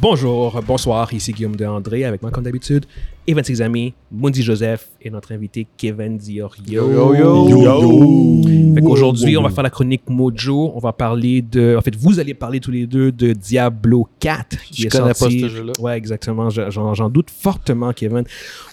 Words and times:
Bonjour, 0.00 0.62
bonsoir, 0.62 1.12
ici 1.12 1.34
Guillaume 1.34 1.56
de 1.56 1.66
André 1.66 2.06
avec 2.06 2.22
moi 2.22 2.30
comme 2.30 2.44
d'habitude, 2.44 2.86
et 3.30 3.34
26 3.34 3.62
amis, 3.62 3.94
Mundi 4.12 4.42
Joseph 4.42 4.88
et 5.00 5.08
notre 5.10 5.32
invité 5.32 5.66
Kevin 5.76 6.16
Diorio. 6.18 6.90
Yo, 6.90 7.14
yo, 7.14 7.48
yo. 7.48 8.74
Fait 8.74 8.80
qu'aujourd'hui, 8.82 9.36
on 9.36 9.42
va 9.42 9.50
faire 9.50 9.62
la 9.62 9.70
chronique 9.70 10.02
Mojo. 10.08 10.72
On 10.74 10.78
va 10.80 10.92
parler 10.92 11.42
de. 11.42 11.76
En 11.76 11.80
fait, 11.80 11.94
vous 11.96 12.18
allez 12.18 12.34
parler 12.34 12.60
tous 12.60 12.70
les 12.70 12.86
deux 12.86 13.12
de 13.12 13.32
Diablo 13.32 14.08
4. 14.18 14.56
Qui 14.70 14.82
Je 14.82 14.86
est 14.86 14.90
connais 14.90 15.14
sorti. 15.14 15.40
pas 15.40 15.48
ce 15.48 15.54
jeu-là. 15.54 15.72
Ouais, 15.78 15.96
exactement. 15.96 16.50
Je- 16.50 16.70
J'en 16.70 16.94
j'en 16.94 17.08
doute 17.08 17.30
fortement, 17.30 17.92
Kevin. 17.92 18.24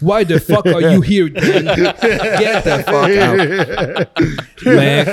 Why 0.01 0.25
the 0.25 0.39
fuck 0.39 0.65
are 0.67 0.81
you 0.81 1.01
here, 1.03 1.29
Dan? 1.29 1.65
Get 2.01 2.61
the 2.63 2.83
fuck 2.85 3.09
out. 3.09 4.07
Mais 4.65 5.05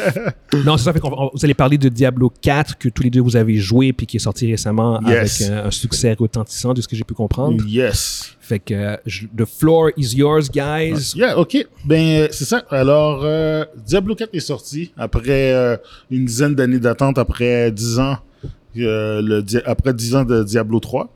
non, 0.65 0.77
c'est 0.77 0.85
ça. 0.85 0.93
Fait 0.93 1.01
qu'on 1.01 1.31
vous 1.33 1.45
allez 1.45 1.55
parler 1.55 1.79
de 1.79 1.89
Diablo 1.89 2.33
4 2.41 2.79
que 2.79 2.89
tous 2.89 3.03
les 3.03 3.11
deux 3.11 3.21
vous 3.21 3.37
avez 3.37 3.57
joué 3.57 3.93
puis 3.93 4.07
qui 4.07 4.17
est 4.17 4.21
sorti 4.21 4.51
récemment 4.51 5.01
Yes. 5.07 5.43
avec 5.43 5.51
un, 5.53 5.67
un 5.67 5.71
succès 5.71 6.15
retentissant 6.19 6.73
de 6.75 6.81
ce 6.81 6.89
que 6.89 6.97
j'ai 6.97 7.05
pu 7.05 7.15
comprendre. 7.15 7.63
Yes. 7.67 8.34
Fait 8.45 8.59
que 8.59 8.97
the 9.37 9.47
floor 9.47 9.91
is 9.97 10.15
yours, 10.15 10.51
guys. 10.51 11.15
Yeah, 11.17 11.39
ok. 11.39 11.67
Ben, 11.87 12.25
euh, 12.25 12.29
c'est 12.31 12.45
ça. 12.45 12.63
Alors, 12.71 13.23
euh, 13.25 13.65
Diablo 13.87 14.15
4 14.15 14.35
est 14.35 14.41
sorti 14.41 14.93
après 14.99 15.53
euh, 15.55 15.77
une 16.11 16.27
dizaine 16.27 16.55
d'années 16.55 16.79
d'attente, 16.79 17.17
après 17.19 17.71
10 17.73 17.99
ans, 18.01 18.19
après 19.65 19.95
10 19.95 20.15
ans 20.17 20.25
de 20.25 20.43
Diablo 20.43 20.79
3. 20.81 21.09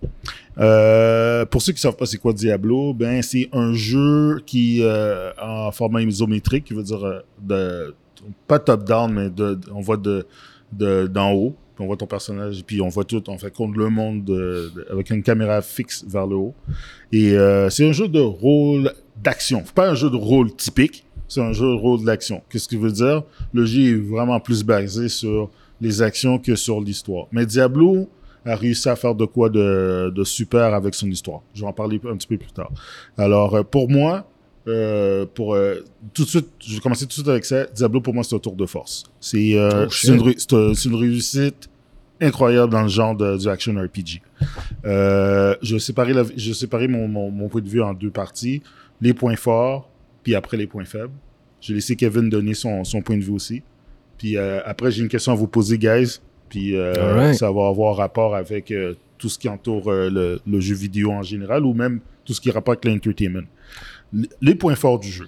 Euh, 0.58 1.44
pour 1.46 1.62
ceux 1.62 1.72
qui 1.72 1.80
savent 1.80 1.96
pas 1.96 2.06
c'est 2.06 2.16
quoi 2.18 2.32
Diablo, 2.32 2.92
ben 2.94 3.22
c'est 3.22 3.48
un 3.52 3.74
jeu 3.74 4.40
qui 4.46 4.82
en 5.40 5.70
format 5.70 6.02
isométrique, 6.02 6.64
qui 6.64 6.74
veut 6.74 6.82
dire 6.82 7.22
de 7.40 7.94
pas 8.46 8.58
top 8.58 8.84
down, 8.84 9.12
mais 9.12 9.30
de, 9.30 9.58
on 9.74 9.80
voit 9.80 9.96
de 9.96 10.26
de- 10.72 11.06
d'en 11.06 11.32
haut, 11.32 11.54
on 11.80 11.86
voit 11.86 11.96
ton 11.96 12.06
personnage, 12.06 12.62
puis 12.66 12.80
on 12.80 12.88
voit 12.88 13.04
tout, 13.04 13.22
on 13.28 13.38
fait 13.38 13.52
compte 13.52 13.76
le 13.76 13.88
monde 13.90 14.24
de- 14.24 14.70
de- 14.74 14.86
avec 14.90 15.10
une 15.10 15.22
caméra 15.22 15.62
fixe 15.62 16.04
vers 16.06 16.26
le 16.26 16.36
haut. 16.36 16.54
Et 17.12 17.32
euh, 17.32 17.70
c'est 17.70 17.88
un 17.88 17.92
jeu 17.92 18.08
de 18.08 18.20
rôle 18.20 18.92
d'action. 19.22 19.62
Pas 19.74 19.90
un 19.90 19.94
jeu 19.94 20.10
de 20.10 20.16
rôle 20.16 20.54
typique, 20.54 21.04
c'est 21.28 21.40
un 21.42 21.52
jeu 21.52 21.66
de 21.66 21.74
rôle 21.76 22.04
d'action. 22.04 22.42
Qu'est-ce 22.50 22.68
qui 22.68 22.76
veut 22.76 22.92
dire? 22.92 23.22
Le 23.52 23.64
jeu 23.66 23.82
est 23.82 23.94
vraiment 23.94 24.40
plus 24.40 24.62
basé 24.64 25.08
sur 25.08 25.50
les 25.80 26.02
actions 26.02 26.38
que 26.38 26.56
sur 26.56 26.80
l'histoire. 26.80 27.26
Mais 27.32 27.46
Diablo 27.46 28.08
a 28.44 28.56
réussi 28.56 28.88
à 28.88 28.96
faire 28.96 29.14
de 29.14 29.26
quoi 29.26 29.50
de, 29.50 30.10
de 30.14 30.24
super 30.24 30.72
avec 30.74 30.94
son 30.94 31.08
histoire. 31.08 31.42
Je 31.54 31.60
vais 31.60 31.66
en 31.66 31.72
parler 31.72 32.00
un 32.10 32.16
petit 32.16 32.26
peu 32.26 32.38
plus 32.38 32.50
tard. 32.52 32.70
Alors, 33.16 33.54
euh, 33.56 33.62
pour 33.62 33.90
moi, 33.90 34.26
euh, 34.68 35.26
pour 35.34 35.54
euh, 35.54 35.84
tout 36.12 36.24
de 36.24 36.28
suite, 36.28 36.48
je 36.60 36.74
vais 36.74 36.80
commencer 36.80 37.04
tout 37.04 37.08
de 37.08 37.12
suite 37.12 37.28
avec 37.28 37.44
ça. 37.44 37.64
Diablo, 37.66 38.00
pour 38.00 38.14
moi, 38.14 38.22
c'est 38.22 38.34
un 38.34 38.38
tour 38.38 38.54
de 38.54 38.66
force. 38.66 39.04
C'est 39.20 39.54
euh, 39.54 39.86
Oh, 39.86 40.08
une, 40.08 40.94
réussite 40.94 41.70
incroyable 42.20 42.72
dans 42.72 42.82
le 42.82 42.88
genre 42.88 43.16
de, 43.16 43.38
du 43.38 43.48
action 43.48 43.74
RPG. 43.74 44.20
Je 44.84 45.78
séparais, 45.78 46.12
la, 46.12 46.24
je 46.36 46.52
séparais 46.52 46.88
mon, 46.88 47.08
mon, 47.08 47.30
mon 47.30 47.48
point 47.48 47.60
de 47.60 47.68
vue 47.68 47.82
en 47.82 47.94
deux 47.94 48.10
parties. 48.10 48.62
Les 49.00 49.14
points 49.14 49.36
forts, 49.36 49.88
puis 50.22 50.34
après 50.34 50.56
les 50.56 50.66
points 50.66 50.84
faibles. 50.84 51.12
J'ai 51.60 51.74
laissé 51.74 51.96
Kevin 51.96 52.28
donner 52.28 52.54
son, 52.54 52.84
son 52.84 53.00
point 53.00 53.16
de 53.16 53.22
vue 53.22 53.32
aussi. 53.32 53.62
Puis 54.16 54.36
après, 54.36 54.90
j'ai 54.90 55.02
une 55.02 55.08
question 55.08 55.32
à 55.32 55.34
vous 55.36 55.46
poser, 55.46 55.78
guys. 55.78 56.18
Puis 56.48 56.74
ça 57.34 57.50
va 57.50 57.68
avoir 57.68 57.96
rapport 57.96 58.34
avec 58.34 58.72
tout 59.16 59.28
ce 59.28 59.38
qui 59.38 59.48
entoure 59.48 59.90
le, 59.92 60.40
le 60.46 60.60
jeu 60.60 60.74
vidéo 60.74 61.12
en 61.12 61.22
général 61.22 61.64
ou 61.64 61.74
même 61.74 62.00
tout 62.24 62.34
ce 62.34 62.40
qui 62.40 62.50
a 62.50 62.52
rapport 62.52 62.72
avec 62.72 62.84
l'entertainment. 62.84 63.46
Les 64.40 64.54
points 64.54 64.74
forts 64.74 64.98
du 64.98 65.08
jeu. 65.10 65.26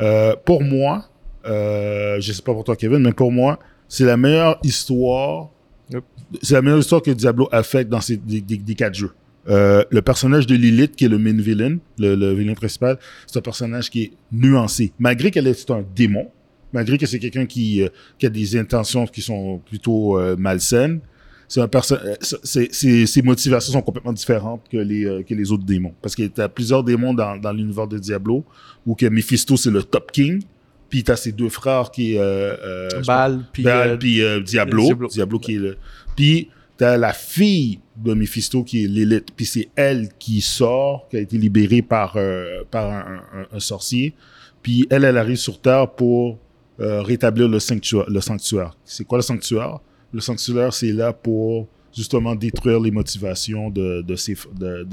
Euh, 0.00 0.34
pour 0.44 0.62
moi, 0.62 1.08
euh, 1.46 2.20
je 2.20 2.32
sais 2.32 2.42
pas 2.42 2.52
pour 2.52 2.64
toi, 2.64 2.76
Kevin, 2.76 2.98
mais 2.98 3.12
pour 3.12 3.30
moi, 3.32 3.58
c'est 3.88 4.04
la 4.04 4.16
meilleure 4.16 4.58
histoire. 4.62 5.48
Yep. 5.90 6.04
C'est 6.42 6.54
la 6.54 6.62
meilleure 6.62 6.80
histoire 6.80 7.00
que 7.00 7.10
Diablo 7.10 7.48
a 7.52 7.62
faite 7.62 7.88
dans 7.88 8.00
ces 8.00 8.16
des, 8.16 8.40
des- 8.40 8.58
des 8.58 8.74
quatre 8.74 8.94
jeux. 8.94 9.12
Euh, 9.48 9.82
le 9.90 10.02
personnage 10.02 10.46
de 10.46 10.54
Lilith, 10.54 10.94
qui 10.94 11.06
est 11.06 11.08
le 11.08 11.16
main 11.18 11.32
villain, 11.40 11.78
le, 11.98 12.14
le 12.14 12.34
villain 12.34 12.52
principal, 12.54 12.98
c'est 13.26 13.38
un 13.38 13.42
personnage 13.42 13.88
qui 13.88 14.02
est 14.02 14.12
nuancé. 14.30 14.92
Malgré 14.98 15.30
qu'elle 15.30 15.46
est 15.46 15.70
un 15.70 15.82
démon, 15.96 16.28
malgré 16.72 16.98
que 16.98 17.06
c'est 17.06 17.18
quelqu'un 17.18 17.46
qui, 17.46 17.82
euh, 17.82 17.88
qui 18.18 18.26
a 18.26 18.28
des 18.28 18.58
intentions 18.58 19.06
qui 19.06 19.22
sont 19.22 19.58
plutôt 19.64 20.18
malsaines, 20.36 21.00
c'est 21.48 21.60
un 21.60 21.64
euh, 21.64 22.14
c'est- 22.20 22.68
c'est- 22.72 23.06
ses 23.06 23.22
motivations 23.22 23.72
sont 23.72 23.80
complètement 23.82 24.12
différentes 24.12 24.62
que 24.70 24.76
les, 24.76 25.04
euh, 25.06 25.22
que 25.22 25.34
les 25.34 25.50
autres 25.50 25.64
démons. 25.64 25.94
Parce 26.02 26.14
qu'il 26.14 26.30
y 26.36 26.40
a 26.40 26.48
plusieurs 26.48 26.84
démons 26.84 27.14
dans, 27.14 27.36
dans 27.38 27.52
l'univers 27.52 27.86
de 27.88 27.98
Diablo, 27.98 28.44
où 28.86 28.94
que 28.94 29.06
Mephisto, 29.06 29.56
c'est 29.56 29.70
le 29.70 29.82
top 29.82 30.12
king, 30.12 30.42
puis 30.90 31.02
t'as 31.02 31.16
ses 31.16 31.32
deux 31.32 31.48
frères 31.48 31.90
qui 31.90 32.14
est... 32.14 32.18
Euh, 32.18 32.54
euh, 32.62 33.02
Baal, 33.06 33.44
puis 33.52 33.62
Baal, 33.62 33.98
puis 33.98 34.20
Diablo. 34.44 34.84
Diablo. 34.84 35.08
Diablo, 35.08 35.38
qui 35.38 35.54
est 35.54 35.58
le. 35.58 35.76
Puis 36.16 36.48
t'as 36.76 36.96
la 36.96 37.12
fille 37.12 37.80
de 37.96 38.14
Mephisto 38.14 38.62
qui 38.62 38.84
est 38.84 38.86
Lilith. 38.86 39.28
Puis 39.36 39.46
c'est 39.46 39.68
elle 39.74 40.08
qui 40.18 40.40
sort, 40.40 41.06
qui 41.10 41.16
a 41.16 41.20
été 41.20 41.36
libérée 41.38 41.82
par 41.82 42.14
euh, 42.16 42.62
par 42.70 42.86
un, 42.90 43.16
un- 43.34 43.46
un 43.56 43.60
sorcier. 43.60 44.14
Puis 44.62 44.86
elle, 44.90 45.04
elle 45.04 45.16
arrive 45.16 45.36
sur 45.36 45.60
Terre 45.60 45.90
pour 45.90 46.38
euh, 46.80 47.02
rétablir 47.02 47.48
le 47.48 47.58
sanctuaire. 47.58 48.04
Le 48.08 48.20
sanctuaire. 48.20 48.76
C'est 48.84 49.04
quoi 49.04 49.18
le 49.18 49.22
sanctuaire? 49.22 49.78
Le 50.12 50.20
sanctuaire, 50.20 50.72
c'est 50.72 50.92
là 50.92 51.12
pour 51.12 51.68
justement 51.94 52.34
détruire 52.34 52.80
les 52.80 52.90
motivations 52.90 53.70
de, 53.70 54.02
de 54.02 54.16
ses 54.16 54.36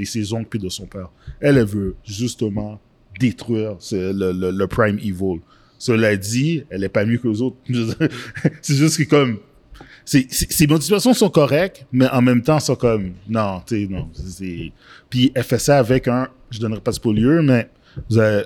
ses 0.05 0.33
oncles 0.33 0.49
puis 0.49 0.59
de 0.59 0.69
son 0.69 0.85
père. 0.85 1.09
Elle, 1.39 1.57
elle 1.57 1.65
veut 1.65 1.95
justement 2.03 2.79
détruire 3.19 3.77
le, 3.91 4.51
le, 4.51 4.67
prime 4.67 4.99
evil. 4.99 5.39
Cela 5.77 6.15
dit, 6.15 6.63
elle 6.69 6.83
est 6.83 6.89
pas 6.89 7.05
mieux 7.05 7.17
que 7.17 7.27
les 7.27 7.41
autres. 7.41 7.57
c'est 8.61 8.75
juste 8.75 8.97
que 8.97 9.03
comme 9.03 9.39
ses 10.05 10.67
motivations 10.67 11.13
sont 11.13 11.29
correctes, 11.29 11.85
mais 11.91 12.07
en 12.09 12.21
même 12.21 12.41
temps, 12.41 12.59
sont 12.59 12.75
comme 12.75 13.13
non, 13.27 13.61
tu 13.65 13.85
sais, 13.85 13.91
non. 13.91 14.09
Puis 15.09 15.31
elle 15.33 15.43
fait 15.43 15.59
ça 15.59 15.79
avec 15.79 16.07
un, 16.07 16.27
je 16.51 16.59
donnerai 16.59 16.81
pas 16.81 16.91
de 16.91 16.95
spoiler, 16.95 17.41
mais 17.41 17.69
avez- 18.11 18.45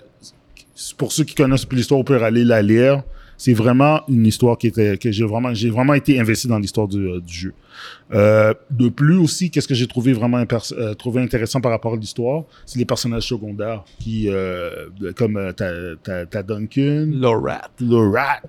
pour 0.97 1.11
ceux 1.11 1.23
qui 1.25 1.35
connaissent 1.35 1.65
plus 1.65 1.77
l'histoire, 1.77 1.99
on 1.99 2.03
peut 2.03 2.21
aller 2.23 2.45
la 2.45 2.61
lire. 2.61 3.03
C'est 3.39 3.53
vraiment 3.53 4.01
une 4.09 4.27
histoire 4.27 4.57
qui 4.57 4.67
était 4.67 4.97
que 4.97 5.11
j'ai 5.13 5.23
vraiment 5.23 5.53
j'ai 5.53 5.69
vraiment 5.69 5.93
été 5.93 6.19
investi 6.19 6.47
dans 6.49 6.59
l'histoire 6.59 6.89
du, 6.89 7.07
euh, 7.07 7.21
du 7.21 7.33
jeu. 7.33 7.53
Euh, 8.13 8.53
de 8.69 8.89
plus 8.89 9.17
aussi, 9.17 9.49
qu'est-ce 9.49 9.67
que 9.67 9.73
j'ai 9.73 9.87
trouvé 9.87 10.11
vraiment 10.11 10.43
euh, 10.73 10.93
trouvé 10.93 11.21
intéressant 11.21 11.61
par 11.61 11.71
rapport 11.71 11.93
à 11.93 11.95
l'histoire, 11.95 12.43
c'est 12.65 12.77
les 12.79 12.85
personnages 12.85 13.23
secondaires 13.27 13.85
qui 13.99 14.27
euh, 14.27 14.89
comme 15.15 15.53
t'as 15.55 16.25
t'as- 16.25 16.43
Duncan, 16.43 17.07
Lorat. 17.13 17.69
le 17.79 18.11
rat. 18.11 18.41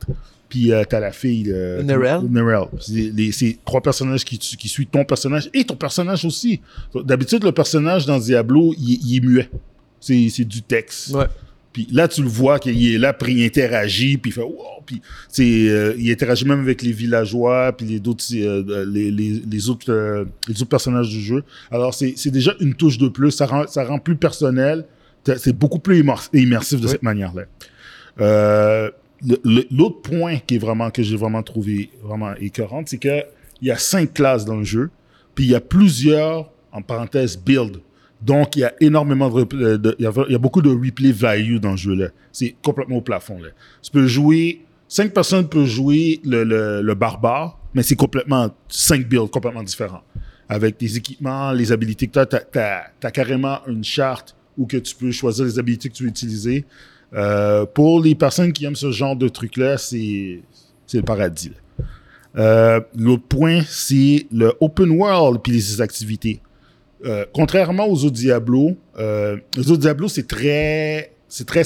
Puis 0.48 0.72
euh, 0.72 0.82
t'as 0.88 0.98
la 0.98 1.12
fille. 1.12 1.52
Euh, 1.52 1.80
Nerel. 1.84 2.22
Nerel. 2.28 2.64
C'est 2.80 3.58
trois 3.64 3.80
personnages 3.80 4.24
qui, 4.24 4.68
suivent 4.68 4.88
ton 4.88 5.04
personnage 5.04 5.48
et 5.54 5.62
ton 5.62 5.76
personnage 5.76 6.24
aussi. 6.24 6.60
D'habitude, 7.04 7.44
le 7.44 7.52
personnage 7.52 8.06
dans 8.06 8.18
Diablo, 8.18 8.74
il, 8.76 8.98
il 9.06 9.16
est 9.18 9.20
muet. 9.24 9.50
C'est 10.00 10.28
c'est 10.30 10.44
du 10.44 10.62
texte. 10.62 11.14
Ouais. 11.14 11.26
Puis 11.72 11.86
là, 11.92 12.08
tu 12.08 12.22
le 12.22 12.28
vois 12.28 12.58
qu'il 12.58 12.94
est 12.94 12.98
là, 12.98 13.12
puis 13.12 13.32
il 13.32 13.44
interagit, 13.46 14.18
puis 14.18 14.30
il 14.30 14.34
fait 14.34 14.42
wow, 14.42 14.82
puis 14.84 15.00
euh, 15.68 15.94
il 15.96 16.10
interagit 16.10 16.44
même 16.44 16.58
avec 16.60 16.82
les 16.82 16.90
villageois, 16.90 17.72
puis 17.76 17.86
les 17.86 18.00
d'autres 18.00 18.24
euh, 18.34 18.84
les, 18.88 19.12
les, 19.12 19.40
les 19.48 19.68
autres 19.70 19.92
euh, 19.92 20.24
les 20.48 20.54
autres 20.60 20.68
personnages 20.68 21.08
du 21.08 21.20
jeu. 21.20 21.44
Alors 21.70 21.94
c'est 21.94 22.30
déjà 22.30 22.54
une 22.58 22.74
touche 22.74 22.98
de 22.98 23.06
plus, 23.08 23.30
ça 23.30 23.46
rend 23.46 23.66
ça 23.68 23.84
rend 23.84 24.00
plus 24.00 24.16
personnel, 24.16 24.84
c'est 25.36 25.56
beaucoup 25.56 25.78
plus 25.78 26.00
immer- 26.02 26.28
immersif 26.32 26.80
de 26.80 26.86
Oui. 26.86 26.90
cette 26.90 27.04
manière-là. 27.04 27.44
L'autre 29.70 30.00
point 30.02 30.38
qui 30.38 30.54
est 30.56 30.58
vraiment 30.58 30.90
que 30.90 31.02
j'ai 31.02 31.16
vraiment 31.16 31.42
trouvé 31.42 31.90
vraiment 32.02 32.34
écœurant, 32.40 32.82
c'est 32.86 32.98
que 32.98 33.22
il 33.60 33.68
y 33.68 33.70
a 33.70 33.76
cinq 33.76 34.14
classes 34.14 34.44
dans 34.46 34.56
le 34.56 34.64
jeu, 34.64 34.90
puis 35.34 35.44
il 35.44 35.50
y 35.50 35.54
a 35.54 35.60
plusieurs 35.60 36.50
en 36.72 36.80
parenthèse 36.82 37.36
build. 37.38 37.76
Donc 38.22 38.56
il 38.56 38.60
y 38.60 38.64
a 38.64 38.74
énormément 38.80 39.30
de, 39.30 39.76
de- 39.76 39.96
il 39.98 40.02
y 40.04 40.34
a, 40.34 40.38
beaucoup 40.38 40.60
de 40.62 40.70
replay 40.70 41.12
value 41.12 41.56
dans 41.58 41.72
le 41.72 41.76
jeu 41.76 41.94
là. 41.94 42.08
C'est 42.32 42.54
complètement 42.62 42.96
au 42.96 43.00
plafond 43.00 43.38
là. 43.40 43.48
Tu 43.82 43.90
peux 43.90 44.06
jouer 44.06 44.62
cinq 44.88 45.12
personnes 45.14 45.48
peuvent 45.48 45.64
jouer 45.66 46.20
le, 46.24 46.44
le, 46.44 46.82
le 46.82 46.94
barbare, 46.94 47.58
mais 47.74 47.82
c'est 47.82 47.96
complètement 47.96 48.50
cinq 48.68 49.08
builds 49.08 49.30
complètement 49.30 49.62
différents 49.62 50.02
avec 50.50 50.76
tes 50.78 50.96
équipements, 50.96 51.52
les 51.52 51.70
habilités 51.70 52.08
que 52.08 52.12
tu 52.12 52.18
as, 52.18 52.26
tu 52.26 52.58
as, 52.58 53.10
carrément 53.12 53.60
une 53.68 53.84
charte 53.84 54.34
où 54.58 54.66
que 54.66 54.76
tu 54.78 54.96
peux 54.96 55.12
choisir 55.12 55.44
les 55.44 55.58
habilités 55.60 55.88
que 55.88 55.94
tu 55.94 56.02
veux 56.02 56.08
utiliser. 56.08 56.64
Euh, 57.14 57.64
pour 57.66 58.00
les 58.02 58.16
personnes 58.16 58.52
qui 58.52 58.64
aiment 58.64 58.74
ce 58.74 58.90
genre 58.90 59.14
de 59.14 59.28
truc-là, 59.28 59.78
c'est 59.78 60.40
le 60.92 61.02
paradis. 61.02 61.52
Euh, 62.36 62.80
L'autre 62.96 63.22
point, 63.28 63.60
c'est 63.66 64.26
le 64.32 64.52
open 64.60 64.90
world 64.90 65.40
puis 65.40 65.52
les 65.52 65.80
activités. 65.80 66.40
Euh, 67.04 67.24
contrairement 67.32 67.86
aux 67.88 68.04
autres 68.04 68.16
Diablo, 68.16 68.76
euh, 68.98 69.36
les 69.56 69.70
autres 69.70 69.80
Diablo, 69.80 70.08
c'est 70.08 70.26
très, 70.26 71.12
c'est 71.28 71.46
très, 71.46 71.62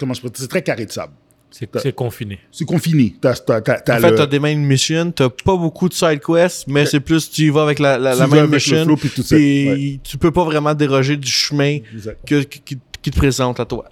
comment 0.00 0.14
je 0.14 0.20
peux 0.22 0.28
dire, 0.28 0.38
c'est 0.40 0.48
très 0.48 0.62
carré 0.62 0.86
de 0.86 0.92
sable. 0.92 1.12
C'est 1.50 1.68
c'est 1.80 1.94
confiné. 1.94 2.38
C'est 2.50 2.64
confiné. 2.64 3.14
T'as 3.20 3.32
En 3.32 3.62
fait, 4.00 4.10
le- 4.10 4.14
t'as 4.16 4.26
des 4.26 4.38
main 4.38 4.54
missions, 4.56 5.12
t'as 5.12 5.28
pas 5.28 5.54
beaucoup 5.56 5.86
de 5.88 5.92
side 5.94 6.20
quests, 6.20 6.66
mais 6.66 6.86
c'est 6.86 6.98
plus 7.00 7.30
tu 7.30 7.42
y 7.42 7.50
vas 7.50 7.62
avec 7.64 7.78
la, 7.78 7.98
la, 7.98 8.14
tu 8.14 8.18
la 8.20 8.26
vas 8.26 8.34
main 8.36 8.38
avec 8.38 8.50
le 8.50 8.54
mission. 8.56 8.84
flow 8.84 8.96
puis 8.96 9.10
tout 9.10 9.22
ça. 9.22 9.36
Ouais, 9.36 10.00
tu 10.02 10.16
peux 10.16 10.30
pas 10.30 10.44
vraiment 10.44 10.74
déroger 10.74 11.16
du 11.18 11.28
chemin 11.30 11.78
que, 12.26 12.42
qui, 12.42 12.78
qui 13.02 13.10
te 13.10 13.16
présente 13.16 13.60
à 13.60 13.66
toi. 13.66 13.84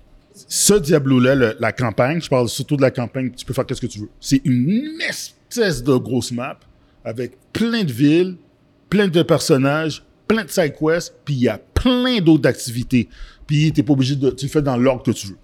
ce 0.49 0.73
Diablo-là, 0.73 1.53
la 1.61 1.73
campagne, 1.73 2.21
je 2.23 2.31
parle 2.31 2.49
surtout 2.49 2.77
de 2.77 2.83
la 2.83 2.91
campagne, 2.91 3.31
tu 3.37 3.45
peux 3.45 3.53
faire 3.53 3.67
qu'est-ce 3.67 3.81
que 3.83 3.87
tu 3.87 3.99
veux. 4.01 4.11
C'est 4.21 4.41
une 4.47 4.99
espèce 5.07 5.83
de 5.85 5.95
grosse 5.97 6.33
map 6.33 6.59
avec 7.05 7.33
plein 7.53 7.85
de 7.85 7.93
villes, 7.93 8.37
plein 8.89 9.07
de 9.09 9.23
personnages, 9.23 10.03
plein 10.35 10.45
de 10.45 10.51
side 10.51 10.75
quests, 10.79 11.15
puis 11.25 11.35
il 11.35 11.41
y 11.43 11.49
a 11.49 11.59
plein 11.59 12.21
d'autres 12.21 12.49
activités. 12.49 13.09
Puis 13.47 13.73
t'es 13.73 13.83
pas 13.83 13.93
obligé 13.95 14.15
de, 14.17 14.31
tu 14.31 14.47
le 14.47 14.51
fais 14.51 14.63
dans 14.63 14.77
l'ordre 14.77 15.03
que 15.03 15.11
tu 15.11 15.27
veux. 15.29 15.39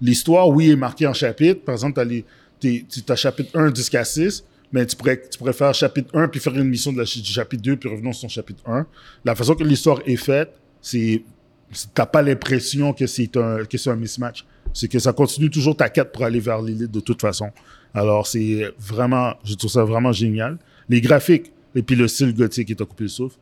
L'histoire, 0.00 0.48
oui, 0.48 0.70
est 0.70 0.76
marquée 0.76 1.06
en 1.06 1.12
chapitres. 1.14 1.62
Par 1.64 1.74
exemple, 1.74 1.94
t'as 1.94 2.04
les, 2.04 2.24
t'es- 2.60 2.84
tu 2.88 3.00
as 3.08 3.16
chapitre 3.16 3.56
1 3.58 3.74
jusqu'à 3.74 4.04
6, 4.04 4.44
mais 4.72 4.84
tu 4.84 4.96
pourrais, 4.96 5.22
tu 5.30 5.38
pourrais 5.38 5.52
faire 5.52 5.72
chapitre 5.74 6.10
1 6.14 6.28
puis 6.28 6.40
faire 6.40 6.54
une 6.56 6.64
mission 6.68 6.92
de 6.92 6.98
la, 6.98 7.04
du 7.04 7.22
chapitre 7.24 7.62
2 7.62 7.76
puis 7.76 7.88
revenir 7.88 8.12
sur 8.14 8.22
son 8.22 8.28
chapitre 8.28 8.62
1. 8.68 8.84
La 9.24 9.34
façon 9.34 9.54
que 9.54 9.62
l'histoire 9.64 10.00
est 10.06 10.16
faite, 10.16 10.52
c'est, 10.82 11.22
c'est- 11.70 11.88
t'as 11.94 12.06
pas 12.06 12.20
l'impression 12.22 12.92
que 12.92 13.06
c'est 13.06 13.36
un, 13.36 13.64
que 13.64 13.78
c'est 13.78 13.90
un 13.90 13.96
mismatch. 13.96 14.44
C'est 14.74 14.88
que 14.88 14.98
ça 14.98 15.12
continue 15.12 15.48
toujours 15.50 15.76
ta 15.76 15.88
quête 15.88 16.12
pour 16.12 16.24
aller 16.24 16.40
vers 16.40 16.60
l'élite 16.60 16.90
de 16.90 17.00
toute 17.00 17.20
façon. 17.20 17.50
Alors, 17.94 18.26
c'est 18.26 18.74
vraiment, 18.78 19.34
je 19.44 19.54
trouve 19.54 19.70
ça 19.70 19.84
vraiment 19.84 20.12
génial. 20.12 20.58
Les 20.88 21.00
graphiques 21.00 21.52
et 21.74 21.82
puis 21.82 21.94
le 21.96 22.08
style 22.08 22.34
gothique 22.34 22.66
qui 22.68 22.76
t'a 22.76 22.84
coupé 22.84 23.04
le 23.04 23.08
souffle. 23.08 23.36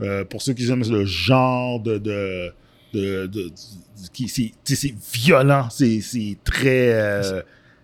Euh, 0.00 0.24
pour 0.24 0.42
ceux 0.42 0.52
qui 0.54 0.68
aiment 0.70 0.82
le 0.90 1.04
genre 1.04 1.80
de, 1.80 1.98
de, 1.98 2.52
de, 2.92 3.26
de- 3.26 3.50
qui, 4.12 4.28
c'est, 4.28 4.52
violent, 5.12 5.68
c'est, 5.70 6.00
très, 6.44 6.92
euh, 6.92 7.42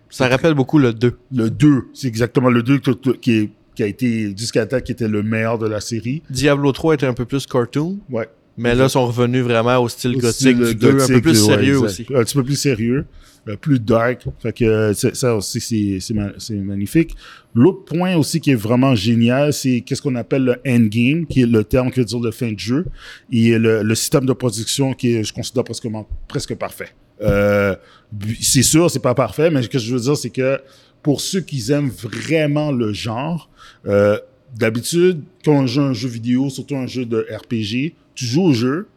Ça 0.09 0.27
rappelle 0.27 0.53
beaucoup 0.53 0.77
le 0.77 0.93
2. 0.93 1.17
le 1.33 1.49
2, 1.49 1.83
c'est 1.93 2.07
exactement 2.07 2.49
le 2.49 2.63
2 2.63 2.79
que- 2.79 2.91
que- 2.91 3.11
qui, 3.11 3.31
est- 3.37 3.49
qui 3.75 3.83
a 3.83 3.87
été, 3.87 4.33
jusqu'à 4.37 4.65
date, 4.65 4.83
qui 4.83 4.91
était 4.91 5.07
le 5.07 5.23
meilleur 5.23 5.57
de 5.57 5.67
la 5.67 5.79
série. 5.79 6.21
Diablo 6.29 6.71
3 6.73 6.95
était 6.95 7.05
un 7.05 7.13
peu 7.13 7.23
plus 7.25 7.45
cartoon, 7.47 7.97
Ouais. 8.09 8.27
Mais 8.57 8.75
là, 8.75 8.85
ils 8.85 8.89
sont 8.89 9.07
revenus 9.07 9.43
vraiment 9.43 9.77
au 9.79 9.89
style 9.89 10.15
Au 10.15 10.19
gothique 10.19 10.55
style 10.55 10.57
du 10.57 10.75
2, 10.75 11.01
un 11.01 11.07
peu 11.07 11.21
plus 11.21 11.45
sérieux 11.45 11.79
aussi. 11.79 12.05
Un 12.13 12.23
petit 12.23 12.35
peu 12.35 12.43
plus 12.43 12.55
sérieux, 12.55 13.05
plus 13.61 13.79
dark. 13.79 14.25
Fait 14.39 14.53
que 14.53 14.65
euh, 14.65 14.93
ça 14.93 15.35
aussi, 15.35 15.99
c'est 16.01 16.53
magnifique. 16.55 17.15
L'autre 17.53 17.85
point 17.85 18.15
aussi 18.15 18.39
qui 18.39 18.51
est 18.51 18.55
vraiment 18.55 18.95
génial, 18.95 19.53
c'est 19.53 19.81
qu'est-ce 19.81 20.01
qu'on 20.01 20.15
appelle 20.15 20.43
le 20.43 20.55
endgame, 20.67 21.25
qui 21.25 21.41
est 21.41 21.47
le 21.47 21.63
terme 21.63 21.91
qui 21.91 21.99
veut 21.99 22.05
dire 22.05 22.19
le 22.19 22.31
fin 22.31 22.51
de 22.51 22.59
jeu, 22.59 22.85
et 23.31 23.57
le, 23.57 23.83
le 23.83 23.95
système 23.95 24.25
de 24.25 24.33
production 24.33 24.93
qui 24.93 25.15
est, 25.15 25.23
je 25.23 25.33
considère 25.33 25.63
presque, 25.63 25.87
presque 26.27 26.55
parfait. 26.55 26.89
Euh, 27.21 27.75
c'est 28.41 28.63
sûr, 28.63 28.89
c'est 28.89 28.99
pas 28.99 29.15
parfait, 29.15 29.49
mais 29.49 29.61
ce 29.61 29.69
que 29.69 29.79
je 29.79 29.93
veux 29.93 30.01
dire, 30.01 30.17
c'est 30.17 30.29
que 30.29 30.59
pour 31.03 31.21
ceux 31.21 31.41
qui 31.41 31.71
aiment 31.71 31.89
vraiment 31.89 32.71
le 32.71 32.93
genre, 32.93 33.49
euh, 33.87 34.17
d'habitude, 34.55 35.21
quand 35.43 35.53
on 35.53 35.67
joue 35.67 35.81
un 35.81 35.93
jeu 35.93 36.09
vidéo, 36.09 36.49
surtout 36.49 36.75
un 36.75 36.87
jeu 36.87 37.05
de 37.05 37.27
RPG, 37.31 37.95
tu 38.15 38.25
joues 38.25 38.43
au 38.43 38.53
jeu, 38.53 38.87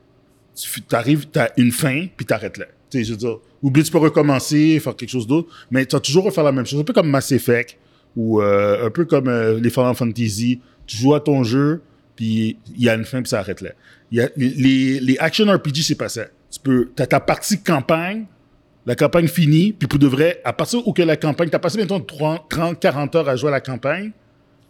tu 0.54 0.82
arrives, 0.92 1.26
tu 1.32 1.38
as 1.38 1.52
une 1.56 1.72
fin, 1.72 2.06
puis 2.16 2.26
t'arrêtes 2.26 2.58
là. 2.58 2.66
Tu 2.90 2.98
sais, 2.98 3.04
je 3.04 3.12
veux 3.12 3.18
dire, 3.18 3.38
oublie, 3.62 3.82
tu 3.82 3.90
peux 3.90 3.98
recommencer, 3.98 4.78
faire 4.80 4.94
quelque 4.94 5.10
chose 5.10 5.26
d'autre, 5.26 5.48
mais 5.70 5.84
tu 5.86 5.96
vas 5.96 6.00
toujours 6.00 6.24
refaire 6.24 6.44
la 6.44 6.52
même 6.52 6.66
chose. 6.66 6.80
Un 6.80 6.84
peu 6.84 6.92
comme 6.92 7.08
Mass 7.08 7.32
Effect, 7.32 7.78
ou 8.16 8.40
euh, 8.40 8.86
un 8.86 8.90
peu 8.90 9.04
comme 9.04 9.28
euh, 9.28 9.58
les 9.60 9.70
Final 9.70 9.94
Fantasy. 9.94 10.60
Tu 10.86 10.96
joues 10.96 11.14
à 11.14 11.20
ton 11.20 11.42
jeu, 11.44 11.82
puis 12.16 12.58
il 12.76 12.82
y 12.82 12.88
a 12.88 12.94
une 12.94 13.04
fin, 13.04 13.22
puis 13.22 13.30
ça 13.30 13.40
arrête 13.40 13.60
là. 13.60 13.70
Y 14.12 14.20
a, 14.20 14.28
les, 14.36 15.00
les, 15.00 15.18
action 15.18 15.50
RPG, 15.50 15.82
c'est 15.82 15.94
pas 15.94 16.08
ça. 16.08 16.26
Tu 16.50 16.60
peux, 16.60 16.90
t'as 16.94 17.06
ta 17.06 17.20
partie 17.20 17.60
campagne, 17.60 18.26
la 18.86 18.94
campagne 18.94 19.26
finie, 19.26 19.72
puis 19.72 19.88
pour 19.88 19.98
de 19.98 20.06
vrai, 20.06 20.40
à 20.44 20.52
partir 20.52 20.86
où 20.86 20.92
que 20.92 21.02
la 21.02 21.16
campagne, 21.16 21.48
t'as 21.48 21.58
passé 21.58 21.84
30, 21.84 22.06
30, 22.48 22.80
40 22.80 23.14
heures 23.16 23.28
à 23.28 23.36
jouer 23.36 23.48
à 23.48 23.52
la 23.52 23.60
campagne, 23.60 24.12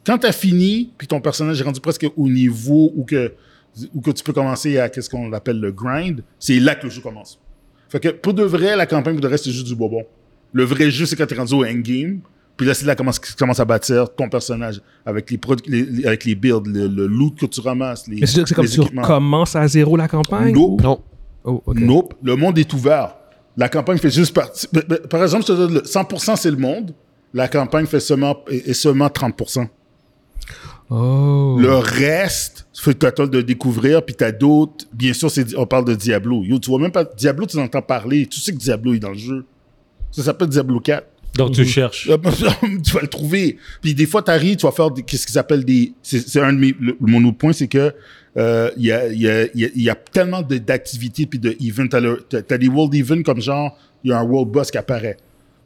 quand 0.06 0.18
t'as 0.18 0.32
fini, 0.32 0.92
puis 0.96 1.06
ton 1.06 1.20
personnage 1.20 1.60
est 1.60 1.64
rendu 1.64 1.80
presque 1.80 2.06
au 2.16 2.28
niveau 2.28 2.92
où 2.94 3.04
que, 3.04 3.32
où 3.94 4.00
que 4.00 4.10
tu 4.10 4.22
peux 4.24 4.32
commencer 4.32 4.78
à 4.78 4.88
qu'est-ce 4.88 5.08
qu'on 5.10 5.32
appelle 5.32 5.60
le 5.60 5.72
grind, 5.72 6.22
c'est 6.38 6.58
là 6.60 6.74
que 6.74 6.84
le 6.84 6.90
jeu 6.90 7.00
commence. 7.00 7.38
Fait 7.88 8.00
que 8.00 8.08
pour 8.08 8.34
de 8.34 8.42
vrai, 8.42 8.76
la 8.76 8.86
campagne, 8.86 9.14
pour 9.14 9.22
de 9.22 9.28
vrai, 9.28 9.38
c'est 9.38 9.50
juste 9.50 9.66
du 9.66 9.74
bonbon. 9.76 10.02
Le 10.52 10.64
vrai 10.64 10.90
jeu, 10.90 11.06
c'est 11.06 11.16
quand 11.16 11.26
t'es 11.26 11.34
rendu 11.34 11.54
au 11.54 11.64
endgame, 11.64 12.20
puis 12.56 12.66
là, 12.66 12.74
c'est 12.74 12.86
là 12.86 12.94
que 12.94 12.98
commence, 12.98 13.18
que 13.18 13.34
commence 13.36 13.58
à 13.58 13.64
bâtir 13.64 14.14
ton 14.14 14.28
personnage 14.28 14.80
avec 15.04 15.28
les, 15.30 15.38
les- 15.66 16.06
avec 16.06 16.24
les 16.24 16.34
builds, 16.36 16.66
le, 16.68 16.86
le 16.86 17.06
loot 17.06 17.36
que 17.38 17.46
tu 17.46 17.60
ramasses, 17.60 18.06
les, 18.06 18.20
Mais 18.20 18.26
c'est-à-dire 18.26 18.56
que 18.56 18.66
c'est 18.66 18.76
comme 18.78 18.88
tu 18.92 18.96
recommences 19.00 19.56
à 19.56 19.66
zéro 19.66 19.96
la 19.96 20.06
campagne? 20.08 20.54
Nope. 20.54 20.80
Non. 20.82 21.00
Oh. 21.44 21.62
Nope. 21.74 22.14
Le 22.22 22.36
monde 22.36 22.56
est 22.58 22.72
ouvert. 22.72 23.16
La 23.56 23.68
campagne 23.68 23.98
fait 23.98 24.10
juste 24.10 24.34
partie. 24.34 24.66
Par 25.10 25.22
exemple, 25.22 25.42
je 25.42 25.52
te 25.52 25.56
donne 25.56 25.74
le 25.74 25.80
100% 25.80 26.36
c'est 26.36 26.50
le 26.50 26.56
monde. 26.56 26.92
La 27.32 27.48
campagne 27.48 27.86
fait 27.86 28.00
seulement, 28.00 28.36
est 28.48 28.72
seulement 28.72 29.08
30%. 29.08 29.66
Oh. 30.96 31.56
Le 31.58 31.74
reste, 31.76 32.66
fait 32.72 32.94
que 32.96 33.06
t'as 33.06 33.26
de 33.26 33.40
découvrir, 33.40 34.04
puis 34.04 34.14
t'as 34.14 34.30
d'autres. 34.32 34.84
Bien 34.92 35.12
sûr, 35.12 35.30
c'est, 35.30 35.56
on 35.56 35.66
parle 35.66 35.84
de 35.86 35.94
Diablo. 35.94 36.44
Yo, 36.44 36.58
tu 36.58 36.70
vois 36.70 36.78
même 36.78 36.92
pas 36.92 37.04
Diablo, 37.04 37.46
tu 37.46 37.58
entends 37.58 37.82
parler. 37.82 38.26
Tu 38.26 38.38
sais 38.40 38.52
que 38.52 38.58
Diablo 38.58 38.94
est 38.94 38.98
dans 39.00 39.10
le 39.10 39.18
jeu. 39.18 39.44
Ça 40.12 40.22
s'appelle 40.22 40.48
Diablo 40.48 40.78
4. 40.80 41.04
Donc 41.36 41.52
tu 41.52 41.64
cherches. 41.64 42.08
Euh, 42.08 42.16
tu 42.84 42.92
vas 42.92 43.00
le 43.00 43.08
trouver. 43.08 43.58
Puis 43.82 43.94
des 43.94 44.06
fois, 44.06 44.22
t'arrives, 44.22 44.56
tu 44.56 44.66
vas 44.66 44.72
faire 44.72 44.90
des, 44.92 45.02
qu'est-ce 45.02 45.26
qu'ils 45.26 45.38
appellent 45.38 45.64
des. 45.64 45.92
C'est, 46.02 46.20
c'est 46.20 46.40
un 46.40 46.52
de 46.52 46.58
mes. 46.58 46.74
le- 46.78 46.96
mon 47.00 47.24
autre 47.24 47.38
point, 47.38 47.52
c'est 47.52 47.66
que 47.66 47.92
euh, 48.36 48.70
il 48.76 48.84
y, 48.84 48.92
a, 48.92 49.08
il 49.08 49.20
y, 49.20 49.28
a, 49.28 49.42
il 49.52 49.60
y 49.60 49.64
a- 49.64 49.68
il 49.74 49.82
y 49.82 49.90
a 49.90 49.94
tellement 49.96 50.42
de, 50.42 50.58
d'activités 50.58 51.26
puis 51.26 51.40
de 51.40 51.56
events. 51.60 51.88
T'as, 51.88 52.00
le- 52.00 52.24
t'as, 52.28 52.42
t'as 52.42 52.58
des 52.58 52.68
world 52.68 52.94
events 52.94 53.22
comme 53.24 53.40
genre, 53.40 53.76
il 54.04 54.10
y 54.10 54.12
a 54.12 54.18
un 54.20 54.24
world 54.24 54.50
boss 54.52 54.70
qui 54.70 54.78
apparaît. 54.78 55.16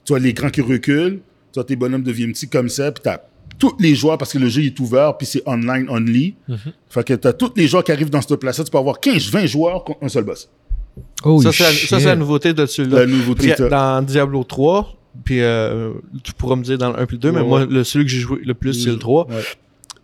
Tu 0.06 0.14
as 0.14 0.19
l'écran 0.19 0.48
qui 0.48 0.62
recule, 0.62 1.20
tu 1.52 1.60
as 1.60 1.64
tes 1.64 1.76
bonhommes 1.76 2.02
de 2.02 2.12
VMT 2.12 2.46
comme 2.50 2.70
ça, 2.70 2.90
puis 2.92 3.02
t'as 3.04 3.19
tous 3.58 3.75
les 3.81 3.94
joueurs 3.94 4.19
parce 4.19 4.32
que 4.32 4.38
le 4.38 4.49
jeu 4.49 4.62
est 4.64 4.78
ouvert, 4.81 5.16
puis 5.16 5.26
c'est 5.26 5.43
online 5.46 5.87
only. 5.88 6.37
Fait 6.88 7.05
que 7.05 7.14
t'as 7.14 7.32
tous 7.32 7.52
les 7.56 7.66
joueurs 7.66 7.84
qui 7.84 7.93
arrivent 7.93 8.10
dans 8.10 8.20
cette 8.22 8.37
place-là. 8.37 8.64
Tu 8.64 8.70
peux 8.70 8.78
avoir 8.78 9.00
15, 9.00 9.31
20 9.31 9.46
joueurs 9.46 9.84
contre 9.84 10.05
un 10.05 10.08
seul 10.08 10.25
boss. 10.25 10.49
Holy 11.22 11.52
Ça, 11.52 11.52
c'est 11.52 12.05
la, 12.05 12.16
nouveauté 12.16 12.52
de 12.52 12.66
celui-là. 12.66 13.00
La 13.00 13.06
nouveauté. 13.06 13.49
Puis, 13.49 13.52
t'as- 13.56 13.69
dans 13.69 14.02
Diablo 14.02 14.43
3, 14.44 14.96
puis 15.25 15.40
euh, 15.43 15.93
tu 16.22 16.32
pourras 16.32 16.56
me 16.56 16.62
dire 16.62 16.78
dans 16.78 16.90
le 16.93 17.00
1 17.00 17.06
puis 17.06 17.16
le 17.16 17.20
2, 17.20 17.32
mais 17.32 17.40
Ouais, 17.40 17.46
moi, 17.46 17.64
le, 17.66 17.84
celui 17.84 18.05
que 18.05 18.10
j'ai 18.10 18.19
joué 18.20 18.40
le 18.44 18.55
plus, 18.55 18.75
c'est 18.75 18.90
le 18.90 18.99
3. 18.99 19.26
Ouais. 19.28 19.34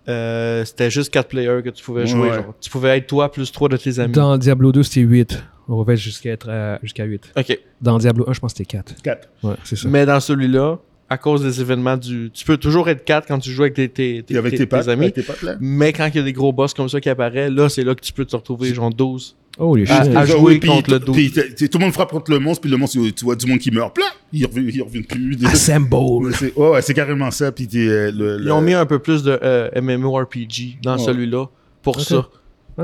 Euh, 0.08 0.64
c'était 0.64 0.90
juste 0.90 1.10
4 1.12 1.28
players 1.28 1.62
que 1.64 1.70
tu 1.70 1.82
pouvais 1.82 2.06
jouer. 2.06 2.28
Ouais. 2.30 2.34
genre. 2.36 2.54
Tu 2.60 2.68
pouvais 2.70 2.98
être 2.98 3.06
toi 3.06 3.30
plus 3.32 3.50
3 3.50 3.68
de 3.68 3.76
tes 3.76 3.98
amis. 3.98 4.12
Dans 4.12 4.36
Diablo 4.36 4.70
2, 4.72 4.82
c'était 4.82 5.00
8. 5.00 5.42
On 5.66 5.82
va 5.82 5.94
jusqu'à 5.94 6.30
être 6.30 6.50
à- 6.50 6.78
jusqu'à 6.82 7.04
8. 7.04 7.32
Ok. 7.36 7.58
Dans 7.80 7.96
Diablo 7.98 8.28
1, 8.28 8.34
je 8.34 8.40
pense 8.40 8.52
que 8.52 8.58
c'était 8.58 8.76
4. 8.76 9.00
4. 9.02 9.28
Ouais, 9.42 9.54
c'est 9.64 9.76
ça. 9.76 9.88
Mais 9.88 10.04
dans 10.04 10.20
celui-là, 10.20 10.78
à 11.14 11.18
cause 11.18 11.42
des 11.42 11.60
événements 11.60 11.96
du. 11.96 12.30
Tu 12.34 12.44
peux 12.44 12.56
toujours 12.56 12.88
être 12.88 13.04
4 13.04 13.26
quand 13.26 13.38
tu 13.38 13.50
joues 13.50 13.62
avec 13.62 13.74
tes, 13.74 13.88
tes, 13.88 14.16
tes, 14.16 14.22
Puis 14.22 14.36
avec 14.36 14.52
tes- 14.52 14.58
tes 14.58 14.66
potes, 14.66 14.84
tes 14.84 14.90
amis. 14.90 15.02
avec 15.04 15.14
tes 15.14 15.22
potes, 15.22 15.42
là. 15.42 15.54
Mais 15.60 15.92
quand 15.92 16.06
il 16.06 16.16
y 16.16 16.18
a 16.18 16.22
des 16.22 16.32
gros 16.32 16.52
boss 16.52 16.74
comme 16.74 16.88
ça 16.88 17.00
qui 17.00 17.08
apparaissent, 17.08 17.50
là, 17.52 17.68
c'est 17.68 17.84
là 17.84 17.94
que 17.94 18.00
tu 18.02 18.12
peux 18.12 18.24
te 18.24 18.36
retrouver 18.36 18.74
genre 18.74 18.90
12. 18.90 19.36
Holy 19.56 19.84
Ah, 19.88 20.02
shit. 20.04 20.12
ah, 20.16 20.20
à 20.20 20.26
Genre, 20.26 20.40
jouer 20.40 20.58
puis 20.58 20.68
contre 20.68 20.90
le 20.90 20.98
t- 20.98 21.06
dos. 21.06 21.12
puis 21.12 21.30
t- 21.30 21.54
t- 21.54 21.68
tout 21.68 21.78
le 21.78 21.84
monde 21.84 21.94
frappe 21.94 22.10
contre 22.10 22.30
le 22.32 22.40
monstre, 22.40 22.60
puis 22.62 22.70
le 22.70 22.76
monstre, 22.76 22.98
tu 23.16 23.24
vois 23.24 23.36
du 23.36 23.46
monde 23.46 23.60
qui 23.60 23.70
meurt. 23.70 23.94
Plein! 23.94 24.04
Il 24.32 24.44
revient, 24.46 24.68
il 24.74 24.82
revient 24.82 25.02
plus. 25.02 25.38
Assemble. 25.46 25.94
Ouais, 25.94 26.32
c'est 26.36 26.52
ouais, 26.56 26.68
ouais, 26.70 26.82
c'est 26.82 26.92
carrément 26.94 27.30
ça. 27.30 27.52
Puis 27.52 27.68
euh, 27.76 28.10
le, 28.12 28.40
Ils 28.42 28.50
ont 28.50 28.60
mis 28.60 28.74
un 28.74 28.84
peu 28.86 28.98
plus 28.98 29.22
de 29.22 29.38
euh, 29.42 29.70
MMORPG 29.80 30.78
dans 30.82 30.98
celui-là 30.98 31.46
pour 31.82 32.00
ça. 32.00 32.28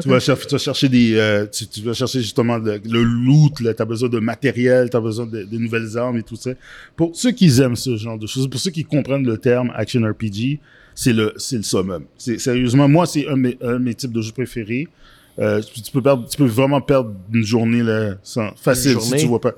Tu, 0.00 0.08
vas 0.08 0.20
cher- 0.20 0.38
tu 0.38 0.52
vas 0.54 0.58
chercher 0.58 0.88
des. 0.88 1.14
euh, 1.16 1.46
tu, 1.46 1.66
tu 1.66 1.80
vas 1.82 1.92
chercher 1.94 2.20
justement 2.20 2.58
le, 2.58 2.80
le 2.84 3.02
loot, 3.02 3.60
là. 3.60 3.74
T'as 3.74 3.84
besoin 3.84 4.08
de 4.08 4.18
matériel, 4.20 4.88
t'as 4.90 5.00
besoin 5.00 5.26
de, 5.26 5.42
de 5.42 5.58
nouvelles 5.58 5.98
armes 5.98 6.16
et 6.18 6.22
tout 6.22 6.36
ça. 6.36 6.50
Pour 6.96 7.10
ceux 7.16 7.32
qui 7.32 7.46
aiment 7.60 7.76
ce 7.76 7.96
genre 7.96 8.18
de 8.18 8.26
choses, 8.26 8.48
pour 8.48 8.60
ceux 8.60 8.70
qui 8.70 8.84
comprennent 8.84 9.26
le 9.26 9.36
terme 9.38 9.72
action 9.74 10.02
RPG, 10.02 10.60
c'est 10.94 11.12
le, 11.12 11.32
c'est 11.36 11.56
le 11.56 11.62
summum. 11.62 12.04
C'est, 12.18 12.38
sérieusement, 12.38 12.88
moi, 12.88 13.06
c'est 13.06 13.26
un 13.26 13.32
de 13.32 13.40
mes, 13.42 13.58
un 13.62 13.72
de 13.74 13.78
mes 13.78 13.94
types 13.94 14.12
de 14.12 14.20
jeux 14.22 14.32
préférés. 14.32 14.86
Euh, 15.38 15.60
tu, 15.62 15.80
tu 15.80 15.90
peux 15.90 16.02
perdre, 16.02 16.28
tu 16.28 16.36
peux 16.36 16.44
vraiment 16.44 16.80
perdre 16.80 17.12
une 17.32 17.44
journée, 17.44 17.82
là, 17.82 18.16
sans, 18.22 18.54
facile, 18.56 18.92
Une 18.92 19.00
si 19.00 19.10
tu 19.16 19.26
vois 19.26 19.40
pas. 19.40 19.54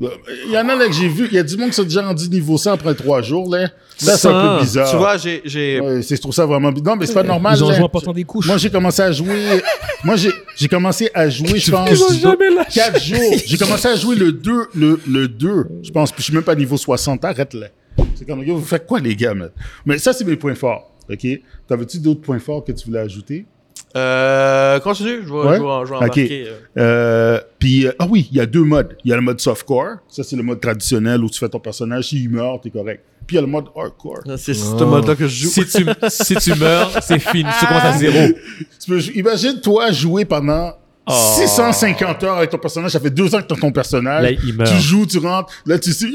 Il 0.00 0.50
y 0.52 0.56
en 0.58 0.66
a 0.68 0.74
là 0.76 0.86
que 0.86 0.92
j'ai 0.92 1.08
vu, 1.08 1.26
il 1.30 1.34
y 1.34 1.38
a 1.38 1.42
du 1.42 1.56
monde 1.58 1.68
qui 1.68 1.74
sont 1.74 1.82
déjà 1.82 2.02
rendu 2.02 2.28
niveau 2.30 2.56
100 2.56 2.72
après 2.72 2.94
trois 2.94 3.20
jours, 3.20 3.50
là. 3.54 3.68
Ça, 3.98 4.16
c'est 4.16 4.28
un 4.28 4.56
peu 4.56 4.62
bizarre. 4.62 4.90
Tu 4.90 4.96
vois, 4.96 5.16
j'ai. 5.18 5.42
j'ai- 5.44 5.78
Ouais, 5.80 6.00
c'est, 6.00 6.16
je 6.16 6.20
trouve 6.22 6.32
ça 6.32 6.46
vraiment 6.46 6.72
bizarre. 6.72 6.94
Non, 6.94 7.00
mais 7.00 7.06
c'est 7.06 7.12
pas 7.12 7.22
normal. 7.22 7.54
Ils 7.56 7.64
ont 7.64 7.68
là. 7.68 7.74
joué 7.74 7.84
en 7.84 7.88
portant 7.90 8.12
des 8.14 8.24
couches. 8.24 8.46
Moi, 8.46 8.56
j'ai 8.56 8.70
commencé 8.70 9.02
à 9.02 9.12
jouer. 9.12 9.60
moi, 10.02 10.16
j'ai, 10.16 10.30
j'ai 10.56 10.68
commencé 10.68 11.10
à 11.12 11.28
jouer, 11.28 11.58
je 11.58 11.70
pense, 11.70 11.90
Ils 11.90 12.02
ont 12.02 12.30
jamais 12.30 12.48
lâché. 12.54 12.80
4 12.80 12.98
jours. 13.02 13.18
J'ai 13.44 13.58
commencé 13.58 13.88
à 13.88 13.96
jouer 13.96 14.16
le 14.16 14.32
2, 14.32 14.52
le, 14.74 15.00
le 15.06 15.28
2, 15.28 15.66
je 15.82 15.90
pense, 15.90 16.10
puis 16.12 16.20
je 16.20 16.24
suis 16.24 16.34
même 16.34 16.44
pas 16.44 16.54
niveau 16.54 16.78
60. 16.78 17.22
Arrête 17.26 17.52
là. 17.52 17.66
C'est 18.14 18.26
comme, 18.26 18.42
yo, 18.42 18.56
vous 18.56 18.64
faites 18.64 18.86
quoi, 18.86 19.00
les 19.00 19.14
gars, 19.14 19.34
man? 19.34 19.50
Mais 19.84 19.98
ça, 19.98 20.14
c'est 20.14 20.24
mes 20.24 20.36
points 20.36 20.54
forts. 20.54 20.94
OK? 21.12 21.26
T'avais-tu 21.68 21.98
d'autres 21.98 22.22
points 22.22 22.38
forts 22.38 22.64
que 22.64 22.72
tu 22.72 22.86
voulais 22.86 23.00
ajouter? 23.00 23.44
Euh, 23.96 24.78
continue, 24.80 25.22
je 25.26 25.32
vais, 25.32 25.38
Ouais? 25.40 25.56
je 25.56 25.62
vais, 25.62 25.86
je 25.86 25.90
vais 25.90 25.96
Ok. 25.96 26.02
embarquer. 26.02 26.44
euh. 26.48 26.56
Euh, 26.78 27.40
puis, 27.58 27.86
euh, 27.86 27.92
ah 27.98 28.06
oui, 28.08 28.28
il 28.30 28.36
y 28.36 28.40
a 28.40 28.46
deux 28.46 28.62
modes. 28.62 28.96
Il 29.04 29.10
y 29.10 29.12
a 29.12 29.16
le 29.16 29.22
mode 29.22 29.40
softcore. 29.40 29.96
Ça, 30.08 30.22
c'est 30.22 30.36
le 30.36 30.42
mode 30.42 30.60
traditionnel 30.60 31.22
où 31.24 31.28
tu 31.28 31.38
fais 31.38 31.48
ton 31.48 31.58
personnage. 31.60 32.08
S'il 32.08 32.30
meurt, 32.30 32.62
t'es 32.62 32.70
correct. 32.70 33.02
Puis, 33.26 33.36
il 33.36 33.36
y 33.36 33.38
a 33.38 33.42
le 33.42 33.48
mode 33.48 33.66
hardcore. 33.76 34.20
C'est 34.36 34.54
ce 34.54 34.64
Oh. 34.80 34.86
mode-là 34.86 35.14
que 35.16 35.26
je 35.26 35.44
joue. 35.44 35.50
Si 35.50 35.64
tu, 35.66 35.84
si 36.08 36.34
tu 36.36 36.54
meurs, 36.54 36.90
c'est 37.02 37.18
fini. 37.18 37.50
Tu 37.58 37.66
commences 37.66 37.84
à 37.84 37.92
zéro. 37.98 38.28
Tu 38.84 38.90
peux, 38.90 39.00
imagine 39.16 39.60
toi 39.60 39.90
jouer 39.90 40.24
pendant 40.24 40.72
Oh. 41.06 41.12
650 41.38 42.22
heures 42.22 42.36
avec 42.36 42.50
ton 42.50 42.58
personnage. 42.58 42.92
Ça 42.92 43.00
fait 43.00 43.10
deux 43.10 43.34
ans 43.34 43.40
que 43.40 43.46
t'as 43.46 43.56
ton 43.56 43.72
personnage. 43.72 44.22
Là, 44.22 44.30
il 44.30 44.54
meurt. 44.54 44.70
Tu 44.70 44.76
joues, 44.80 45.06
tu 45.06 45.18
rentres. 45.18 45.52
Là, 45.66 45.76
tu 45.78 45.92
sais. 45.92 46.06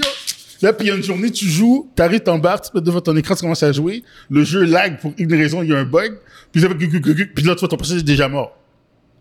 Là, 0.61 0.73
puis 0.73 0.87
il 0.87 0.89
y 0.89 0.93
a 0.93 0.95
une 0.95 1.03
journée, 1.03 1.31
tu 1.31 1.45
joues, 1.45 1.89
t'arrives, 1.95 2.21
t'embarques, 2.21 2.65
tu 2.65 2.71
te 2.71 2.77
mets 2.77 2.83
devant 2.83 3.01
ton 3.01 3.15
écran, 3.17 3.35
tu 3.35 3.41
commences 3.41 3.63
à 3.63 3.71
jouer. 3.71 4.03
Le 4.29 4.43
jeu 4.43 4.63
lag 4.63 4.99
pour 4.99 5.13
une 5.17 5.33
raison, 5.33 5.61
il 5.63 5.69
y 5.69 5.73
a 5.73 5.77
un 5.79 5.83
bug. 5.85 6.17
Puis, 6.51 6.61
que- 6.61 7.23
puis 7.23 7.43
là, 7.43 7.53
tu 7.55 7.59
vois, 7.59 7.67
ton 7.69 7.75
personnage 7.77 8.01
est 8.01 8.05
déjà 8.05 8.27
mort. 8.29 8.57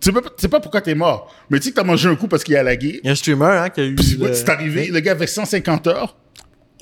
Tu 0.01 0.07
sais 0.11 0.13
pas, 0.13 0.21
tu 0.21 0.29
sais 0.39 0.49
pas 0.49 0.61
pourquoi 0.61 0.81
t'es 0.81 0.95
mort. 0.95 1.35
Mais 1.51 1.59
tu 1.59 1.65
sais 1.65 1.71
que 1.71 1.77
t'as 1.77 1.85
mangé 1.85 2.09
un 2.09 2.15
coup 2.17 2.29
parce 2.29 2.45
qu'il 2.45 2.57
a 2.57 2.63
lagué. 2.63 3.01
Il 3.03 3.07
y 3.07 3.09
a 3.09 3.13
un 3.13 3.15
streamer 3.15 3.45
hein, 3.47 3.69
qui 3.71 3.81
a 3.81 3.85
eu. 3.85 3.95
Puis 3.95 4.17
le- 4.21 4.35
c'est 4.35 4.49
arrivé, 4.49 4.89
le 4.89 5.01
gars 5.01 5.13
avec 5.13 5.29
150 5.29 5.87
heures. 5.87 6.17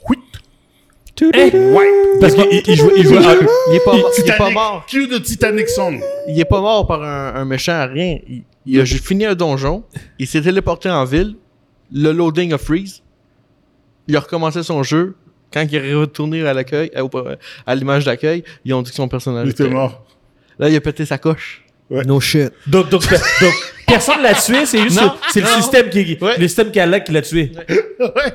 Oui. 0.09 0.17
Parce 2.21 2.35
qu'il 2.35 2.45
il- 2.51 2.63
il 2.67 2.77
jouait, 2.77 2.93
il 2.97 3.07
jouait 3.07 3.19
à- 3.19 3.35
Il 3.71 3.77
est 3.77 3.85
pas, 3.85 3.97
mort- 3.97 4.11
il 4.19 4.25
est 4.31 4.37
pas 4.37 4.51
mort. 4.51 4.87
Cue 4.89 5.07
de 5.07 5.19
Titanic 5.19 5.69
Song. 5.69 6.01
Il 6.29 6.41
est 6.41 6.45
pas 6.45 6.61
mort 6.61 6.87
par 6.87 7.03
un, 7.03 7.35
un 7.35 7.45
méchant 7.45 7.73
à 7.73 7.87
rien. 7.87 8.19
Il, 8.29 8.43
il 8.67 8.81
a 8.81 8.85
juste 8.85 9.07
fini 9.07 9.25
un 9.27 9.35
donjon. 9.35 9.85
Il 10.19 10.27
s'est 10.27 10.41
téléporté 10.41 10.89
en 10.91 11.05
ville. 11.05 11.37
Le 11.93 12.13
loading 12.13 12.53
a 12.55 12.59
freeze. 12.59 13.02
Il 14.09 14.17
a 14.17 14.21
recommencé 14.21 14.63
son 14.63 14.83
jeu. 14.83 15.15
Quand 15.53 15.67
il 15.71 15.75
est 15.77 15.95
retourné 15.95 16.47
à 16.47 16.55
l'accueil, 16.55 16.91
à, 16.95 17.05
au- 17.05 17.11
à 17.67 17.75
l'image 17.75 18.05
d'accueil, 18.07 18.43
ils 18.65 18.73
ont 18.73 18.81
dit 18.83 18.91
que 18.91 18.97
son 18.97 19.07
personnage 19.09 19.47
Il 19.47 19.51
était 19.51 19.69
mort. 19.69 20.05
Là, 20.59 20.69
il 20.71 20.77
a 20.77 20.81
pété 20.81 21.05
sa 21.05 21.19
coche. 21.19 21.63
No 21.91 22.19
shit. 22.21 22.51
Donc, 22.67 22.89
donc, 22.89 23.03
donc, 23.11 23.53
personne 23.87 24.23
l'a 24.23 24.33
tué, 24.35 24.65
c'est 24.65 24.83
juste 24.83 24.99
c'est 25.31 25.41
le 25.43 25.47
système 25.49 25.91
qui, 25.91 26.17
Ouais. 26.23 26.39
le 26.39 26.49
système 26.49 26.71
qui 26.71 26.81
a 26.81 26.87
là 26.87 27.01
qui 27.01 27.13
l'a 27.13 27.21
tué. 27.21 27.53
Ouais. 27.69 28.33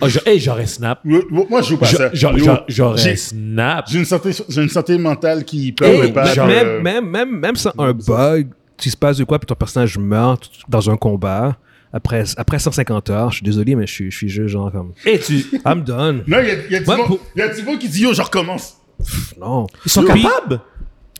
Ah, 0.00 0.06
hey, 0.26 0.38
j'aurais 0.40 0.66
snap. 0.66 1.00
Moi, 1.04 1.22
je 1.62 1.68
joue 1.70 1.76
pas 1.76 1.86
ça. 1.86 2.10
J'aurais 2.12 2.98
j'ai- 2.98 3.16
snap. 3.16 3.86
J'ai 3.88 3.98
une 3.98 4.04
santé, 4.04 4.30
j'ai 4.48 4.62
une 4.62 4.68
santé 4.68 4.96
mentale 4.98 5.44
qui 5.44 5.66
Hey, 5.66 5.72
permet 5.72 6.12
pas. 6.12 6.32
genre, 6.34 6.46
de- 6.48 6.52
même, 6.52 6.82
même, 6.82 7.08
même, 7.08 7.38
même 7.38 7.56
sans 7.56 7.72
un 7.78 7.92
bug, 7.92 8.48
s'il 8.78 8.92
se 8.92 8.96
passe 8.96 9.16
de 9.18 9.24
quoi, 9.24 9.38
puis 9.38 9.46
ton 9.46 9.54
personnage 9.56 9.96
meurt 9.98 10.48
dans 10.68 10.88
un 10.90 10.96
combat, 10.96 11.56
après, 11.92 12.24
après 12.36 12.58
150 12.58 13.10
heures, 13.10 13.30
je 13.30 13.36
suis 13.36 13.44
désolé, 13.44 13.74
mais 13.74 13.86
je 13.86 13.92
suis, 13.92 14.10
je 14.10 14.16
suis 14.16 14.28
juste 14.28 14.48
genre 14.48 14.70
comme. 14.70 14.92
Et 15.06 15.18
tu. 15.18 15.44
I'm 15.66 15.82
done. 15.82 16.22
Non, 16.26 16.38
il 16.40 16.48
y 16.48 16.50
a, 16.50 16.54
il 16.66 16.72
y 16.72 16.76
a 16.76 16.80
pour- 16.82 17.18
il 17.34 17.38
y 17.38 17.42
a 17.42 17.48
qui 17.76 17.88
dit 17.88 18.02
yo, 18.02 18.12
je 18.12 18.22
recommence? 18.22 18.76
Pff, 18.98 19.34
Non. 19.40 19.66
Ils 19.84 19.90
sont 19.90 20.02
Puis- 20.02 20.22
capables? 20.22 20.60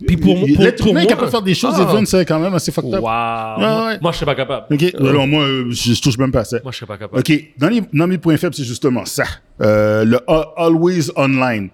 Puis 0.07 0.17
pour, 0.17 0.39
pour, 0.39 0.47
pour 0.49 0.65
est 0.65 0.93
moi, 0.93 1.07
capable 1.07 1.27
de 1.27 1.31
faire 1.31 1.43
des 1.43 1.55
choses, 1.55 1.75
Ah. 1.77 2.01
C'est 2.05 2.25
quand 2.25 2.39
même 2.39 2.55
assez 2.55 2.71
fucked 2.71 2.95
up. 2.95 3.01
Wow. 3.01 3.07
moi, 3.09 3.87
ouais. 3.89 3.99
moi, 4.01 4.13
je 4.13 4.17
serais 4.19 4.27
pas 4.27 4.37
capable. 4.37 4.67
Ok, 4.73 4.95
alors 4.97 5.27
moi, 5.27 5.43
euh, 5.43 5.67
je, 5.71 5.93
je 5.93 6.01
touche 6.01 6.17
même 6.19 6.31
pas 6.31 6.41
à 6.41 6.45
ça. 6.45 6.59
Moi, 6.63 6.71
je 6.71 6.77
serais 6.77 6.87
pas 6.87 6.99
capable. 6.99 7.19
Ok, 7.19 7.33
dans, 7.59 7.69
les, 7.69 7.83
dans 7.93 8.07
mes 8.07 8.19
points 8.19 8.37
faibles, 8.37 8.55
c'est 8.55 8.63
justement 8.63 9.05
ça. 9.05 9.25
Euh, 9.61 10.05
le 10.05 10.21
always 10.57 11.11
online. 11.17 11.71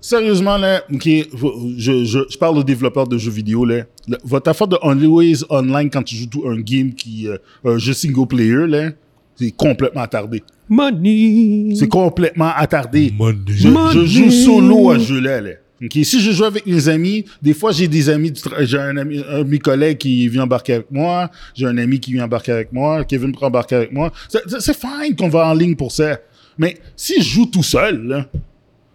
Sérieusement, 0.00 0.56
là, 0.56 0.82
ok, 0.92 1.04
je, 1.04 2.04
je, 2.04 2.20
je 2.28 2.38
parle 2.38 2.58
aux 2.58 2.64
développeurs 2.64 3.06
de 3.06 3.18
jeux 3.18 3.30
vidéo, 3.30 3.64
là. 3.64 3.84
Votre 4.24 4.50
affaire 4.50 4.68
de 4.68 4.76
always 4.82 5.44
online 5.50 5.90
quand 5.90 6.02
tu 6.02 6.16
joues 6.16 6.26
tout 6.26 6.44
un 6.46 6.58
game 6.60 6.94
qui, 6.94 7.28
euh, 7.28 7.36
un 7.64 7.78
jeu 7.78 7.92
single 7.92 8.26
player, 8.26 8.66
là, 8.66 8.90
c'est 9.36 9.50
complètement 9.50 10.02
attardé. 10.02 10.42
Money. 10.68 11.74
C'est 11.74 11.88
complètement 11.88 12.52
attardé. 12.54 13.12
Money. 13.16 13.38
Je, 13.48 14.04
joue 14.04 14.30
solo 14.30 14.90
à 14.90 14.98
ce 14.98 15.04
jeu-là. 15.04 15.40
Là. 15.40 15.50
Ok, 15.82 15.92
Si 16.04 16.20
je 16.20 16.30
joue 16.30 16.44
avec 16.44 16.66
mes 16.66 16.88
amis, 16.88 17.24
des 17.40 17.54
fois 17.54 17.72
j'ai 17.72 17.88
des 17.88 18.10
amis, 18.10 18.32
j'ai 18.60 18.78
un 18.78 18.96
ami, 18.98 19.22
un 19.30 19.38
de 19.38 19.48
mes 19.48 19.58
collègues 19.58 19.98
qui 19.98 20.28
vient 20.28 20.42
embarquer 20.42 20.74
avec 20.74 20.90
moi, 20.90 21.30
j'ai 21.54 21.66
un 21.66 21.78
ami 21.78 21.98
qui 21.98 22.12
vient 22.12 22.24
embarquer 22.24 22.52
avec 22.52 22.72
moi, 22.72 23.04
Kevin 23.04 23.32
peut 23.32 23.46
embarquer 23.46 23.76
avec 23.76 23.92
moi. 23.92 24.12
C'est 24.28 24.76
fine 24.76 25.16
qu'on 25.16 25.28
va 25.28 25.48
en 25.48 25.54
ligne 25.54 25.74
pour 25.74 25.90
ça. 25.90 26.18
Mais 26.58 26.76
si 26.94 27.22
je 27.22 27.28
joue 27.28 27.46
tout 27.46 27.62
seul, 27.62 28.06
là, 28.06 28.26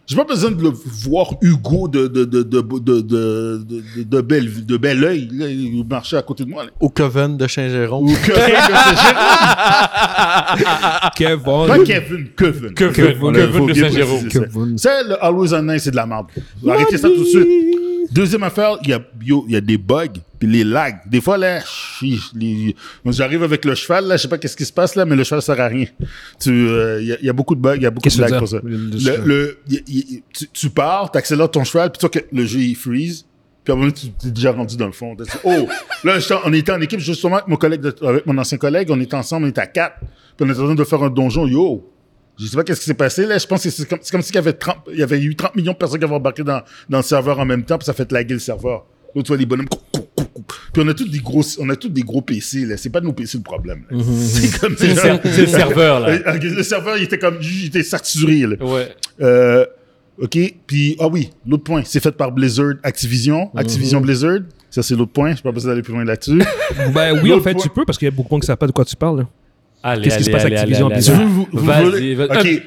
j'ai 0.07 0.15
pas 0.15 0.23
besoin 0.23 0.51
de 0.51 0.61
le 0.61 0.69
voir 0.69 1.33
Hugo 1.41 1.87
de, 1.87 2.07
de, 2.07 2.25
de, 2.25 2.43
de, 2.43 2.61
de, 2.61 3.01
de, 3.01 4.03
de 4.03 4.21
bel, 4.21 4.65
de 4.65 4.77
bel 4.77 5.03
oeil. 5.03 5.27
Là, 5.33 5.47
il 5.49 5.83
marchait 5.89 6.17
à 6.17 6.21
côté 6.21 6.45
de 6.45 6.49
moi. 6.49 6.63
Là. 6.65 6.69
Au 6.79 6.89
Coven 6.89 7.37
de 7.37 7.47
Saint-Jérôme. 7.47 8.05
Ou 8.05 8.15
Kevin 8.23 8.37
de 8.37 8.75
Saint-Jérôme. 8.75 9.25
Kevin. 11.15 11.67
Pas 11.67 11.79
Kevin, 11.79 12.27
Kevin. 12.37 12.73
Kevin, 12.75 12.93
Kevin, 12.93 13.33
Kevin 13.33 13.65
de 13.65 13.73
Saint-Jérôme. 13.73 14.77
C'est 14.77 15.03
le 15.05 15.23
Always 15.23 15.53
Online, 15.55 15.79
c'est 15.79 15.91
de 15.91 15.95
la 15.95 16.05
merde. 16.05 16.27
Arrêtez 16.67 16.97
ça 16.99 17.09
tout 17.09 17.23
de 17.23 17.23
suite. 17.25 17.47
Deuxième 18.11 18.43
affaire, 18.43 18.77
il 18.83 18.89
y 18.89 18.93
a, 18.93 19.01
il 19.25 19.53
y 19.53 19.55
a 19.55 19.61
des 19.61 19.79
bugs 19.79 20.05
puis 20.45 20.51
les 20.57 20.63
lags. 20.63 20.99
Des 21.07 21.21
fois, 21.21 21.37
là, 21.37 21.59
j'arrive 23.05 23.43
avec 23.43 23.65
le 23.65 23.75
cheval, 23.75 24.05
là, 24.07 24.17
je 24.17 24.23
sais 24.23 24.27
pas 24.27 24.37
qu'est-ce 24.37 24.55
qui 24.57 24.65
se 24.65 24.73
passe, 24.73 24.95
là, 24.95 25.05
mais 25.05 25.15
le 25.15 25.23
cheval 25.23 25.41
sert 25.41 25.59
à 25.59 25.67
rien. 25.67 25.85
Tu, 26.39 26.49
euh, 26.69 27.01
il 27.01 27.07
y, 27.07 27.11
a- 27.13 27.17
il 27.19 27.25
y 27.25 27.29
a 27.29 27.33
beaucoup 27.33 27.55
de 27.55 27.61
bugs, 27.61 27.75
il 27.75 27.83
y 27.83 27.85
a 27.85 27.91
beaucoup 27.91 28.09
de 28.09 28.21
lags 28.21 28.37
pour 28.39 28.47
ça. 28.47 28.59
Le- 28.63 29.25
Le, 29.25 29.59
tu, 30.33 30.47
tu 30.53 30.69
pars, 30.69 31.11
t'accélères 31.11 31.49
ton 31.51 31.63
cheval, 31.63 31.91
puis 31.91 31.99
toi, 31.99 32.09
que 32.09 32.19
le 32.31 32.45
jeu, 32.45 32.59
il 32.59 32.75
freeze. 32.75 33.25
Puis 33.63 33.71
à 33.71 33.75
un 33.75 33.79
moment, 33.79 33.91
tu 33.91 34.09
t'es 34.11 34.29
déjà 34.29 34.51
rendu 34.51 34.77
dans 34.77 34.85
le 34.85 34.91
fond. 34.91 35.15
Oh! 35.43 35.67
Là, 36.03 36.17
on 36.45 36.53
était 36.53 36.71
en 36.71 36.81
équipe, 36.81 36.99
justement, 36.99 37.35
avec 37.37 37.47
mon 37.47 37.55
collègue, 37.55 37.81
de- 37.81 37.95
avec 38.05 38.25
mon 38.27 38.37
ancien 38.37 38.57
collègue, 38.57 38.89
on 38.91 38.99
était 38.99 39.15
ensemble, 39.15 39.47
on 39.47 39.49
était 39.49 39.61
à 39.61 39.67
quatre. 39.67 39.95
Puis 40.37 40.45
on 40.45 40.49
était 40.49 40.59
en 40.59 40.65
train 40.65 40.75
de 40.75 40.83
faire 40.83 41.01
un 41.03 41.09
donjon, 41.09 41.47
yo! 41.47 41.91
Je 42.37 42.45
sais 42.47 42.57
pas 42.57 42.63
qu'est-ce 42.65 42.81
qui 42.81 42.85
s'est 42.87 42.93
passé, 42.93 43.25
là. 43.25 43.37
Je 43.37 43.47
pense 43.47 43.63
que 43.63 43.69
c'est 43.69 43.87
comme, 43.87 43.99
comme 44.11 44.21
s'il 44.21 44.35
y 44.35 44.37
avait 44.37 44.51
30, 44.53 44.75
il 44.91 44.99
y 44.99 45.03
avait 45.03 45.19
eu 45.21 45.35
30 45.37 45.55
millions 45.55 45.71
de 45.71 45.77
personnes 45.77 45.99
qui 45.99 46.03
avaient 46.05 46.13
embarqué 46.15 46.43
dans, 46.43 46.61
dans 46.89 46.97
le 46.97 47.03
serveur 47.03 47.39
en 47.39 47.45
même 47.45 47.63
temps, 47.63 47.77
puis 47.77 47.85
ça 47.85 47.93
fait 47.93 48.11
laguer 48.11 48.33
le 48.33 48.39
serveur. 48.41 48.85
Là, 49.15 49.23
tu 49.23 49.29
vois 49.29 49.37
les 49.37 49.45
bonhommes, 49.45 49.69
Puis 50.73 50.83
on 50.83 50.87
a 50.87 50.93
tous 50.93 51.07
des 51.09 51.19
gros, 51.19 51.41
on 51.59 51.69
a 51.69 51.75
tous 51.75 51.89
des 51.89 52.01
gros 52.03 52.21
PC, 52.21 52.65
là. 52.65 52.75
C'est 52.77 52.89
pas 52.89 52.99
de 52.99 53.05
nos 53.05 53.13
PC 53.13 53.37
le 53.37 53.43
problème, 53.43 53.83
là. 53.89 53.97
C'est 54.19 54.59
comme 54.59 54.75
C'est 54.77 54.87
le, 54.93 55.41
le 55.41 55.47
serveur, 55.47 55.99
là. 56.01 56.33
Le 56.41 56.63
serveur, 56.63 56.97
il 56.97 57.03
était 57.03 57.17
comme, 57.19 57.37
il 57.41 57.67
était 57.67 57.83
saturé, 57.83 58.41
là. 58.41 58.55
Ouais. 58.65 58.93
Euh, 59.21 59.65
OK. 60.21 60.37
Puis, 60.67 60.95
ah 60.99 61.07
oui, 61.07 61.29
l'autre 61.47 61.63
point, 61.63 61.83
c'est 61.85 62.01
fait 62.01 62.11
par 62.11 62.31
Blizzard 62.31 62.73
Activision. 62.83 63.49
Activision 63.55 64.01
Blizzard. 64.01 64.39
Ça, 64.69 64.83
c'est 64.83 64.95
l'autre 64.95 65.11
point. 65.13 65.33
Je 65.35 65.41
pas 65.41 65.51
besoin 65.53 65.71
d'aller 65.71 65.81
plus 65.83 65.93
loin 65.93 66.03
là-dessus. 66.03 66.41
Ben 66.93 67.17
oui, 67.23 67.31
en 67.31 67.39
fait, 67.39 67.53
point- 67.53 67.61
tu 67.63 67.69
peux, 67.69 67.85
parce 67.85 67.97
qu'il 67.97 68.07
y 68.07 68.09
a 68.09 68.11
beaucoup 68.11 68.27
de 68.27 68.33
gens 68.35 68.39
qui 68.41 68.47
savent 68.47 68.57
pas 68.57 68.67
de 68.67 68.71
quoi 68.73 68.83
tu 68.85 68.95
parles. 68.95 69.19
là. 69.19 69.27
Allez, 69.87 70.01
Qu'est-ce 70.01 70.17
qui 70.17 70.23
se 70.23 70.31
passe 70.31 70.43
à 70.43 70.45
allez, 70.47 70.55
Activision 70.57 70.87
allez, 70.87 70.95
puis 70.99 71.09
allez. 71.09 71.17
ça? 71.19 71.23
Vous- 71.25 71.33
vous- 71.33 71.47
vous 71.51 71.65
Vas-y. 71.65 72.13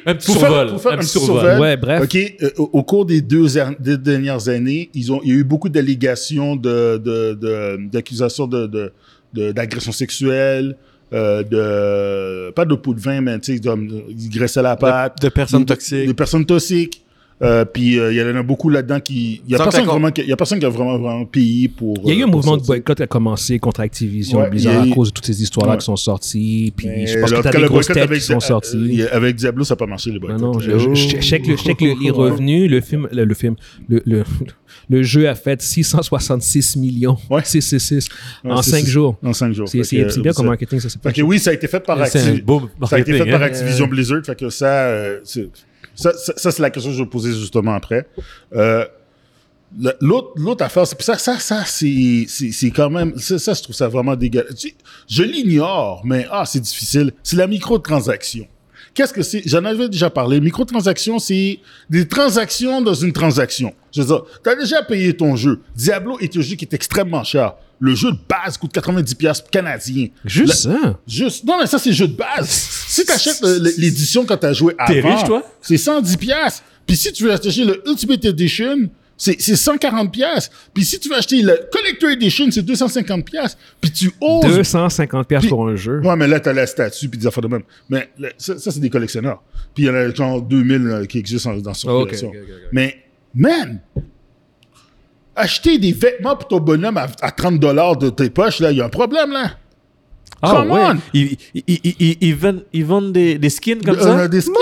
Un- 0.07 0.11
un 0.13 0.15
petit 0.15 0.27
Pour 0.27 0.37
faire- 0.37 0.49
survol, 0.51 0.69
pour 0.69 0.83
faire 0.83 0.99
un 0.99 1.03
survol. 1.03 1.41
survol. 1.41 1.61
Ouais, 1.61 1.77
bref. 1.77 2.03
OK. 2.05 2.35
euh, 2.43 2.51
au, 2.59 2.83
cours 2.85 3.07
des 3.07 3.21
deux, 3.21 3.59
er- 3.59 3.77
des 3.81 3.99
dernières 3.99 4.49
années, 4.49 4.89
ils 4.95 5.11
ont, 5.13 5.21
il 5.25 5.29
y 5.31 5.33
a 5.33 5.39
eu 5.39 5.45
beaucoup 5.45 5.69
d'allégations 5.69 6.55
de, 6.55 6.97
de, 6.99 7.35
de- 7.35 7.89
d'accusations 7.91 8.47
de, 8.47 8.67
de, 8.69 8.93
de- 9.35 9.51
d'agression 9.53 9.91
sexuelle, 9.91 10.77
euh, 11.13 11.43
de, 11.43 12.51
pas 12.53 12.65
de 12.65 12.75
pot 12.75 12.95
de 12.95 13.01
vin, 13.01 13.21
mais 13.21 13.39
tu 13.41 13.57
sais, 13.59 13.61
ils 14.09 14.29
graissaient 14.31 14.63
la 14.63 14.77
patte. 14.77 15.21
de 15.23 15.29
personnes 15.29 15.63
De- 15.65 15.67
toxiques. 15.75 16.07
De 16.07 16.13
personnes 16.13 16.45
toxiques. 16.47 17.03
Euh, 17.41 17.65
puis 17.65 18.01
euh, 18.01 18.13
il 18.13 18.19
y 18.19 18.23
en 18.23 18.35
a 18.35 18.43
beaucoup 18.43 18.69
là-dedans 18.69 18.99
qui. 18.99 19.43
Il 19.47 19.53
y 19.53 19.55
a 19.55 19.59
personne 19.59 19.83
d'accord. 19.83 19.95
vraiment, 19.95 20.11
qui- 20.11 20.23
il 20.23 20.29
y 20.29 20.33
a 20.33 20.37
personne 20.37 20.59
qui 20.59 20.65
a 20.67 20.69
vraiment, 20.69 20.99
vraiment 20.99 21.25
payé 21.25 21.69
pour. 21.69 21.97
Il 22.05 22.09
y 22.09 22.13
a 22.13 22.15
eu 22.17 22.23
euh, 22.23 22.25
un 22.25 22.27
pour 22.29 22.37
mouvement 22.39 22.57
de 22.57 22.63
boycott 22.67 22.97
qui 22.97 23.03
a 23.05 23.07
commencé 23.07 23.59
contre 23.61 23.79
Activision 23.81 24.41
Ouais, 24.41 24.51
Blizzard 24.51 24.85
eu- 24.85 24.91
à 24.91 24.95
cause 24.95 25.09
de 25.11 25.15
toutes 25.15 25.27
ces 25.27 25.41
histoires-là 25.41 25.75
Ouais. 25.75 25.79
qui 25.79 25.85
sont 25.85 25.95
sorties. 25.95 26.73
Puis 26.77 26.89
Mais 26.89 27.07
je 27.07 27.19
pense 27.21 27.33
en 27.33 27.37
que 27.37 27.43
t'as 27.43 27.51
des 27.53 27.59
le 27.59 27.69
grosses 27.69 27.87
boycott 27.87 27.95
têtes 27.95 28.03
avec, 28.11 28.19
qui 28.21 28.27
sont 28.27 28.37
euh, 28.37 28.41
sorties. 28.41 29.03
euh, 29.03 29.07
avec 29.13 29.37
Diablo, 29.37 29.63
ça 29.63 29.75
n'a 29.75 29.77
pas 29.77 29.87
marché, 29.87 30.11
les 30.11 30.19
Non, 30.19 30.27
boycotts. 30.27 30.41
non, 30.43 30.59
je, 30.59 30.79
je, 30.79 30.95
je- 30.95 31.09
je 31.17 31.21
check 31.21 31.47
le, 31.47 31.57
je 31.57 31.63
check 31.63 31.81
le- 31.81 31.95
les 32.03 32.11
revenus. 32.11 32.69
Le 32.69 32.81
film, 32.81 33.09
le, 33.13 33.25
le 33.25 33.35
film, 33.35 33.55
le, 33.89 34.03
le, 34.05 34.25
le 34.91 35.03
jeu 35.05 35.29
a 35.29 35.37
fait 35.37 35.63
666 35.63 36.77
millions. 36.77 37.17
Ouais. 37.31 37.43
666 37.45 38.09
Ouais, 38.45 38.51
en 38.51 38.63
c'est- 38.63 38.71
5 38.73 38.81
c'est- 38.85 38.91
jours. 38.91 39.17
En 39.23 39.33
5 39.33 39.53
jours. 39.53 39.69
C'est 39.69 40.21
bien 40.23 40.33
comme 40.33 40.47
marketing, 40.47 40.81
ça. 40.81 40.89
pas 41.01 41.11
Fait 41.11 41.21
que 41.21 41.23
oui, 41.23 41.39
ça 41.39 41.51
a 41.51 41.53
été 41.53 41.69
fait 41.69 41.79
par, 41.81 41.99
hein. 42.01 42.03
Activision 42.03 43.87
Blizzard. 43.87 44.23
Fait 44.27 44.37
que 44.39 44.51
ça, 44.51 44.67
euh, 44.89 45.21
ça, 45.99 46.13
ça, 46.15 46.53
c'est 46.53 46.63
la 46.63 46.71
question 46.71 46.91
que 46.91 46.97
je 46.97 47.03
vais 47.03 47.09
poser 47.09 47.35
justement 47.35 47.75
après. 47.75 48.09
Euh, 48.55 48.85
L'autre, 50.01 50.31
l'autre 50.37 50.65
affaire, 50.65 50.87
c'est 50.87 51.03
ça, 51.03 51.19
ça, 51.19 51.39
ça, 51.39 51.63
c'est, 51.67 52.25
c'est, 52.27 52.71
quand 52.71 52.89
même, 52.89 53.19
ça, 53.19 53.39
ça, 53.39 53.53
je 53.53 53.63
trouve 53.63 53.77
ça 53.77 53.87
vraiment 53.87 54.17
dégueulasse. 54.17 54.67
Je 55.07 55.23
l'ignore, 55.23 56.01
mais 56.07 56.27
ah, 56.31 56.47
c'est 56.47 56.61
difficile. 56.61 57.13
C'est 57.23 57.37
la 57.37 57.47
microtransaction. 57.47 58.49
Qu'est-ce 58.95 59.13
que 59.13 59.23
c'est? 59.23 59.43
J'en 59.45 59.65
avais 59.67 59.91
déjà 59.91 60.09
parlé. 60.09 60.41
Microtransaction, 60.41 61.19
c'est 61.19 61.59
des 61.91 62.09
transactions 62.09 62.81
dans 62.81 62.95
une 62.95 63.13
transaction. 63.13 63.75
Je 63.93 64.01
veux 64.01 64.07
dire, 64.07 64.25
t'as 64.43 64.55
déjà 64.55 64.83
payé 64.83 65.15
ton 65.15 65.37
jeu. 65.37 65.61
Diablo 65.77 66.19
est 66.19 66.35
un 66.35 66.41
jeu 66.41 66.57
qui 66.57 66.65
est 66.65 66.73
extrêmement 66.73 67.23
cher. 67.23 67.55
Le 67.81 67.95
jeu 67.95 68.11
de 68.13 68.19
base 68.29 68.57
coûte 68.59 68.75
90$ 68.75 69.15
piastres 69.15 69.51
canadiens. 69.51 70.09
Juste 70.25 70.55
ça? 70.55 70.99
Juste, 71.07 71.45
non, 71.45 71.59
mais 71.61 71.67
ça, 71.67 71.79
c'est 71.79 71.91
le 71.91 71.95
jeu 71.95 72.09
de 72.09 72.17
base. 72.17 72.49
Si 72.49 73.05
tu 73.05 73.13
achètes 73.13 73.41
l'édition 73.77 74.25
quand 74.27 74.37
tu 74.37 74.47
as 74.47 74.53
joué 74.53 74.75
avant, 74.79 74.93
T'es 74.93 75.01
riche, 75.01 75.25
toi? 75.25 75.43
c'est 75.61 75.77
110 75.77 76.17
pièces. 76.17 76.63
Puis 76.87 76.97
si 76.97 77.13
tu 77.13 77.25
veux 77.25 77.33
acheter 77.33 77.65
le 77.65 77.83
Ultimate 77.89 78.25
Edition, 78.25 78.89
c'est 79.17 79.41
c'est 79.41 79.57
140 79.57 80.11
pièces. 80.13 80.51
Puis 80.73 80.85
si 80.85 80.99
tu 80.99 81.09
veux 81.09 81.17
acheter 81.17 81.43
le 81.43 81.59
Collector 81.71 82.11
Edition, 82.11 82.51
c'est 82.51 82.63
250 82.63 83.25
pièces. 83.25 83.57
Puis 83.81 83.91
tu 83.93 84.11
oses... 84.21 84.45
250 84.57 85.29
pièces 85.29 85.47
pour 85.47 85.69
un 85.69 85.77
jeu. 85.77 86.01
Ouais, 86.01 86.17
mais 86.17 86.27
là, 86.27 86.41
t'as 86.41 86.53
la 86.53 86.67
statue 86.67 87.09
puis 87.09 87.19
des 87.19 87.27
affaires 87.27 87.43
de 87.43 87.49
même. 87.49 87.63
Mais 87.89 88.09
ça, 88.39 88.59
ça, 88.59 88.71
c'est 88.73 88.81
des 88.81 88.91
collectionneurs. 88.91 89.43
Puis 89.75 89.85
il 89.85 89.87
y 89.87 89.91
en 89.91 89.95
a 89.95 90.13
genre 90.15 90.41
2000 90.43 90.87
euh, 90.87 91.05
qui 91.05 91.19
existent 91.19 91.51
en- 91.53 91.59
dans 91.59 91.75
son 91.75 91.89
Ok, 91.91 92.05
collection. 92.07 92.29
ok, 92.31 92.37
ok, 92.43 92.49
ok. 92.49 92.69
Mais, 92.73 93.05
man, 93.35 93.81
acheter 95.39 95.79
des 95.79 95.93
vêtements 95.93 96.37
pour 96.37 96.49
ton 96.49 96.61
bonhomme 96.61 96.97
à, 96.97 97.07
à 97.23 97.31
30 97.31 97.59
de 97.59 98.11
tes 98.11 98.31
poches, 98.31 98.61
là, 98.61 98.71
il 98.73 98.79
y 98.79 98.81
a 98.81 98.85
un 98.87 98.89
problème, 98.91 99.33
là. 99.33 99.53
Ah 100.41 100.53
Come 100.55 100.71
ouais. 100.71 100.81
on. 100.93 100.97
Ils, 101.15 101.37
ils, 101.67 102.17
ils, 102.21 102.35
vendent, 102.37 102.63
ils 102.73 102.85
vendent 102.85 103.13
des, 103.13 103.39
des 103.39 103.51
skins 103.51 103.81
comme 103.85 103.97
On 103.99 104.03
ça? 104.03 104.19
a 104.21 104.29
des 104.29 104.41
skins. 104.41 104.55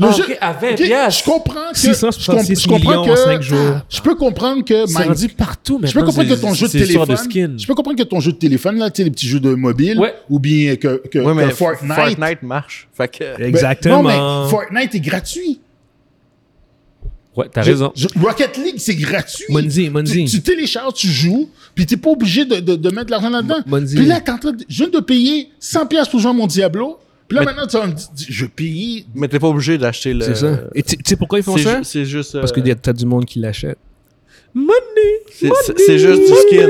Ah, 0.00 0.10
jeu- 0.12 0.22
ok, 0.24 0.38
à 0.40 0.52
20 0.52 0.70
Ok, 0.70 0.76
piastres. 0.76 1.20
Je 1.24 1.30
comprends 1.30 1.70
que. 1.72 1.78
666 1.78 2.62
je 2.62 2.68
comprends 2.68 2.90
millions 3.02 3.04
que, 3.04 3.10
en 3.10 3.16
cinq 3.24 3.42
jours. 3.42 3.76
Je 3.88 4.00
peux 4.00 4.14
comprendre 4.14 4.64
que. 4.64 4.86
C'est 4.86 5.02
rendu 5.02 5.28
partout 5.28 5.80
je 5.82 5.92
peux 5.92 5.98
maintenant. 6.00 6.06
comprendre 6.06 6.28
que 6.36 6.40
ton 6.40 6.54
jeu 6.54 6.66
de 6.68 6.72
téléphone. 6.72 7.08
de 7.08 7.16
skins. 7.16 7.56
Je 7.58 7.66
peux 7.66 7.74
comprendre 7.74 7.98
que 7.98 8.02
ton 8.04 8.20
jeu 8.20 8.32
de 8.32 8.36
téléphone, 8.36 8.78
là, 8.78 8.90
tu 8.90 8.98
sais, 8.98 9.04
les 9.04 9.10
petits 9.10 9.26
jeux 9.28 9.40
de 9.40 9.54
mobile. 9.54 9.98
Ouais. 9.98 10.14
Ou 10.30 10.38
bien 10.38 10.76
que, 10.76 11.02
que, 11.08 11.18
Ouais, 11.18 11.44
que 11.48 11.50
Fortnite. 11.54 11.92
Fortnite. 11.92 12.42
marche. 12.42 12.88
Fait 12.92 13.08
que. 13.08 13.36
Ben, 13.38 13.48
Exactement. 13.48 14.02
non, 14.02 14.44
mais 14.44 14.50
Fortnite 14.50 14.94
est 14.94 15.00
gratuit. 15.00 15.60
Ouais, 17.36 17.46
t'as 17.50 17.62
raison. 17.62 17.92
je- 17.96 18.08
Rocket 18.20 18.56
League, 18.58 18.74
c'est 18.78 18.94
gratuit. 18.94 19.44
Monzi, 19.48 19.88
Monzi. 19.88 20.24
Tu, 20.26 20.30
tu 20.32 20.42
télécharges, 20.42 20.94
tu 20.94 21.06
joues, 21.08 21.48
puis 21.74 21.86
t'es 21.86 21.96
pas 21.96 22.10
obligé 22.10 22.44
de, 22.44 22.56
de, 22.60 22.76
de 22.76 22.90
mettre 22.90 23.06
de 23.06 23.10
l'argent 23.12 23.30
là-dedans. 23.30 23.60
Monzi. 23.66 23.96
Puis 23.96 24.04
là, 24.06 24.20
t'es 24.20 24.30
en 24.32 24.38
train 24.38 24.52
de, 24.52 24.64
je 24.68 24.84
viens 24.84 24.88
de 24.88 25.00
payer 25.00 25.48
100$ 25.60 25.86
piastres 25.88 26.10
pour 26.10 26.20
jouer 26.20 26.30
à 26.30 26.34
mon 26.34 26.46
Diablo, 26.46 26.98
Puis 27.28 27.36
là, 27.36 27.44
Mais- 27.44 27.46
maintenant, 27.52 27.66
tu 27.66 27.76
vas 27.78 27.86
me 27.86 27.92
dire, 27.94 28.26
je 28.28 28.44
paye. 28.46 29.06
Mais 29.14 29.28
t'es 29.28 29.38
pas 29.38 29.48
obligé 29.48 29.78
d'acheter 29.78 30.12
le. 30.12 30.24
C'est 30.26 30.34
ça. 30.34 30.60
Et 30.74 30.82
tu 30.82 30.96
sais 31.06 31.16
pourquoi 31.16 31.38
ils 31.38 31.42
font 31.42 31.56
C'est 31.56 31.62
ça? 31.64 31.78
ju- 31.78 31.84
C'est 31.84 32.04
juste. 32.04 32.32
Parce 32.38 32.52
euh, 32.52 32.54
que 32.60 32.68
y 32.68 32.70
a- 32.70 32.74
t'as 32.74 32.92
du 32.92 33.06
monde 33.06 33.24
qui 33.24 33.38
l'achète. 33.38 33.78
c'est- 35.32 35.48
c'est 35.64 35.78
c'est 35.78 35.98
juste 35.98 36.20
du 36.20 36.26
skin. 36.26 36.68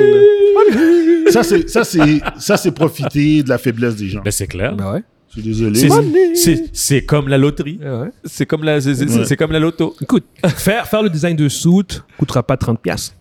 Ça, 1.30 1.42
c'est, 1.42 1.68
ça, 1.68 1.82
c'est, 1.84 2.20
ça, 2.38 2.56
c'est 2.56 2.70
profiter 2.72 3.42
de 3.42 3.48
la 3.48 3.58
faiblesse 3.58 3.96
des 3.96 4.08
gens. 4.08 4.20
Ben, 4.24 4.30
c'est 4.30 4.46
clair. 4.46 4.76
Ben 4.76 4.92
ouais. 4.92 5.02
Je 5.34 5.40
suis 5.40 5.48
désolé. 5.48 5.78
C'est- 5.78 5.88
C'est 6.34 6.64
c'est 6.72 7.04
comme 7.04 7.28
la 7.28 7.38
loterie. 7.38 7.78
Ouais, 7.82 7.90
ouais. 7.90 8.10
C'est 8.24 8.46
comme 8.46 8.64
la 8.64 8.80
c'est- 8.80 8.94
c'est 8.94 9.08
Ouais. 9.08 9.24
c'est 9.24 9.36
comme 9.36 9.52
la 9.52 9.58
loto. 9.58 9.94
Écoute, 10.00 10.24
faire, 10.56 10.86
faire 10.86 11.02
le 11.02 11.10
design 11.10 11.36
de 11.36 11.48
suit 11.48 12.00
coûtera 12.18 12.42
pas 12.42 12.56
30$. 12.56 12.80
piastres. 12.82 13.14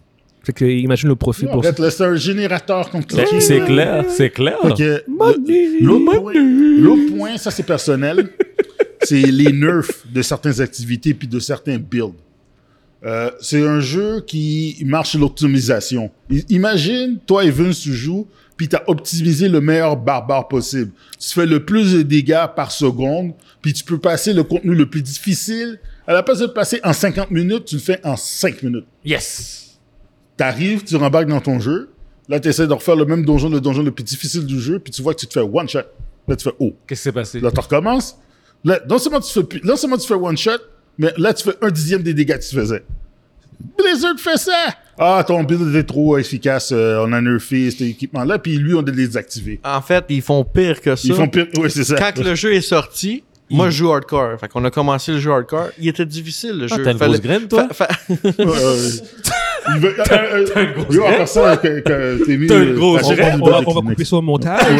Fait 0.43 0.53
que 0.53 0.65
imagine 0.65 1.07
le 1.07 1.15
profit 1.15 1.45
En 1.47 1.51
pour 1.53 1.63
ça. 1.63 1.71
fait, 1.73 1.89
c'est 1.91 2.03
un 2.03 2.15
générateur 2.15 2.89
compliqué. 2.89 3.23
Ben, 3.31 3.39
C'est 3.39 3.59
clair, 3.61 4.05
c'est 4.09 4.29
clair. 4.31 4.57
Le- 4.65 5.03
L'autre 6.81 7.15
point, 7.15 7.37
ça 7.37 7.51
c'est 7.51 7.63
personnel, 7.63 8.29
c'est 9.03 9.21
les 9.21 9.51
nerfs 9.53 9.91
de 10.11 10.21
certaines 10.21 10.59
activités 10.61 11.13
puis 11.13 11.27
de 11.27 11.39
certains 11.39 11.77
builds. 11.77 12.13
Euh, 13.03 13.31
c'est 13.39 13.65
un 13.65 13.79
jeu 13.79 14.21
qui 14.25 14.77
marche 14.85 15.11
sur 15.11 15.19
l'optimisation. 15.19 16.11
I- 16.29 16.45
Imagine, 16.49 17.17
toi 17.25 17.43
et 17.43 17.49
Vince, 17.49 17.79
tu 17.79 17.93
joues, 17.93 18.27
puis 18.61 18.69
tu 18.69 18.75
as 18.75 18.83
optimisé 18.87 19.49
le 19.49 19.59
meilleur 19.59 19.97
barbare 19.97 20.47
possible. 20.47 20.91
Tu 21.17 21.29
fais 21.29 21.47
le 21.47 21.65
plus 21.65 21.93
de 21.93 22.01
dégâts 22.03 22.45
par 22.55 22.71
seconde, 22.71 23.33
puis 23.59 23.73
tu 23.73 23.83
peux 23.83 23.97
passer 23.97 24.33
le 24.33 24.43
contenu 24.43 24.75
le 24.75 24.87
plus 24.87 25.01
difficile. 25.01 25.79
À 26.05 26.13
la 26.13 26.21
place 26.21 26.37
de 26.37 26.45
le 26.45 26.53
passer 26.53 26.79
en 26.83 26.93
50 26.93 27.31
minutes, 27.31 27.65
tu 27.65 27.77
le 27.77 27.81
fais 27.81 27.99
en 28.03 28.15
5 28.15 28.61
minutes. 28.61 28.85
Yes. 29.03 29.79
T'arrives, 30.37 30.83
tu 30.83 30.95
rembarques 30.95 31.27
dans 31.27 31.41
ton 31.41 31.59
jeu. 31.59 31.89
Là, 32.29 32.39
tu 32.39 32.49
essaies 32.49 32.67
de 32.67 32.73
refaire 32.73 32.95
le 32.95 33.05
même 33.05 33.25
donjon, 33.25 33.49
le 33.49 33.59
donjon 33.59 33.81
le 33.81 33.89
plus 33.89 34.03
difficile 34.03 34.45
du 34.45 34.59
jeu, 34.59 34.77
puis 34.77 34.91
tu 34.91 35.01
vois 35.01 35.15
que 35.15 35.21
tu 35.21 35.25
te 35.25 35.33
fais 35.33 35.39
one 35.39 35.67
shot. 35.67 35.79
Là, 36.27 36.35
tu 36.35 36.43
fais 36.43 36.55
oh. 36.59 36.75
Qu'est-ce 36.85 36.99
qui 37.01 37.03
s'est 37.05 37.11
passé? 37.11 37.39
Là, 37.39 37.49
tu 37.49 37.61
recommences. 37.61 38.15
Là, 38.63 38.79
non 38.87 38.99
seulement 38.99 39.21
tu 39.21 39.33
fais, 39.33 39.59
non 39.63 39.75
seulement 39.75 39.97
tu 39.97 40.07
fais 40.07 40.13
one 40.13 40.37
shot, 40.37 40.51
mais 40.99 41.11
là, 41.17 41.33
tu 41.33 41.45
fais 41.45 41.57
un 41.63 41.71
dixième 41.71 42.03
des 42.03 42.13
dégâts 42.13 42.37
que 42.37 42.47
tu 42.47 42.55
faisais. 42.55 42.83
Blizzard 43.77 44.17
fait 44.17 44.37
ça! 44.37 44.51
Ah, 44.99 45.23
ton 45.25 45.43
build 45.43 45.69
était 45.69 45.83
trop 45.83 46.17
efficace, 46.17 46.71
euh, 46.71 47.03
on 47.07 47.11
a 47.13 47.21
nerfé 47.21 47.71
cet 47.71 47.81
équipement-là, 47.81 48.37
puis 48.39 48.57
lui, 48.57 48.73
on 48.75 48.79
a 48.79 48.91
désactivé. 48.91 49.59
En 49.63 49.81
fait, 49.81 50.03
ils 50.09 50.21
font 50.21 50.43
pire 50.43 50.79
que 50.81 50.95
ça. 50.95 51.07
Ils 51.07 51.13
font 51.15 51.27
pire. 51.27 51.47
Oui, 51.57 51.71
c'est 51.71 51.83
ça. 51.83 51.95
Quand 51.95 52.17
le 52.23 52.35
jeu 52.35 52.53
est 52.53 52.61
sorti, 52.61 53.23
moi 53.49 53.69
je 53.71 53.77
joue 53.77 53.91
hardcore. 53.91 54.39
Fait 54.39 54.47
qu'on 54.47 54.63
a 54.65 54.69
commencé 54.69 55.13
le 55.13 55.19
jeu 55.19 55.31
hardcore. 55.31 55.69
Il 55.79 55.87
était 55.87 56.05
difficile 56.05 56.59
le 56.59 56.67
Ah, 56.69 56.75
jeu. 56.77 56.83
t'as 56.83 56.91
une 56.91 56.97
Fallait- 56.99 57.11
grosse 57.13 57.21
graine, 57.21 57.47
toi? 57.47 57.67
fa- 57.73 57.87
fa- 57.87 57.97
Ouais, 58.09 58.17
ouais. 58.37 58.45
Il 59.75 59.79
veut- 59.79 59.95
euh, 59.99 60.03
euh. 60.11 60.45
T'as 60.53 60.61
une 60.63 60.71
grosse 60.73 60.95
t'as 63.01 63.35
On 63.35 63.45
va, 63.45 63.57
on 63.57 63.61
va- 63.73 63.77
on 63.77 63.81
couper 63.81 64.05
ça 64.05 64.15
au 64.17 64.21
montage. 64.21 64.61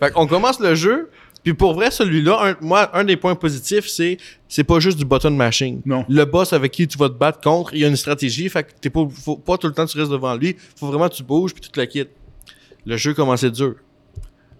Fait 0.00 0.10
qu'on 0.12 0.26
commence 0.26 0.60
le 0.60 0.74
jeu. 0.74 1.10
Puis 1.42 1.54
pour 1.54 1.74
vrai, 1.74 1.90
celui-là, 1.90 2.38
un- 2.40 2.56
moi, 2.64 2.96
un 2.96 3.02
des 3.04 3.16
points 3.16 3.34
positifs, 3.34 3.88
c'est 3.88 4.16
c'est 4.48 4.62
pas 4.64 4.78
juste 4.80 4.96
du 4.98 5.04
button 5.04 5.30
mashing. 5.30 5.80
Non. 5.84 6.04
Le 6.08 6.24
boss 6.24 6.52
avec 6.52 6.70
qui 6.72 6.86
tu 6.86 6.96
vas 6.98 7.08
te 7.08 7.14
battre 7.14 7.40
contre, 7.40 7.74
il 7.74 7.80
y 7.80 7.84
a 7.84 7.88
une 7.88 7.96
stratégie. 7.96 8.48
Fait 8.48 8.62
que 8.64 8.70
t'es 8.80 8.90
pas, 8.90 9.06
faut 9.10 9.36
pas 9.36 9.58
tout 9.58 9.66
le 9.66 9.72
temps 9.72 9.86
tu 9.86 9.98
restes 9.98 10.10
devant 10.12 10.34
lui. 10.36 10.56
Faut 10.76 10.86
vraiment 10.86 11.08
que 11.08 11.14
tu 11.14 11.22
bouges 11.24 11.52
puis 11.52 11.60
tu 11.60 11.68
te 11.70 11.80
la 11.80 11.86
quittes. 11.86 12.10
Le 12.86 12.96
jeu 12.96 13.12
commençait 13.14 13.50
dur. 13.50 13.74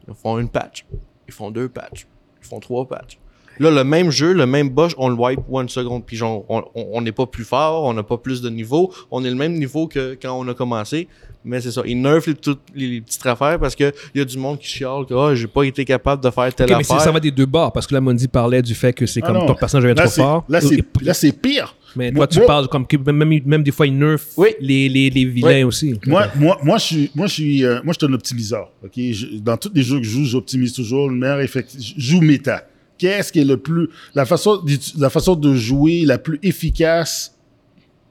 Ils 0.09 0.15
font 0.15 0.39
une 0.39 0.49
patch. 0.49 0.85
Ils 1.29 1.35
font 1.35 1.51
deux 1.53 1.69
patchs. 1.69 2.07
Ils 2.43 2.47
font 2.49 2.59
trois 2.59 2.87
patchs. 2.89 3.19
Là, 3.63 3.71
le 3.71 3.85
même 3.85 4.11
jeu, 4.11 4.33
le 4.33 4.45
même 4.47 4.69
boss, 4.71 4.93
on 4.99 5.09
le 5.09 5.15
wipe 5.15 5.41
one 5.51 5.69
seconde. 5.69 6.05
Puis 6.05 6.17
genre, 6.17 6.45
on- 6.49 7.01
n'est 7.01 7.13
pas 7.13 7.27
plus 7.27 7.45
fort, 7.45 7.85
on 7.85 7.95
n'a 7.95 8.03
pas 8.03 8.17
plus 8.19 8.43
de 8.43 8.49
niveau. 8.51 8.93
On 9.11 9.25
est 9.25 9.31
le 9.31 9.37
même 9.37 9.55
niveau 9.55 9.87
que 9.87 10.17
quand 10.21 10.39
on 10.39 10.47
a 10.49 10.55
commencé. 10.55 11.09
Mais 11.45 11.61
c'est 11.61 11.73
ça, 11.73 11.83
ils 11.85 12.01
nerfent 12.01 12.29
les, 12.29 12.35
toutes 12.35 12.61
les 12.73 13.01
petites 13.01 13.27
affaires 13.27 13.59
parce 13.59 13.75
qu'il 13.75 13.93
y 14.15 14.21
a 14.21 14.25
du 14.25 14.39
monde 14.39 14.61
qui 14.61 14.69
chiale 14.69 15.05
que 15.09 15.13
oh, 15.15 15.35
j'ai 15.35 15.49
pas 15.49 15.65
été 15.65 15.85
capable 15.85 16.23
de 16.23 16.31
faire 16.31 16.55
telle 16.55 16.71
Ok, 16.71 16.79
mais 16.79 16.85
c'est- 16.85 16.93
affaire. 16.93 17.05
ça 17.05 17.11
va 17.11 17.19
des 17.19 17.33
deux 17.33 17.47
bords 17.47 17.73
parce 17.73 17.85
que 17.87 17.95
là, 17.95 18.01
Mondi 18.01 18.29
parlait 18.29 18.63
du 18.63 18.75
fait 18.77 18.93
que 18.93 19.07
c'est 19.07 19.21
Ah 19.25 19.27
comme 19.27 19.39
non. 19.39 19.47
ton 19.47 19.55
personnage 19.55 19.83
devient 19.83 19.97
Là, 19.99 20.05
trop 20.05 20.23
fort. 20.23 20.45
Là, 20.49 20.61
c'est, 20.61 20.77
Et- 20.79 20.85
là, 21.03 21.15
c'est 21.15 21.33
pire. 21.33 21.75
mais 21.97 22.13
moi- 22.13 22.29
toi, 22.29 22.33
tu 22.35 22.39
moi- 22.39 22.47
parles 22.47 22.69
comme 22.69 22.87
que 22.87 22.97
même, 22.97 23.41
même 23.45 23.63
des 23.65 23.73
fois, 23.73 23.89
ils 23.89 23.99
nerfent 23.99 24.25
Oui. 24.37 24.51
les, 24.61 24.89
les, 24.89 25.11
les 25.11 25.25
vilains 25.25 25.67
aussi. 25.67 25.99
Moi, 26.07 26.29
moi, 26.37 26.59
moi, 26.63 26.79
je 26.79 26.85
suis, 26.85 27.11
moi, 27.13 27.27
je 27.27 27.33
suis, 27.33 27.65
euh, 27.65 27.81
moi, 27.83 27.93
je 27.93 28.05
suis 28.07 28.13
un 28.13 28.15
optimiseur. 28.15 28.71
Ok, 28.85 28.93
Je- 28.97 29.39
dans 29.39 29.57
tous 29.57 29.73
les 29.75 29.83
jeux 29.83 29.99
que 29.99 30.05
je 30.05 30.11
joue, 30.11 30.25
j'optimise 30.25 30.73
toujours 30.73 31.09
le 31.11 31.17
meilleur 31.17 31.41
effectif. 31.41 31.81
Je 31.97 32.01
joue 32.13 32.21
méta. 32.21 32.65
Qu'est-ce 33.03 33.33
qui 33.33 33.41
est 33.41 33.45
le 33.45 33.57
plus, 33.57 33.89
la 34.15 34.25
façon, 34.25 34.63
la 34.97 35.11
façon 35.11 35.35
de 35.35 35.55
jouer 35.55 36.05
la 36.07 36.19
plus 36.19 36.39
efficace 36.45 37.37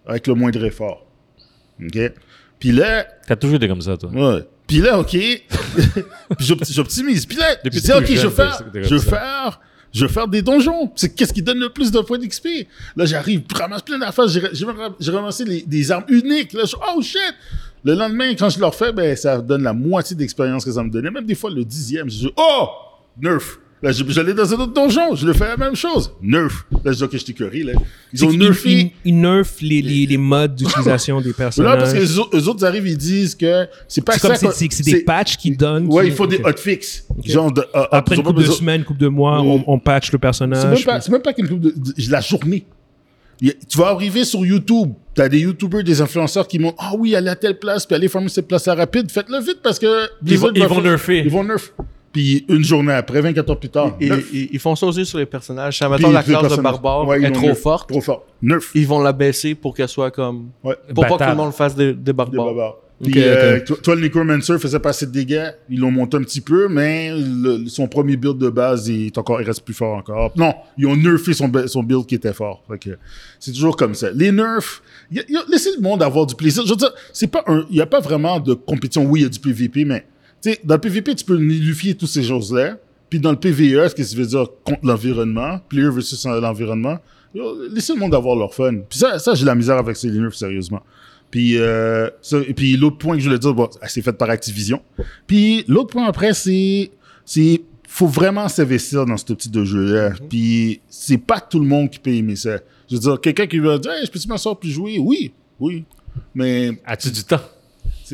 avec 0.05 0.27
le 0.27 0.33
moindre 0.33 0.65
effort. 0.65 1.05
Ok? 1.81 1.97
Puis 2.59 2.73
là, 2.73 3.07
T'as 3.25 3.37
toujours 3.37 3.55
été 3.55 3.69
comme 3.69 3.79
ça, 3.81 3.95
toi. 3.95 4.09
ouais. 4.11 4.45
Puis 4.67 4.79
là, 4.79 4.99
ok. 4.99 5.15
j'optimise. 6.39 7.25
Puis 7.25 7.37
là, 7.37 7.55
Depuis 7.63 7.77
je 7.79 7.83
dis, 7.83 7.89
que 7.89 7.97
ok, 7.97 8.05
je 8.07 8.27
vais 8.27 8.33
faire, 8.33 8.61
je 8.73 8.95
vais 8.95 8.99
faire, 8.99 9.61
je 9.93 10.05
vais 10.05 10.11
faire 10.11 10.27
des 10.27 10.41
donjons. 10.41 10.91
C'est 10.95 11.13
qu'est-ce 11.15 11.33
qui 11.33 11.41
donne 11.41 11.59
le 11.59 11.69
plus 11.69 11.91
de 11.91 11.99
points 12.01 12.17
d'XP. 12.19 12.47
Là, 12.95 13.05
j'arrive, 13.05 13.43
je 13.49 13.57
ramasse 13.57 13.81
plein 13.81 13.97
d'affaires. 13.99 14.27
J'ai 14.27 14.41
j'ai 14.53 14.65
ra- 14.65 14.95
j'ai 14.99 15.11
ramassé 15.11 15.43
les- 15.45 15.61
des 15.63 15.91
armes 15.91 16.05
uniques. 16.09 16.53
Là, 16.53 16.63
je 16.65 16.75
oh 16.75 17.01
shit. 17.01 17.19
Le 17.83 17.95
lendemain, 17.95 18.33
quand 18.35 18.49
je 18.49 18.59
leur 18.59 18.75
fais, 18.75 18.91
ben, 18.91 19.15
ça 19.15 19.39
donne 19.39 19.63
la 19.63 19.73
moitié 19.73 20.15
d'expérience 20.15 20.63
que 20.63 20.71
ça 20.71 20.83
me 20.83 20.89
donnait. 20.89 21.09
Même 21.11 21.25
des 21.25 21.35
fois, 21.35 21.49
le 21.49 21.63
dixième, 21.65 22.09
je 22.09 22.17
dis, 22.19 22.33
oh, 22.37 22.67
nerf. 23.19 23.57
Là, 23.83 23.91
j'allais 23.91 24.35
dans 24.35 24.53
un 24.53 24.57
autre 24.59 24.73
donjon, 24.73 25.15
je 25.15 25.25
le 25.25 25.33
fais 25.33 25.47
la 25.47 25.57
même 25.57 25.75
chose. 25.75 26.11
Nerf. 26.21 26.67
Là, 26.85 26.91
je 26.91 26.97
dis, 26.97 27.03
ok, 27.03 27.17
je 27.17 27.25
t'ai 27.25 27.33
curry, 27.33 27.63
là. 27.63 27.73
Ils 28.13 28.19
C'est 28.19 28.25
ont 28.25 28.29
qu'ils- 28.29 28.37
nerfé. 28.39 28.69
ils, 28.69 28.91
ils 29.05 29.19
nerfent 29.19 29.55
les, 29.61 29.81
les, 29.81 30.05
les 30.05 30.17
modes 30.17 30.53
d'utilisation 30.55 31.19
des 31.19 31.29
Non, 31.29 31.33
personnages. 31.35 31.77
parce 31.79 31.93
que 31.93 31.97
les 31.97 32.19
autres, 32.19 32.37
eux 32.37 32.47
autres 32.47 32.63
arrivent, 32.63 32.87
ils 32.87 32.95
disent 32.97 33.33
que 33.33 33.65
c'est 33.87 34.01
pas 34.05 34.13
c'est 34.13 34.19
ça. 34.19 34.37
comme 34.37 34.51
c'est- 34.53 34.83
des 34.83 35.03
patchs 35.03 35.35
qui 35.37 35.55
donnent. 35.55 35.87
Ouais, 35.87 36.03
qui- 36.03 36.09
il 36.09 36.15
faut 36.15 36.27
des 36.27 36.39
hotfix. 36.43 37.05
Genre 37.25 37.51
de, 37.51 37.61
euh, 37.61 37.83
Après 37.91 38.15
ils 38.15 38.19
une 38.19 38.25
couple 38.25 38.43
de 38.43 38.51
semaines, 38.51 38.81
une 38.81 38.85
couple 38.85 38.99
de 39.01 39.07
mois, 39.07 39.41
on, 39.41 39.63
on 39.65 39.79
patch 39.79 40.11
le 40.11 40.19
C'est 40.21 40.45
même 40.45 40.49
personnage. 40.51 40.85
pas, 40.85 41.01
c'est 41.01 41.11
même 41.11 41.21
pas 41.23 41.33
qu'une 41.33 41.47
coupe 41.49 41.61
de, 41.61 41.69
de- 41.71 42.11
la 42.11 42.21
journée. 42.21 42.65
Tu 43.41 43.79
vas 43.79 43.87
arriver 43.87 44.23
sur 44.25 44.45
YouTube, 44.45 44.91
t'as 45.15 45.27
des 45.27 45.39
YouTubers, 45.39 45.83
des 45.83 45.99
influenceurs 45.99 46.47
qui 46.47 46.59
montrent 46.59 46.77
Ah 46.77 46.91
oui, 46.95 47.15
allez 47.15 47.29
à 47.29 47.35
telle 47.35 47.57
place, 47.57 47.87
puis 47.87 47.95
allez 47.95 48.07
farmer 48.07 48.29
cette 48.29 48.47
place-là 48.47 48.75
rapide. 48.75 49.09
Faites-le 49.09 49.39
vite 49.39 49.57
parce 49.63 49.79
que. 49.79 49.87
Ils 50.23 50.37
vont, 50.37 50.51
ils 50.53 50.83
nerfer. 50.83 51.21
Ils 51.25 51.31
vont 51.31 51.43
nerf. 51.43 51.71
Puis 52.13 52.45
une 52.49 52.63
journée 52.63 52.93
après, 52.93 53.21
24 53.21 53.49
heures 53.49 53.59
plus 53.59 53.69
tard. 53.69 53.95
Ils, 53.99 54.59
font 54.59 54.75
ça 54.75 54.85
aussi 54.85 55.05
sur 55.05 55.17
les 55.17 55.25
personnages. 55.25 55.77
Si, 55.77 55.85
mettons, 55.87 56.11
la 56.11 56.23
classe 56.23 56.55
de 56.57 56.61
barbare 56.61 57.07
Ouais, 57.07 57.23
est 57.23 57.31
trop 57.31 57.55
forte, 57.55 57.89
Trop 57.89 58.01
fort. 58.01 58.25
Nerf. 58.41 58.71
ils 58.75 58.87
vont 58.87 59.01
la 59.01 59.13
baisser 59.13 59.55
pour 59.55 59.73
qu'elle 59.75 59.87
soit 59.87 60.11
comme. 60.11 60.49
Ouais. 60.63 60.75
Pour 60.93 61.05
pas 61.07 61.17
que 61.17 61.23
tout 61.23 61.29
le 61.29 61.35
monde 61.35 61.53
fasse 61.53 61.75
des, 61.75 61.93
des 61.93 61.99
Des 62.01 62.13
barbares. 62.13 62.45
barbares. 62.45 62.75
Ok, 63.03 63.09
Puis, 63.09 63.23
euh, 63.23 63.59
toi, 63.65 63.77
toi, 63.81 63.95
le 63.95 64.01
Necromancer 64.01 64.59
faisait 64.59 64.77
pas 64.77 64.89
assez 64.89 65.07
de 65.07 65.11
dégâts. 65.11 65.47
Ils 65.71 65.79
l'ont 65.79 65.89
monté 65.89 66.17
un 66.17 66.21
petit 66.21 66.39
peu, 66.41 66.67
mais 66.67 67.11
le- 67.15 67.65
son 67.67 67.87
premier 67.87 68.15
build 68.15 68.37
de 68.37 68.49
base, 68.49 68.89
il, 68.89 69.07
est 69.07 69.17
encore, 69.17 69.41
il 69.41 69.47
reste 69.47 69.65
plus 69.65 69.73
fort 69.73 69.95
encore. 69.95 70.31
Non, 70.35 70.53
ils 70.77 70.85
ont 70.85 70.95
nerfé 70.95 71.33
son, 71.33 71.51
son 71.65 71.81
build 71.81 72.05
qui 72.05 72.13
était 72.13 72.31
fort. 72.33 72.63
C'est 73.39 73.53
toujours 73.53 73.75
comme 73.75 73.95
ça. 73.95 74.11
Les 74.11 74.31
nerfs, 74.31 74.83
y 75.11 75.17
a- 75.19 75.23
y 75.27 75.35
a- 75.35 75.43
laissez 75.49 75.71
le 75.75 75.81
monde 75.81 76.03
avoir 76.03 76.27
du 76.27 76.35
plaisir. 76.35 76.63
Je 76.63 76.69
veux 76.69 76.75
dire, 76.75 76.91
c'est 77.11 77.25
pas 77.31 77.43
un, 77.47 77.65
il 77.71 77.77
y 77.77 77.81
a 77.81 77.87
pas 77.87 78.01
vraiment 78.01 78.39
de 78.39 78.53
compétition. 78.53 79.03
Oui, 79.05 79.21
il 79.21 79.23
y 79.23 79.25
a 79.25 79.29
du 79.29 79.39
PVP, 79.39 79.83
mais 79.83 80.05
sais, 80.49 80.59
dans 80.63 80.75
le 80.75 80.81
PVP, 80.81 81.15
tu 81.15 81.25
peux 81.25 81.37
nullifier 81.37 81.95
toutes 81.95 82.09
ces 82.09 82.23
choses-là. 82.23 82.77
Puis 83.09 83.19
dans 83.19 83.31
le 83.31 83.37
PVE, 83.37 83.89
ce 83.89 83.95
que 83.95 84.03
ça 84.03 84.15
veut 84.15 84.25
dire 84.25 84.47
contre 84.63 84.85
l'environnement, 84.85 85.59
player 85.69 85.89
versus 85.89 86.25
l'environnement, 86.25 86.97
laissez 87.71 87.93
le 87.93 87.99
monde 87.99 88.15
avoir 88.15 88.35
leur 88.35 88.53
fun. 88.53 88.73
Puis 88.89 88.99
ça, 88.99 89.19
ça 89.19 89.33
j'ai 89.35 89.45
la 89.45 89.55
misère 89.55 89.77
avec 89.77 89.97
ces 89.97 90.09
nerfs, 90.09 90.33
sérieusement. 90.33 90.81
Puis, 91.29 91.57
euh, 91.57 92.09
ça- 92.21 92.39
et 92.45 92.53
puis 92.53 92.75
l'autre 92.77 92.97
point 92.97 93.15
que 93.15 93.21
je 93.21 93.27
voulais 93.27 93.39
dire, 93.39 93.53
bon, 93.53 93.69
c'est 93.87 94.01
fait 94.01 94.11
par 94.13 94.29
Activision. 94.29 94.81
Puis 95.27 95.63
l'autre 95.67 95.89
point 95.91 96.05
après, 96.05 96.33
c'est, 96.33 96.91
c'est, 97.25 97.61
faut 97.87 98.07
vraiment 98.07 98.47
s'investir 98.49 99.05
dans 99.05 99.15
ce 99.17 99.31
type 99.33 99.51
de 99.51 99.63
jeu-là. 99.65 100.11
Puis 100.29 100.81
c'est 100.89 101.17
pas 101.17 101.39
tout 101.39 101.59
le 101.59 101.65
monde 101.67 101.89
qui 101.89 101.99
peut 101.99 102.11
aimer 102.11 102.35
ça. 102.35 102.57
Je 102.89 102.95
veux 102.95 103.01
dire, 103.01 103.19
quelqu'un 103.21 103.47
qui 103.47 103.59
va 103.59 103.77
dire, 103.77 103.91
hey, 103.91 104.05
je 104.05 104.11
peux-tu 104.11 104.27
m'asseoir 104.27 104.57
puis 104.57 104.71
jouer? 104.71 104.97
Oui, 104.99 105.31
oui. 105.59 105.83
Mais 106.35 106.71
As-tu 106.85 107.11
du 107.11 107.23
temps? 107.23 107.39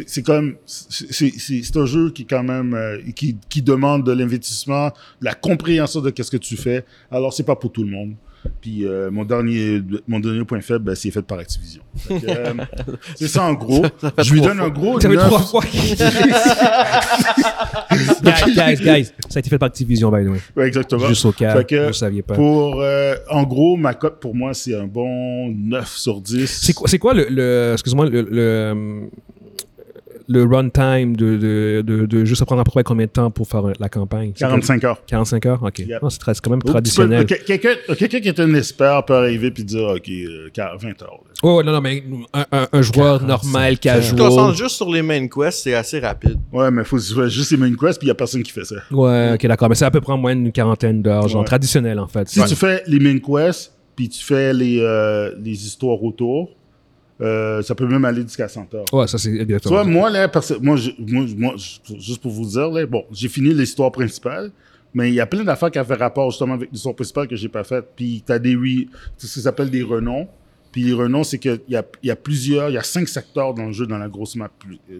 C'est 0.05 0.23
comme 0.23 0.55
c'est 0.65 1.11
c'est- 1.13 1.33
c'est- 1.39 1.61
c'est 1.63 1.77
un 1.77 1.85
jeu 1.85 2.11
qui 2.11 2.25
quand 2.25 2.43
même 2.43 2.73
euh, 2.73 2.97
qui, 3.15 3.37
qui 3.49 3.61
demande 3.61 4.05
de 4.05 4.11
l'investissement, 4.11 4.87
de 5.21 5.25
la 5.25 5.33
compréhension 5.33 6.01
de 6.01 6.09
qu'est-ce 6.09 6.31
que 6.31 6.37
tu 6.37 6.55
fais. 6.57 6.85
Alors 7.11 7.33
c'est 7.33 7.43
pas 7.43 7.55
pour 7.55 7.71
tout 7.71 7.83
le 7.83 7.89
monde. 7.91 8.13
Puis 8.61 8.85
euh, 8.85 9.09
mon 9.11 9.25
dernier 9.25 9.81
mon 10.07 10.19
dernier 10.19 10.45
point 10.45 10.61
faible, 10.61 10.85
ben, 10.85 10.95
c'est 10.95 11.11
fait 11.11 11.21
par 11.23 11.39
Activision. 11.39 11.81
Euh, 12.11 12.53
c'est 13.15 13.27
ça 13.27 13.43
en 13.43 13.53
gros. 13.53 13.83
Je 14.19 14.33
lui 14.33 14.39
donne 14.41 14.59
un 14.61 14.69
gros 14.69 14.99
Ça 15.01 15.09
fait 15.09 15.17
trois 15.17 15.39
fois. 15.41 15.63
guys, 18.23 18.53
guys, 18.55 18.75
guys, 18.77 19.05
ça 19.29 19.37
a 19.37 19.39
été 19.39 19.49
fait 19.49 19.57
par 19.57 19.67
Activision, 19.67 20.11
by 20.11 20.23
the 20.23 20.29
way. 20.29 20.39
Ouais, 20.55 20.67
exactement. 20.67 21.07
Juste 21.07 21.25
au 21.25 21.31
cas, 21.31 21.55
Fait 21.57 21.65
que 21.65 21.87
vous 21.87 21.93
saviez 21.93 22.21
pas. 22.21 22.35
Pour 22.35 22.81
euh, 22.81 23.15
en 23.29 23.43
gros 23.43 23.75
ma 23.75 23.93
cote 23.93 24.19
pour 24.19 24.35
moi 24.35 24.53
c'est 24.53 24.75
un 24.75 24.87
bon 24.87 25.49
9 25.49 25.87
sur 25.95 26.21
10. 26.21 26.45
C'est 26.47 26.73
quoi, 26.73 26.87
c'est 26.87 26.99
quoi 26.99 27.13
le, 27.13 27.27
le- 27.29 27.71
excuse-moi, 27.73 28.05
le, 28.09 28.21
le, 28.21 29.09
le 30.29 30.43
runtime 30.43 31.15
de, 31.15 31.37
de, 31.37 31.81
de, 31.85 32.05
de 32.05 32.25
juste 32.25 32.43
prendre 32.45 32.59
à 32.61 32.63
peu 32.65 32.71
près 32.71 32.83
combien 32.83 33.05
de 33.05 33.11
temps 33.11 33.31
pour 33.31 33.47
faire 33.47 33.63
la 33.79 33.89
campagne? 33.89 34.31
C'est 34.35 34.45
45 34.45 34.83
heures. 34.83 35.01
45 35.07 35.45
heures? 35.45 35.63
OK. 35.63 35.79
Yep. 35.79 36.01
C'est 36.09 36.41
quand 36.41 36.49
même 36.49 36.59
Ou 36.59 36.63
tu 36.63 36.71
traditionnel. 36.71 37.25
que- 37.25 37.35
Quelqu'un 37.45 37.75
quelqu'un 37.97 38.19
qui 38.19 38.27
est 38.27 38.39
un 38.39 38.53
expert 38.53 39.05
peut 39.05 39.15
arriver 39.15 39.51
puis 39.51 39.63
dire, 39.63 39.87
OK, 39.87 40.09
euh, 40.09 40.49
20 40.55 41.01
heures. 41.01 41.11
là. 41.11 41.31
Oh, 41.43 41.61
non, 41.63 41.71
non, 41.71 41.81
mais 41.81 42.03
un, 42.33 42.45
un, 42.51 42.67
un 42.73 42.81
joueur 42.81 43.19
45 43.19 43.27
normal, 43.27 43.73
Tu 43.73 43.79
te 43.79 43.83
casual. 43.83 44.17
concentres 44.19 44.57
juste 44.57 44.75
sur 44.75 44.91
les 44.91 45.01
main 45.01 45.27
quests, 45.27 45.63
c'est 45.63 45.73
assez 45.75 45.99
rapide. 45.99 46.37
Ouais, 46.51 46.71
mais 46.71 46.83
faut 46.83 46.97
faut 46.99 47.27
juste 47.27 47.51
les 47.51 47.57
main 47.57 47.73
quests 47.75 47.99
puis 47.99 48.07
il 48.07 48.09
y 48.09 48.11
a 48.11 48.15
personne 48.15 48.43
qui 48.43 48.51
fait 48.51 48.65
ça. 48.65 48.75
Ouais, 48.91 49.31
ok, 49.35 49.47
d'accord. 49.47 49.69
Mais 49.69 49.75
c'est 49.75 49.85
à 49.85 49.91
peu 49.91 50.01
près 50.01 50.13
en 50.13 50.17
moins 50.17 50.35
d'une 50.35 50.51
quarantaine 50.51 51.01
d'heures, 51.01 51.27
genre 51.27 51.41
Ouais. 51.41 51.45
traditionnel, 51.47 51.99
en 51.99 52.07
fait. 52.07 52.27
Si 52.27 52.39
Ouais. 52.41 52.47
tu 52.47 52.55
fais 52.55 52.83
les 52.87 52.99
main 52.99 53.19
quests 53.19 53.73
puis 53.95 54.09
tu 54.09 54.23
fais 54.23 54.53
les, 54.53 54.79
euh, 54.81 55.31
les 55.41 55.65
histoires 55.65 56.03
autour, 56.03 56.49
euh, 57.21 57.61
ça 57.61 57.73
peut 57.75 57.87
même 57.87 58.05
aller 58.05 58.21
jusqu'à 58.21 58.47
100 58.47 58.73
heures. 58.75 58.85
Ouais, 58.93 59.07
ça, 59.07 59.17
c'est 59.17 59.31
Tu 59.31 59.39
exactement. 59.41 59.75
vois, 59.75 59.83
moi, 59.83 60.09
là, 60.09 60.29
moi, 60.61 60.75
je- 60.77 60.91
moi, 60.99 61.25
moi, 61.35 61.53
je- 61.57 61.95
juste 61.99 62.21
pour 62.21 62.31
vous 62.31 62.45
dire, 62.45 62.69
là, 62.69 62.85
bon, 62.85 63.03
j'ai 63.11 63.27
fini 63.29 63.53
l'histoire 63.53 63.91
principale, 63.91 64.51
mais 64.93 65.09
il 65.09 65.15
y 65.15 65.19
a 65.19 65.25
plein 65.25 65.43
d'affaires 65.43 65.71
qui 65.71 65.79
avaient 65.79 65.95
rapport 65.95 66.29
justement 66.31 66.53
avec 66.53 66.71
l'histoire 66.71 66.95
principale 66.95 67.27
que 67.27 67.35
j'ai 67.35 67.49
pas 67.49 67.63
faite. 67.63 67.85
Puis 67.95 68.23
tu 68.25 68.31
as 68.31 68.39
des, 68.39 68.55
c'est 69.17 69.27
ce 69.27 69.33
qu'ils 69.39 69.47
appellent 69.47 69.69
des 69.71 69.83
renoms. 69.83 70.27
Puis 70.71 70.83
les 70.83 70.93
renoms, 70.93 71.23
c'est 71.23 71.39
qu'il 71.39 71.59
y 71.69 71.75
a, 71.75 71.83
y 72.03 72.11
a 72.11 72.15
plusieurs, 72.15 72.69
il 72.69 72.73
y 72.73 72.77
a 72.77 72.83
cinq 72.83 73.07
secteurs 73.07 73.53
dans 73.53 73.65
le 73.65 73.71
jeu, 73.71 73.87
dans 73.87 73.97
la 73.97 74.09
grosse 74.09 74.35
map. 74.35 74.49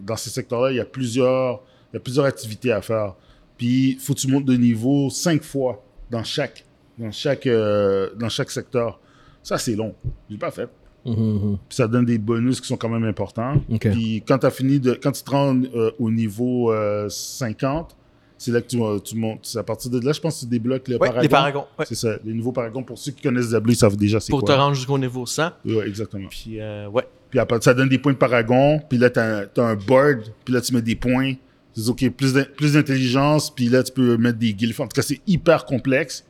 Dans 0.02 0.16
ces 0.16 0.30
secteurs-là, 0.30 0.72
il 0.72 0.76
y 0.76 0.80
a 0.80 0.84
plusieurs, 0.84 1.62
il 1.92 1.96
y 1.96 1.98
a 1.98 2.00
plusieurs 2.00 2.24
activités 2.26 2.72
à 2.72 2.82
faire. 2.82 3.14
Puis 3.56 3.96
faut 4.00 4.14
que 4.14 4.18
tu 4.20 4.28
montes 4.28 4.44
de 4.44 4.54
niveau 4.54 5.08
cinq 5.10 5.42
fois 5.42 5.84
dans 6.10 6.24
chaque, 6.24 6.64
dans 6.98 7.12
chaque, 7.12 7.46
euh, 7.46 8.10
dans 8.18 8.28
chaque 8.28 8.50
secteur. 8.50 8.98
Ça, 9.42 9.56
c'est 9.58 9.76
long. 9.76 9.94
J'ai 10.30 10.36
pas 10.38 10.50
fait. 10.50 10.68
Puis 11.14 11.76
ça 11.76 11.86
donne 11.88 12.04
des 12.04 12.18
bonus 12.18 12.60
qui 12.60 12.66
sont 12.68 12.76
quand 12.76 12.88
même 12.88 13.04
importants. 13.04 13.54
Puis 13.80 14.22
quand, 14.26 14.42
as 14.44 14.50
fini 14.50 14.80
de, 14.80 14.94
quand 14.94 15.12
tu 15.12 15.22
te 15.22 15.30
rends 15.30 15.60
euh, 15.74 15.90
au 15.98 16.10
niveau 16.10 16.72
euh, 16.72 17.08
50, 17.08 17.96
c'est 18.40 18.52
là 18.52 18.60
que 18.60 18.68
tu, 18.68 18.80
euh, 18.80 18.98
tu 19.00 19.16
montes. 19.16 19.40
C'est 19.42 19.58
à 19.58 19.64
partir 19.64 19.90
de 19.90 19.98
là, 20.00 20.12
je 20.12 20.20
pense 20.20 20.36
que 20.36 20.40
tu 20.40 20.46
débloques 20.46 20.86
le 20.88 20.94
Ouais, 20.94 20.98
paragon. 21.08 21.22
les 21.22 21.28
paragons. 21.28 21.64
ouais. 21.78 21.84
C'est 21.88 21.94
ça, 21.96 22.16
les 22.24 22.32
nouveaux 22.34 22.52
paragons. 22.52 22.82
Pour 22.84 22.96
ceux 22.98 23.10
qui 23.12 23.22
connaissent 23.22 23.48
Diablo, 23.48 23.72
ils 23.72 23.76
savent 23.76 23.96
déjà 23.96 24.20
c'est 24.20 24.30
Pour 24.30 24.40
quoi. 24.44 24.54
te 24.54 24.60
rendre 24.60 24.74
jusqu'au 24.74 24.98
niveau 24.98 25.26
100. 25.26 25.50
Ouais, 25.64 25.88
exactement. 25.88 26.28
Puis, 26.30 26.60
euh, 26.60 26.88
ouais. 26.88 27.06
Puis 27.30 27.38
après, 27.40 27.60
ça 27.60 27.74
donne 27.74 27.88
des 27.88 27.98
points 27.98 28.12
de 28.12 28.18
paragon. 28.18 28.80
Puis 28.88 28.96
là, 28.98 29.10
tu 29.10 29.18
as, 29.18 29.48
un 29.56 29.74
board. 29.74 30.20
Puis 30.44 30.54
là, 30.54 30.60
tu 30.60 30.72
mets 30.72 30.82
des 30.82 30.94
points. 30.96 31.34
C'est 31.74 31.88
OK, 31.88 32.08
plus 32.10 32.32
d'in- 32.32 32.46
plus 32.56 32.74
d'intelligence. 32.74 33.52
Puis 33.54 33.68
là, 33.68 33.82
tu 33.82 33.92
peux 33.92 34.16
mettre 34.16 34.38
des 34.38 34.54
guilds. 34.54 34.74
En 34.80 34.84
tout 34.86 34.94
cas, 34.94 35.02
c'est 35.02 35.20
hyper 35.26 35.64
complexe. 35.64 36.24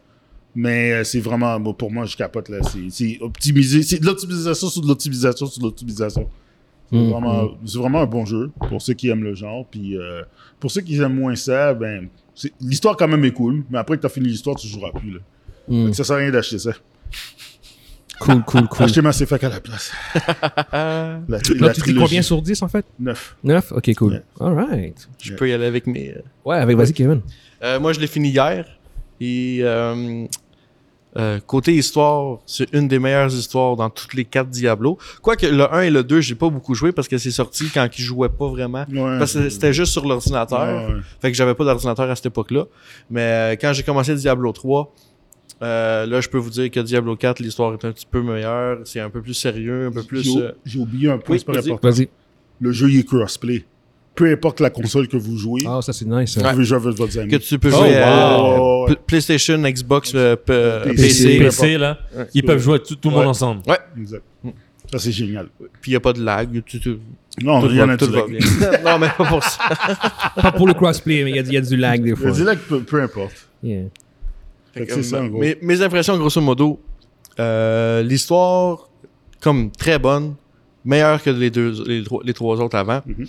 Mais 0.60 0.90
euh, 0.92 1.04
c'est 1.04 1.20
vraiment, 1.20 1.60
bon, 1.60 1.72
pour 1.72 1.92
moi, 1.92 2.04
je 2.04 2.16
capote 2.16 2.48
là. 2.48 2.58
C'est- 2.64 2.90
C'est 2.90 3.18
optimisé. 3.20 3.82
C'est 3.84 4.00
de 4.00 4.06
l'optimisation 4.06 4.68
sur 4.68 4.82
de 4.82 4.88
l'optimisation 4.88 5.46
sur 5.46 5.60
de 5.60 5.64
l'optimisation. 5.66 6.28
C'est 6.90 6.96
Mhm. 6.98 7.10
vraiment, 7.10 7.50
c'est 7.64 7.78
vraiment 7.78 8.00
un 8.00 8.06
bon 8.06 8.24
jeu 8.24 8.50
pour 8.68 8.82
ceux 8.82 8.94
qui 8.94 9.08
aiment 9.08 9.22
le 9.22 9.34
genre. 9.34 9.64
Puis 9.70 9.96
euh, 9.96 10.22
pour 10.58 10.70
ceux 10.72 10.80
qui 10.80 10.96
aiment 11.00 11.14
moins 11.14 11.36
ça, 11.36 11.74
ben, 11.74 12.08
l'histoire 12.60 12.96
quand 12.96 13.06
même 13.06 13.24
est 13.24 13.30
cool. 13.30 13.62
Mais 13.70 13.78
après 13.78 13.96
que 13.96 14.00
tu 14.00 14.06
as 14.06 14.10
fini 14.10 14.26
l'histoire, 14.28 14.56
tu 14.56 14.66
joueras 14.66 14.90
plus. 14.98 15.12
Là. 15.12 15.20
Fait 15.68 15.90
que 15.90 15.96
Ça 15.96 16.02
sert 16.02 16.16
à 16.16 16.18
rien 16.18 16.30
d'acheter 16.32 16.58
ça. 16.58 16.72
Cool, 18.18 18.42
cool, 18.44 18.66
cool. 18.68 18.84
Achetez 18.86 19.00
Mass 19.02 19.20
Effect 19.20 19.44
à 19.44 19.48
la 19.50 19.60
place. 19.60 19.92
La, 20.72 21.20
Là, 21.28 21.38
tu 21.40 21.82
dis 21.82 21.94
combien 21.94 22.22
sur 22.22 22.42
10, 22.42 22.62
en 22.62 22.68
fait? 22.68 22.84
9. 22.98 23.36
9 23.44 23.72
Ok, 23.72 23.94
cool. 23.94 24.12
Ouais. 24.14 24.22
All 24.40 24.54
right. 24.54 25.08
je 25.22 25.34
peux 25.34 25.48
y 25.48 25.52
aller 25.52 25.66
avec 25.66 25.86
mes. 25.86 26.10
euh, 26.16 26.20
Ouais, 26.44 26.56
avec, 26.56 26.76
vas-y, 26.76 26.92
Kevin. 26.94 27.20
Euh, 27.62 27.78
moi, 27.78 27.92
je 27.92 28.00
l'ai 28.00 28.06
fini 28.08 28.30
hier. 28.30 28.66
Et 29.20 29.58
euh, 29.62 30.26
euh, 31.16 31.40
côté 31.46 31.74
histoire, 31.74 32.38
c'est 32.46 32.72
une 32.72 32.86
des 32.86 32.98
meilleures 32.98 33.32
histoires 33.32 33.76
dans 33.76 33.88
toutes 33.90 34.14
les 34.14 34.24
quatre 34.24 34.50
Diablo. 34.50 34.98
Quoique 35.22 35.46
le 35.46 35.72
1 35.72 35.80
et 35.82 35.90
le 35.90 36.04
2, 36.04 36.20
j'ai 36.20 36.34
pas 36.34 36.48
beaucoup 36.50 36.74
joué 36.74 36.92
parce 36.92 37.08
que 37.08 37.16
c'est 37.18 37.30
sorti 37.30 37.64
quand 37.72 37.88
ils 37.98 38.02
jouaient 38.02 38.28
pas 38.28 38.48
vraiment. 38.48 38.84
Ouais. 38.90 39.18
Parce 39.18 39.32
que 39.32 39.48
c'était 39.48 39.72
juste 39.72 39.92
sur 39.92 40.06
l'ordinateur. 40.06 40.60
Ouais, 40.60 40.94
ouais. 40.94 41.00
Fait 41.20 41.30
que 41.30 41.36
j'avais 41.36 41.54
pas 41.54 41.64
d'ordinateur 41.64 42.08
à 42.10 42.14
cette 42.14 42.26
époque-là. 42.26 42.64
Mais 43.10 43.20
euh, 43.22 43.56
quand 43.60 43.72
j'ai 43.72 43.82
commencé 43.82 44.14
Diablo 44.14 44.52
3, 44.52 44.92
euh, 45.62 46.06
là, 46.06 46.20
je 46.20 46.28
peux 46.28 46.38
vous 46.38 46.50
dire 46.50 46.70
que 46.70 46.80
Diablo 46.80 47.16
4, 47.16 47.40
l'histoire 47.40 47.72
est 47.72 47.84
un 47.84 47.90
petit 47.92 48.06
peu 48.08 48.22
meilleure. 48.22 48.78
C'est 48.84 49.00
un 49.00 49.10
peu 49.10 49.22
plus 49.22 49.34
sérieux, 49.34 49.86
un 49.86 49.90
peu 49.92 50.02
plus. 50.02 50.22
J'ai- 50.22 50.40
euh, 50.42 50.52
J'ai 50.64 50.78
oublié 50.78 51.10
un 51.10 51.18
point 51.18 51.36
oui, 51.48 51.58
important. 51.58 51.88
Vas-y. 51.88 52.08
Le 52.60 52.70
jeu 52.72 52.88
il 52.90 53.00
est 53.00 53.04
crossplay. 53.08 53.64
Peu 54.14 54.30
importe 54.32 54.58
la 54.60 54.70
console 54.70 55.06
que 55.06 55.16
vous 55.16 55.36
jouez, 55.36 55.62
Ah, 55.64 55.78
ça, 55.80 55.92
c'est 55.92 56.04
nice. 56.04 56.36
vous 56.36 56.42
ça. 56.42 56.50
pouvez 56.50 56.64
jouer 56.64 56.76
avec 56.78 56.96
votre 56.96 57.16
ami. 57.20 57.30
que 57.30 57.36
tu 57.36 57.56
peux 57.58 57.70
Oh, 57.72 57.78
jouer 57.78 58.00
wow. 58.02 58.77
Pl- 58.88 58.98
PlayStation, 59.06 59.58
Xbox, 59.62 60.12
euh, 60.14 60.36
PC. 60.36 60.96
PC. 60.96 61.38
PC, 61.38 61.78
là, 61.78 61.98
ils 62.34 62.42
peuvent 62.42 62.58
jouer 62.58 62.80
tout, 62.80 62.96
tout 62.96 63.08
le 63.10 63.14
monde 63.14 63.24
Ouais. 63.24 63.30
ensemble. 63.30 63.62
Exact. 63.98 64.22
Ça, 64.90 64.98
c'est 64.98 65.12
génial. 65.12 65.48
Puis 65.80 65.90
il 65.90 65.90
n'y 65.90 65.96
a 65.96 66.00
pas 66.00 66.12
de 66.14 66.22
lag. 66.22 66.62
Tu, 66.64 66.80
tu- 66.80 66.98
Non, 67.42 67.60
tout 67.60 67.68
rien 67.68 67.84
va, 67.86 67.92
à 67.92 67.96
tout 67.98 68.06
dire. 68.06 68.20
va 68.20 68.26
bien. 68.26 68.38
non, 68.84 68.98
mais 68.98 69.08
pas 69.16 69.24
pour 69.26 69.42
ça. 69.44 69.58
Pas 70.42 70.52
pour 70.52 70.66
le 70.66 70.72
crossplay, 70.74 71.24
mais 71.24 71.30
il 71.30 71.36
y 71.36 71.38
a, 71.38 71.42
il 71.42 71.52
y 71.52 71.56
a 71.56 71.60
du 71.60 71.76
lag 71.76 72.02
des 72.02 72.16
fois. 72.16 72.30
Dis-le 72.30 72.54
que 72.54 72.68
peu, 72.68 72.80
peu 72.80 73.02
importe. 73.02 73.48
Yeah. 73.62 73.84
Fait 74.72 74.86
que 74.86 74.94
c'est 74.94 75.02
ça, 75.02 75.20
en 75.22 75.26
gros. 75.26 75.40
mes, 75.40 75.58
mes 75.60 75.82
impressions, 75.82 76.16
grosso 76.16 76.40
modo, 76.40 76.80
euh, 77.38 78.02
l'histoire, 78.02 78.88
comme 79.40 79.70
très 79.72 79.98
bonne, 79.98 80.34
meilleure 80.84 81.22
que 81.22 81.30
les, 81.30 81.50
deux, 81.50 81.74
les, 81.86 82.02
trois, 82.04 82.22
les 82.24 82.32
trois 82.32 82.60
autres 82.60 82.76
avant. 82.76 83.02
Mhm. 83.06 83.26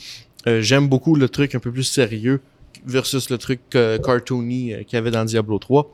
Euh, 0.47 0.61
J'aime 0.61 0.87
beaucoup 0.87 1.15
le 1.15 1.27
truc 1.27 1.55
un 1.55 1.59
peu 1.59 1.71
plus 1.71 1.83
sérieux 1.83 2.39
versus 2.85 3.29
le 3.29 3.37
truc 3.37 3.59
euh, 3.75 3.97
cartoony 3.99 4.73
euh, 4.73 4.83
qu'il 4.83 4.93
y 4.93 4.97
avait 4.97 5.11
dans 5.11 5.25
Diablo 5.25 5.59
3. 5.59 5.93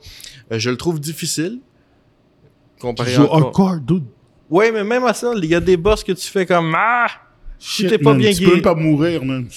Euh, 0.51 0.59
je 0.59 0.69
le 0.69 0.77
trouve 0.77 0.99
difficile. 0.99 1.59
Tu 2.77 2.81
Comparé 2.81 3.11
joues 3.11 3.23
encore- 3.23 3.77
dude. 3.79 4.03
Ouais, 4.49 4.71
mais 4.71 4.83
même 4.83 5.03
à 5.05 5.13
ça, 5.13 5.31
il 5.35 5.45
y 5.45 5.55
a 5.55 5.59
des 5.59 5.77
boss 5.77 6.03
que 6.03 6.11
tu 6.11 6.27
fais 6.27 6.45
comme 6.45 6.73
Ah! 6.77 7.07
Shit, 7.57 7.89
t'es 7.89 7.97
pas 7.97 8.11
man, 8.11 8.19
bien 8.19 8.31
Tu 8.33 8.43
peux 8.43 8.51
même 8.53 8.61
pas 8.61 8.75
mourir, 8.75 9.23
man. 9.23 9.47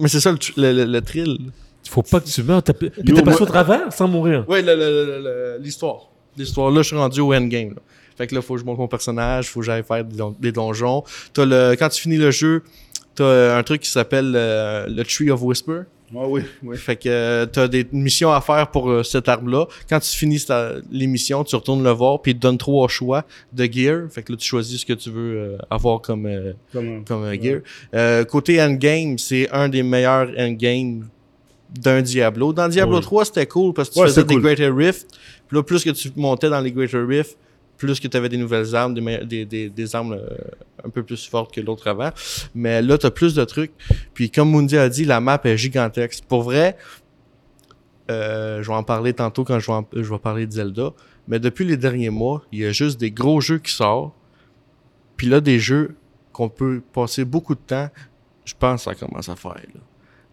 Mais 0.00 0.08
c'est 0.08 0.20
ça 0.20 0.32
le, 0.32 0.38
le, 0.56 0.72
le- 0.72 0.90
le 0.92 1.00
thrill. 1.02 1.38
Faut 1.88 2.02
pas 2.02 2.20
que 2.20 2.26
tu 2.26 2.42
meurs. 2.42 2.62
T'as- 2.62 2.72
Puis 2.72 2.90
t'es 2.90 3.12
passé 3.22 3.22
moi- 3.38 3.42
au 3.42 3.46
travers 3.46 3.92
sans 3.92 4.08
mourir. 4.08 4.44
Ouais, 4.48 4.62
l'histoire. 5.60 6.08
L'histoire. 6.36 6.70
Là, 6.70 6.82
je 6.82 6.88
suis 6.88 6.96
rendu 6.96 7.20
au 7.20 7.32
endgame. 7.34 7.70
Là. 7.70 7.82
Fait 8.16 8.26
que 8.26 8.34
là, 8.34 8.42
faut 8.42 8.54
que 8.54 8.60
je 8.60 8.64
monte 8.64 8.78
mon 8.78 8.88
personnage, 8.88 9.48
faut 9.48 9.60
que 9.60 9.66
j'aille 9.66 9.84
faire 9.84 10.04
des, 10.04 10.16
don- 10.16 10.34
des 10.38 10.52
donjons. 10.52 11.04
T'as 11.32 11.44
le, 11.44 11.76
quand 11.78 11.88
tu 11.88 12.00
finis 12.02 12.16
le 12.16 12.30
jeu, 12.30 12.62
t'as 13.14 13.56
un 13.56 13.62
truc 13.62 13.82
qui 13.82 13.90
s'appelle 13.90 14.32
euh, 14.34 14.86
le 14.88 15.04
Tree 15.04 15.30
of 15.30 15.42
Whisper. 15.42 15.82
Ah 16.14 16.26
oui, 16.26 16.42
oui. 16.62 16.76
Fait 16.78 16.96
que 16.96 17.08
euh, 17.08 17.46
t'as 17.46 17.68
des 17.68 17.86
missions 17.92 18.32
à 18.32 18.40
faire 18.40 18.70
pour 18.70 18.88
euh, 18.88 19.02
cet 19.02 19.28
arbre-là. 19.28 19.66
Quand 19.88 20.00
tu 20.00 20.16
finis 20.16 20.38
missions, 21.06 21.44
tu 21.44 21.54
retournes 21.54 21.84
le 21.84 21.90
voir, 21.90 22.22
puis 22.22 22.32
il 22.32 22.36
te 22.36 22.40
donne 22.40 22.56
trois 22.56 22.88
choix 22.88 23.24
de 23.52 23.64
gear. 23.70 24.10
Fait 24.10 24.22
que 24.22 24.32
là, 24.32 24.38
tu 24.38 24.46
choisis 24.48 24.80
ce 24.80 24.86
que 24.86 24.94
tu 24.94 25.10
veux 25.10 25.36
euh, 25.36 25.58
avoir 25.70 26.00
comme, 26.00 26.26
euh, 26.26 26.52
comme 26.72 27.04
euh, 27.24 27.36
gear. 27.40 27.60
Euh, 27.94 28.24
côté 28.24 28.60
endgame, 28.62 29.18
c'est 29.18 29.50
un 29.50 29.68
des 29.68 29.82
meilleurs 29.82 30.28
endgames 30.38 31.06
d'un 31.78 32.00
Diablo. 32.00 32.54
Dans 32.54 32.68
Diablo 32.68 32.96
Oui. 32.96 33.02
3, 33.02 33.24
c'était 33.26 33.46
cool 33.46 33.74
parce 33.74 33.90
que 33.90 33.94
tu 33.94 34.00
Ouais, 34.00 34.06
faisais 34.06 34.24
des. 34.24 34.36
Greater 34.36 34.74
Rift. 34.74 35.08
Puis 35.46 35.56
là, 35.56 35.62
plus 35.62 35.84
que 35.84 35.90
tu 35.90 36.10
montais 36.16 36.48
dans 36.48 36.60
les 36.60 36.72
Greater 36.72 37.06
Rift, 37.06 37.36
plus 37.78 38.00
que 38.00 38.08
tu 38.08 38.16
avais 38.16 38.28
des 38.28 38.36
nouvelles 38.36 38.74
armes, 38.74 38.92
des, 38.94 39.94
armes 39.94 40.12
euh, 40.12 40.28
un 40.84 40.90
peu 40.90 41.02
plus 41.02 41.26
fortes 41.26 41.54
que 41.54 41.60
l'autre 41.60 41.86
avant. 41.86 42.10
Mais 42.54 42.82
là, 42.82 42.98
tu 42.98 43.10
plus 43.10 43.34
de 43.34 43.44
trucs. 43.44 43.72
Puis 44.12 44.30
comme 44.30 44.50
Mundi 44.50 44.76
a 44.76 44.88
dit, 44.88 45.04
la 45.04 45.20
map 45.20 45.40
est 45.44 45.56
gigantesque. 45.56 46.24
Pour 46.28 46.42
vrai, 46.42 46.76
euh, 48.10 48.62
je 48.62 48.68
vais 48.68 48.76
en 48.76 48.82
parler 48.82 49.14
tantôt 49.14 49.44
quand 49.44 49.58
je 49.60 49.70
vais, 49.70 50.02
je 50.02 50.10
vais 50.10 50.18
parler 50.18 50.46
de 50.46 50.52
Zelda. 50.52 50.92
Mais 51.28 51.38
depuis 51.38 51.64
les 51.64 51.76
derniers 51.76 52.10
mois, 52.10 52.42
il 52.52 52.60
y 52.60 52.66
a 52.66 52.72
juste 52.72 52.98
des 52.98 53.10
gros 53.10 53.40
jeux 53.40 53.58
qui 53.58 53.72
sortent. 53.72 54.12
Puis 55.16 55.28
là, 55.28 55.40
des 55.40 55.58
jeux 55.58 55.96
qu'on 56.32 56.48
peut 56.48 56.82
passer 56.92 57.24
beaucoup 57.24 57.54
de 57.54 57.60
temps, 57.60 57.88
je 58.44 58.54
pense 58.58 58.84
que 58.84 58.90
ça 58.90 58.94
commence 58.94 59.28
à 59.28 59.36
faire. 59.36 59.54
Là. 59.54 59.80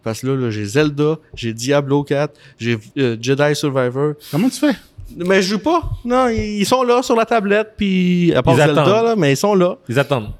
Parce 0.02 0.20
que 0.20 0.28
là, 0.28 0.36
là, 0.36 0.50
j'ai 0.50 0.64
Zelda, 0.64 1.18
j'ai 1.34 1.52
Diablo 1.52 2.04
4, 2.04 2.38
j'ai 2.58 2.78
euh, 2.96 3.16
Jedi 3.20 3.54
Survivor. 3.56 4.14
Comment 4.30 4.48
tu 4.48 4.60
fais? 4.60 4.76
Mais 5.16 5.42
je 5.42 5.50
joue 5.50 5.58
pas. 5.58 5.82
Non, 6.04 6.28
ils 6.28 6.64
sont 6.66 6.82
là 6.82 7.02
sur 7.02 7.14
la 7.14 7.24
tablette, 7.24 7.74
puis 7.76 8.32
à 8.34 8.42
part 8.42 8.54
Ils 8.54 8.58
Zelda, 8.58 8.82
attendent. 8.82 9.04
là, 9.04 9.14
mais 9.16 9.32
ils 9.32 9.36
sont 9.36 9.54
là. 9.54 9.76
Ils 9.88 9.98
attendent. 9.98 10.30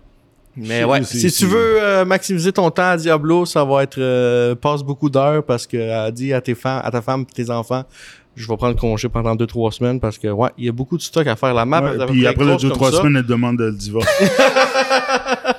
Mais 0.57 0.85
ouais, 0.85 1.05
si 1.05 1.31
tu 1.31 1.45
veux 1.47 1.83
euh, 1.83 2.05
maximiser 2.07 2.51
ton 2.51 2.71
temps 2.71 2.89
à 2.91 2.97
Diablo, 2.97 3.45
ça 3.45 3.63
va 3.65 3.83
être 3.83 3.99
euh, 4.01 4.55
passe 4.55 4.83
beaucoup 4.83 5.11
d'heures 5.11 5.45
parce 5.45 5.67
que 5.67 5.77
euh, 5.77 6.11
dis 6.11 6.33
à 6.33 6.41
tes 6.41 6.55
fam- 6.55 6.81
à 6.83 6.91
ta 6.91 7.03
femme 7.03 7.27
et 7.31 7.33
tes 7.45 7.51
enfants, 7.51 7.85
je 8.35 8.49
vais 8.49 8.57
prendre 8.57 8.75
congé 8.75 9.09
pendant 9.11 9.37
2-3 9.37 9.73
semaines 9.73 10.01
parce 10.01 10.17
que 10.17 10.29
ouais, 10.29 10.49
il 10.57 10.65
y 10.65 10.69
a 10.71 10.73
beaucoup 10.73 10.97
de 10.97 11.03
stock 11.03 11.27
à 11.27 11.37
faire. 11.37 11.53
La 11.53 11.67
map 11.67 11.83
Ouais, 11.83 12.07
puis 12.07 12.21
près 12.23 12.29
après 12.31 12.45
les 12.45 12.51
grosse 12.51 12.63
deux, 12.63 12.69
comme 12.71 12.79
trois 12.79 12.91
ça. 12.91 12.99
semaines, 12.99 13.17
elle 13.17 13.27
demande 13.27 13.59
le 13.61 13.71
divorce. 13.73 14.07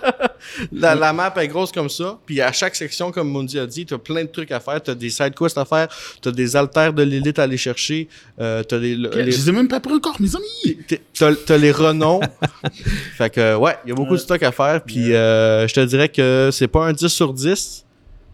La, 0.71 0.95
la 0.95 1.13
map 1.13 1.33
est 1.37 1.47
grosse 1.47 1.71
comme 1.71 1.89
ça. 1.89 2.19
Puis 2.25 2.41
à 2.41 2.51
chaque 2.51 2.75
section, 2.75 3.11
comme 3.11 3.31
Mundi 3.31 3.57
a 3.59 3.65
dit, 3.65 3.85
t'as 3.85 3.97
plein 3.97 4.23
de 4.23 4.29
trucs 4.29 4.51
à 4.51 4.59
faire. 4.59 4.81
T'as 4.81 4.95
des 4.95 5.09
side 5.09 5.33
quests 5.35 5.57
à 5.57 5.65
faire. 5.65 5.87
T'as 6.21 6.31
des 6.31 6.55
altères 6.55 6.93
de 6.93 7.03
l'élite 7.03 7.39
à 7.39 7.43
aller 7.43 7.57
chercher. 7.57 8.07
Euh, 8.39 8.63
t'as 8.63 8.77
les, 8.77 8.95
Je 8.95 9.01
les- 9.19 9.23
les 9.25 9.49
ai 9.49 9.51
même 9.51 9.67
pas 9.67 9.79
pris 9.79 9.93
encore, 9.93 10.15
mes 10.19 10.35
amis. 10.35 10.77
t'es- 10.87 11.01
t'as 11.13 11.33
t'as 11.35 11.57
les 11.57 11.71
renoms. 11.71 12.21
fait 13.17 13.29
que 13.33 13.55
ouais, 13.55 13.75
il 13.85 13.89
y 13.89 13.91
a 13.91 13.95
beaucoup 13.95 14.13
de 14.13 14.17
stock 14.21 14.41
à 14.43 14.51
faire. 14.51 14.81
Puis 14.83 15.13
euh, 15.13 15.67
je 15.67 15.73
te 15.73 15.79
dirais 15.85 16.09
que 16.09 16.49
c'est 16.51 16.67
pas 16.67 16.85
un 16.85 16.93
10 16.93 17.07
sur 17.07 17.33
10 17.33 17.85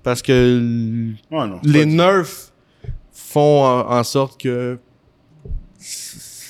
parce 0.04 0.22
que 0.22 1.10
Oh 1.32 1.46
non. 1.46 1.60
les 1.64 1.86
nerfs 1.86 2.52
font 3.12 3.66
en 3.66 4.04
sorte 4.04 4.40
que 4.42 4.78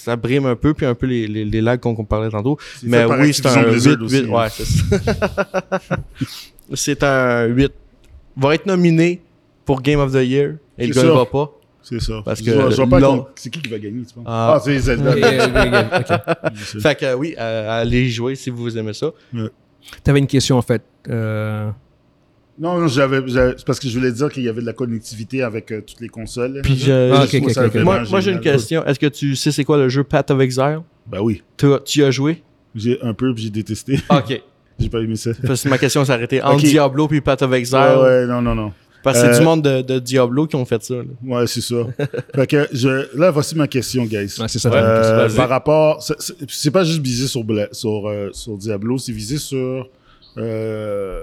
ça 0.04 0.16
brime 0.16 0.46
un 0.46 0.56
peu 0.56 0.74
puis 0.74 0.86
un 0.86 0.96
peu 0.96 1.06
les, 1.06 1.28
les, 1.28 1.46
les 1.46 1.62
lags 1.62 1.80
qu'on 1.80 1.96
parlait 2.06 2.30
tantôt. 2.30 2.58
c'est 2.80 2.88
Mais 2.88 3.06
oui, 3.06 3.34
c'est 3.34 3.46
un 3.48 3.64
8, 3.64 3.70
Blizzard 3.72 4.02
aussi, 4.02 4.22
8 4.22 4.30
hein. 4.30 4.34
ouais, 4.34 4.48
c'est 6.76 7.04
un 7.04 7.46
8 7.46 7.72
va 8.38 8.56
être 8.56 8.66
nominé 8.66 9.22
pour 9.66 9.82
Game 9.82 10.00
of 10.00 10.12
the 10.12 10.24
Year 10.26 10.56
et 10.78 10.88
le 10.88 10.94
C'est 10.94 11.02
gagnera 11.02 11.26
ça. 11.26 11.32
pas. 11.32 11.52
C'est 11.82 12.02
ça. 12.02 12.22
Parce 12.24 12.40
Je 12.40 12.46
que 12.46 12.52
vois- 12.52 12.70
je 12.70 12.76
vois 12.78 12.88
pas 12.88 13.00
là- 13.00 13.08
contre- 13.08 13.32
C'est 13.36 13.50
qui 13.50 13.62
qui 13.62 13.70
va 13.70 13.78
gagner, 13.78 14.04
tu 14.06 14.14
penses? 14.14 14.24
Ah. 14.26 14.54
Ah, 14.56 14.62
c'est 14.64 14.80
Zelda. 14.80 15.14
Sais. 16.56 16.80
Fait 16.80 16.96
que 16.96 17.06
euh, 17.06 17.16
oui, 17.16 17.36
euh, 17.38 17.82
allez 17.82 18.04
y 18.04 18.10
jouer 18.10 18.36
si 18.36 18.50
vous 18.50 18.78
aimez 18.78 18.94
ça. 18.94 19.12
T'avais 20.04 20.20
une 20.20 20.28
question 20.28 20.58
en 20.58 20.62
fait. 20.62 20.82
Euh, 21.10 21.70
Non, 22.60 22.80
non, 22.80 22.88
j'avais, 22.88 23.22
j'avais- 23.28 23.56
c'est 23.58 23.66
parce 23.66 23.80
que 23.80 23.88
je 23.88 23.98
voulais 23.98 24.12
dire 24.12 24.30
qu'il 24.32 24.44
y 24.44 24.50
avait 24.50 24.62
de 24.62 24.66
la 24.66 24.74
connectivité 24.74 25.42
avec 25.42 25.72
euh, 25.72 25.82
toutes 25.82 26.00
les 26.02 26.08
consoles. 26.10 26.62
Puis 26.64 26.78
je- 26.78 27.12
Ah, 27.12 27.22
Je 27.22 27.24
ok, 27.24 27.30
trouve 27.30 27.44
ok, 27.48 27.52
ça 27.52 27.66
ok. 27.66 27.72
vraiment 27.74 27.92
moi, 27.94 28.04
moi 28.10 28.20
j'ai 28.22 28.32
une 28.32 28.40
question. 28.42 28.86
Est-ce 28.86 29.00
que 29.00 29.08
tu 29.08 29.36
sais 29.36 29.52
c'est 29.52 29.64
quoi 29.64 29.78
le 29.78 29.90
jeu 29.90 30.04
Path 30.04 30.30
of 30.32 30.40
Exile? 30.40 30.80
Ben 31.08 31.20
oui. 31.22 31.42
Tu, 31.58 31.66
tu 31.86 32.00
y 32.00 32.04
as 32.04 32.12
joué? 32.12 32.44
J'ai 32.76 33.02
un 33.02 33.14
peu, 33.14 33.34
puis 33.34 33.44
j'ai 33.46 33.50
détesté. 33.50 34.00
Ok. 34.10 34.42
j'ai 34.80 34.90
pas 34.90 35.00
aimé 35.00 35.16
ça. 35.16 35.32
Parce 35.46 35.64
que 35.64 35.70
ma 35.70 35.78
question 35.78 36.06
s'est 36.06 36.12
arrêtée 36.14 36.42
entre. 36.44 36.58
Diablo 36.64 37.08
puis 37.08 37.22
Path 37.22 37.42
of 37.42 37.52
Exile. 37.54 37.78
Ouais, 37.78 38.02
ouais, 38.04 38.26
non, 38.28 38.42
non, 38.42 38.54
non. 38.56 38.72
Parce 39.04 39.20
que 39.22 39.26
c'est 39.28 39.36
Euh, 39.36 39.40
du 39.40 39.44
monde 39.46 39.62
de, 39.64 39.82
de 39.82 40.00
Diablo 40.00 40.48
qui 40.48 40.56
ont 40.56 40.64
fait 40.64 40.82
ça. 40.82 40.94
là. 40.96 41.04
Ouais, 41.26 41.46
c'est 41.48 41.60
ça. 41.60 41.76
fait 42.36 42.48
que 42.48 42.68
je, 42.72 43.18
là, 43.18 43.32
voici 43.32 43.54
ma 43.56 43.68
question, 43.68 44.06
guys. 44.06 44.36
ouais, 44.40 44.48
c'est 44.48 44.60
ça. 44.60 44.72
Euh, 44.72 45.30
par 45.36 45.50
rapport, 45.50 46.02
c'est- 46.48 46.72
pas 46.72 46.84
juste 46.86 47.02
visé 47.02 47.28
sur 47.28 47.44
sur 47.74 48.08
euh, 48.08 48.30
sur 48.32 48.58
Diablo, 48.58 48.98
c'est 48.98 49.12
visé 49.12 49.38
sur, 49.38 49.90
euh, 50.38 51.20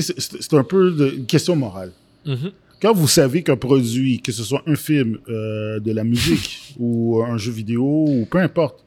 c'est- 0.00 0.54
un 0.54 0.64
peu 0.64 0.90
de- 0.92 1.10
une 1.18 1.26
question 1.26 1.54
morale. 1.56 1.92
Mhm. 2.24 2.50
Quand 2.80 2.92
vous 2.94 3.06
savez 3.08 3.42
qu'un 3.42 3.56
produit, 3.56 4.20
que 4.20 4.32
ce 4.32 4.42
soit 4.42 4.62
un 4.66 4.74
film, 4.74 5.18
euh, 5.28 5.78
de 5.80 5.92
la 5.92 6.02
musique 6.04 6.74
ou 6.78 7.22
un 7.22 7.36
jeu 7.36 7.52
vidéo 7.52 7.84
ou 8.08 8.26
peu 8.30 8.38
importe, 8.38 8.84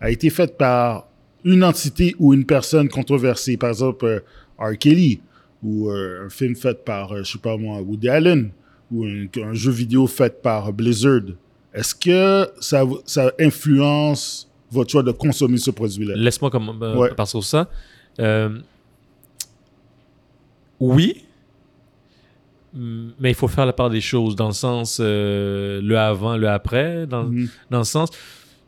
a 0.00 0.10
été 0.10 0.30
fait 0.30 0.56
par 0.56 1.06
une 1.44 1.62
entité 1.62 2.14
ou 2.18 2.34
une 2.34 2.44
personne 2.44 2.88
controversée, 2.88 3.56
par 3.56 3.70
exemple 3.70 4.04
euh, 4.06 4.20
R. 4.58 4.76
Kelly, 4.78 5.20
ou 5.62 5.90
euh, 5.90 6.26
un 6.26 6.28
film 6.28 6.56
fait 6.56 6.84
par, 6.84 7.12
euh, 7.12 7.22
je 7.22 7.32
sais 7.32 7.38
pas 7.38 7.56
moi, 7.56 7.80
Woody 7.80 8.08
Allen, 8.08 8.50
ou 8.90 9.04
un, 9.04 9.26
un 9.42 9.54
jeu 9.54 9.70
vidéo 9.70 10.06
fait 10.06 10.42
par 10.42 10.72
Blizzard, 10.72 11.22
est-ce 11.72 11.94
que 11.94 12.48
ça, 12.60 12.84
influence 13.38 14.48
votre 14.70 14.90
choix 14.90 15.02
de 15.02 15.12
consommer 15.12 15.58
ce 15.58 15.70
produit-là? 15.70 16.14
Laisse-moi 16.16 16.50
comme, 16.50 16.70
euh, 16.82 16.96
Ouais. 16.96 17.10
sur 17.26 17.44
ça. 17.44 17.68
Euh, 20.82 20.84
oui, 20.86 21.22
mais 22.74 23.30
il 23.30 23.34
faut 23.34 23.48
faire 23.48 23.64
la 23.66 23.72
part 23.72 23.88
des 23.88 24.00
choses 24.02 24.36
dans 24.36 24.48
le 24.48 24.52
sens 24.52 24.98
euh, 25.00 25.80
le 25.82 25.98
avant, 25.98 26.36
le 26.36 26.48
après, 26.48 27.06
dans, 27.06 27.24
Mhm. 27.24 27.48
dans 27.70 27.78
le 27.78 27.84
sens, 27.84 28.10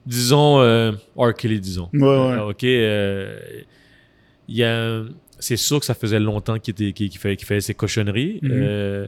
disons, 0.07 0.61
euh, 0.61 0.93
R. 1.17 1.35
Kelly, 1.35 1.61
disons. 1.61 1.91
Ouais, 1.93 2.01
ouais. 2.01 2.09
Euh, 2.09 2.49
ok, 2.51 2.65
euh, 2.65 3.39
il 4.49 4.57
y 4.57 4.65
a, 4.65 5.03
c'est 5.39 5.57
sûr 5.59 5.79
que 5.81 5.85
ça 5.85 5.95
faisait 5.95 6.21
longtemps 6.21 6.59
qu'il 6.59 6.75
qu'il, 6.75 6.93
qu'il 6.95 7.19
faisait, 7.19 7.37
qu'il 7.37 7.47
faisait 7.47 7.61
ses 7.61 7.75
cochonneries, 7.75 8.39
Mhm. 8.43 8.51
euh, 8.53 9.07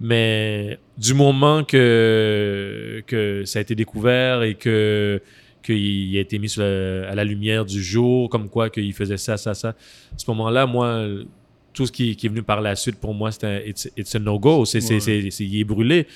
mais 0.00 0.78
du 0.96 1.12
moment 1.12 1.62
que, 1.64 3.02
que 3.06 3.44
ça 3.44 3.58
a 3.58 3.62
été 3.62 3.74
découvert 3.74 4.42
et 4.42 4.54
que 4.54 5.20
qu'il 5.62 6.14
a 6.16 6.20
été 6.20 6.38
mis 6.38 6.48
sur 6.50 6.62
la- 6.62 7.08
à 7.10 7.14
la 7.14 7.24
lumière 7.24 7.64
du 7.64 7.82
jour, 7.82 8.28
comme 8.28 8.48
quoi 8.50 8.68
qu'il 8.68 8.92
faisait 8.92 9.16
ça, 9.16 9.36
ça, 9.38 9.54
ça. 9.54 9.68
À 9.70 9.74
ce 10.18 10.24
moment-là, 10.30 10.66
moi, 10.66 11.06
tout 11.74 11.86
ce 11.86 11.92
qui, 11.92 12.16
qui 12.16 12.26
est 12.26 12.28
venu 12.30 12.42
par 12.42 12.60
la 12.62 12.74
suite, 12.76 12.96
pour 12.96 13.12
moi, 13.14 13.30
c'est 13.32 13.44
un 13.44 13.58
it's, 13.60 13.90
it's 13.96 14.14
a 14.14 14.18
no-go. 14.18 14.64
C'est, 14.64 14.80
c'est, 14.80 14.94
Ouais. 14.94 15.00
c'est, 15.00 15.30
c'est- 15.30 15.44
il 15.44 15.60
est 15.60 15.64
brûlé. 15.64 16.06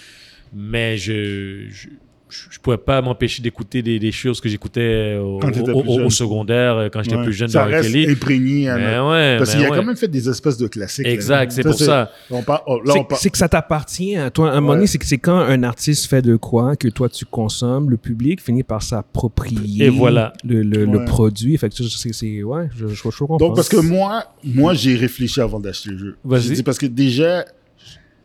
Mais 0.55 0.97
je, 0.97 1.69
je, 1.69 1.89
je 2.31 2.59
pouvais 2.59 2.77
pas 2.77 3.01
m'empêcher 3.03 3.43
d'écouter 3.43 3.83
des, 3.83 3.99
des 3.99 4.13
choses 4.13 4.41
que 4.41 4.49
j'écoutais 4.49 5.17
au, 5.17 5.41
t'étais 5.41 5.71
au- 5.71 6.11
secondaire, 6.11 6.77
euh, 6.77 6.89
quand 6.93 7.03
j'étais 7.03 7.17
Ouais. 7.17 7.25
plus 7.25 7.33
jeune 7.33 7.49
ça 7.49 7.65
reste 7.65 7.95
imprégné 7.95 8.69
à 8.69 8.77
Mais 8.77 8.97
notre- 8.97 9.11
ouais, 9.13 9.37
Parce 9.39 9.55
qu'il 9.55 9.65
a 9.65 9.69
quand 9.69 9.83
même 9.85 9.97
fait 9.97 10.09
des 10.09 10.29
espèces 10.29 10.57
de 10.59 10.67
classiques. 10.69 11.07
Exact, 11.07 11.53
c'est 11.53 11.63
pour 11.63 11.75
ça. 11.75 12.11
Oh, 12.31 12.35
là, 12.37 12.93
C'est 12.93 12.99
on 12.99 13.05
parle. 13.05 13.21
c'est 13.21 13.31
que 13.31 13.39
ça 13.39 13.49
t'appartient 13.49 14.17
à 14.17 14.31
toi. 14.31 14.51
À 14.53 14.57
un 14.57 14.61
moment 14.61 14.75
donné, 14.75 14.87
c'est 14.87 14.99
que 14.99 15.07
c'est 15.07 15.19
quand 15.19 15.39
un 15.39 15.63
artiste 15.63 16.07
fait 16.09 16.23
de 16.23 16.37
quoi 16.37 16.77
que 16.77 16.89
toi 16.89 17.09
tu 17.09 17.25
consommes, 17.25 17.91
le 17.91 17.97
public 17.97 18.41
finit 18.43 18.63
par 18.63 18.83
s'approprier 18.83 19.87
Et 19.87 19.89
voilà. 19.89 20.33
le, 20.45 20.63
le, 20.63 20.85
le 20.85 21.05
produit. 21.05 21.57
Fait 21.57 21.69
que 21.69 21.75
c'est, 21.77 22.13
c'est- 22.13 22.43
ouais, 22.43 22.69
je, 22.77 22.89
je, 22.89 22.95
je 22.95 23.19
comprends. 23.19 23.37
Donc, 23.39 23.57
parce 23.57 23.69
que 23.69 23.77
moi, 23.77 24.25
moi 24.45 24.75
j'ai 24.75 24.95
réfléchi 24.97 25.41
avant 25.41 25.61
d'acheter 25.61 25.91
le 25.91 25.99
jeu. 25.99 26.17
Vas-y. 26.25 26.43
J'ai 26.43 26.55
dit, 26.57 26.63
parce 26.63 26.79
que 26.79 26.87
déjà, 26.87 27.45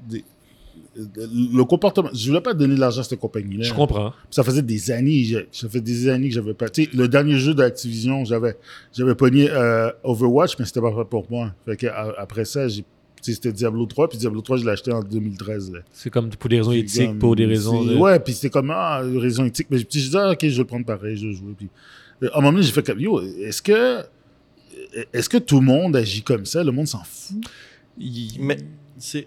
des- 0.10 0.24
le 0.96 1.64
comportement, 1.64 2.10
je 2.14 2.28
voulais 2.28 2.42
pas 2.42 2.54
donner 2.54 2.76
de 2.76 2.80
l'argent 2.80 3.02
à 3.02 3.04
cette 3.04 3.20
compagnie-là. 3.20 3.64
Je 3.64 3.74
comprends. 3.74 4.14
Ça 4.30 4.44
faisait 4.44 4.62
des 4.62 4.92
années, 4.92 5.24
j'ai- 5.24 5.48
ça 5.52 5.68
fait 5.68 5.82
des 5.82 6.08
années 6.10 6.30
que 6.30 6.36
j'avais 6.36 6.54
pas. 6.54 6.70
Tu 6.70 6.84
sais, 6.84 6.90
le 6.94 7.08
dernier 7.08 7.38
jeu 7.38 7.54
d'Activision, 7.54 8.26
j'avais, 8.26 8.56
j'avais 8.96 9.16
pogné 9.16 9.50
euh, 9.50 9.90
Overwatch, 10.04 10.58
mais 10.60 10.66
c'était 10.66 10.82
pas 10.82 10.94
fait 10.96 11.06
pour 11.10 11.26
moi. 11.32 11.54
Fait 11.66 11.78
que 11.78 11.88
a- 11.88 12.14
après 12.20 12.46
ça, 12.46 12.68
j'ai, 12.68 12.84
c'était 13.22 13.52
Diablo 13.52 13.86
3, 13.86 14.10
puis 14.10 14.18
Diablo 14.20 14.42
3, 14.42 14.58
je 14.58 14.66
l'ai 14.66 14.72
acheté 14.72 14.92
en 14.92 15.02
2013. 15.02 15.72
là. 15.72 15.80
C'est 15.92 16.10
comme 16.10 16.30
pour 16.30 16.50
des 16.50 16.58
raisons 16.58 16.72
Puis 16.72 16.80
éthiques, 16.82 17.08
comme, 17.08 17.20
pour 17.20 17.36
des 17.36 17.46
raisons. 17.46 17.84
de- 17.84 17.96
Ouais, 17.96 18.20
puis 18.20 18.34
c'était 18.34 18.50
comme, 18.52 18.70
ah, 18.72 19.02
raison 19.02 19.46
éthique. 19.46 19.68
Mais 19.72 19.78
je 19.80 19.86
disais, 19.88 20.18
ah, 20.18 20.32
ok, 20.32 20.40
je 20.44 20.48
vais 20.50 20.58
le 20.58 20.64
prendre 20.66 20.86
pareil, 20.86 21.18
je 21.18 21.28
vais 21.28 21.34
jouer. 21.34 21.54
Puis, 21.58 21.70
euh, 22.22 22.28
à 22.34 22.38
un 22.38 22.42
moment 22.42 22.52
donné, 22.54 22.64
j'ai 22.64 22.72
fait 22.72 22.86
comme, 22.86 23.00
yo, 23.00 23.20
est-ce 23.22 23.62
que, 23.62 24.02
est-ce 25.12 25.30
que 25.30 25.38
tout 25.38 25.60
le 25.60 25.66
monde 25.66 25.96
agit 25.96 26.22
comme 26.22 26.46
ça? 26.46 26.64
Le 26.64 26.72
monde 26.72 26.88
s'en 26.88 27.04
fout? 27.04 27.38
Il- 27.98 28.38
Mais 28.42 28.58
c'est. 29.00 29.26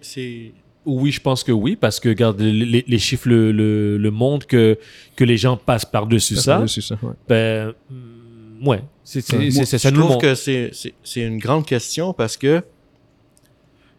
Oui, 0.86 1.10
je 1.12 1.20
pense 1.20 1.42
que 1.44 1.52
oui, 1.52 1.76
parce 1.76 1.98
que 2.00 2.08
regarde, 2.08 2.40
les, 2.40 2.98
chiffres 2.98 3.28
le, 3.28 3.52
le, 3.52 3.98
le 3.98 4.10
montrent 4.10 4.46
que, 4.46 4.78
que 5.16 5.24
les 5.24 5.36
gens 5.36 5.56
passent 5.56 5.84
par-dessus 5.84 6.36
ça. 6.36 6.64
C'est 6.68 6.80
ça, 6.80 6.96
ouais. 7.02 7.12
Ben, 7.28 7.72
mm, 7.90 8.68
ouais, 8.68 8.82
c'est 9.04 9.20
c'est- 9.20 9.36
Ouais, 9.36 9.50
c'est- 9.50 9.56
moi, 9.56 9.66
c'est- 9.66 9.78
Je 9.78 9.82
ça 9.82 9.90
nous 9.90 9.96
le 9.96 10.02
trouve 10.02 10.12
montre. 10.14 10.22
que 10.26 10.34
c'est- 10.34 10.70
c'est 10.72 10.94
c'est 11.02 11.20
une 11.22 11.38
grande 11.38 11.66
question 11.66 12.12
parce 12.12 12.36
que 12.36 12.62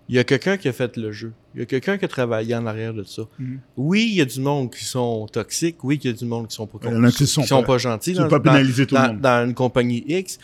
il 0.09 0.15
y 0.15 0.19
a 0.19 0.23
quelqu'un 0.23 0.55
qui 0.55 0.69
a 0.69 0.73
fait 0.73 0.95
le 0.95 1.11
jeu. 1.11 1.33
Il 1.53 1.59
y 1.59 1.63
a 1.63 1.65
quelqu'un 1.65 1.97
qui 1.97 2.05
a 2.05 2.07
travaillé 2.07 2.55
en 2.55 2.65
arrière 2.65 2.93
de 2.93 3.03
ça. 3.03 3.23
Mhm. 3.39 3.59
Oui, 3.75 4.07
il 4.09 4.15
y 4.15 4.21
a 4.21 4.25
du 4.25 4.39
monde 4.39 4.71
qui 4.73 4.85
sont 4.85 5.27
toxiques. 5.27 5.83
Oui, 5.83 5.99
il 6.01 6.07
y 6.07 6.13
a 6.13 6.15
du 6.15 6.23
monde 6.23 6.47
qui 6.47 6.55
sont 6.55 6.65
pas, 6.67 6.77
Il 6.83 6.89
y 6.91 6.95
en 6.95 7.03
a 7.03 7.11
qui 7.11 7.27
sont 7.27 7.41
pas- 7.43 7.63
pas 7.63 7.77
gentils. 7.77 8.11
Tu 8.11 8.17
peux 8.17 8.23
dans- 8.23 8.29
pas 8.29 8.39
dans- 8.39 8.51
pénaliser 8.53 8.85
tout 8.87 8.95
le 8.95 9.01
dans, 9.01 9.07
monde. 9.09 9.19
dans 9.21 9.45
une 9.45 9.53
compagnie 9.53 10.05
X. 10.07 10.39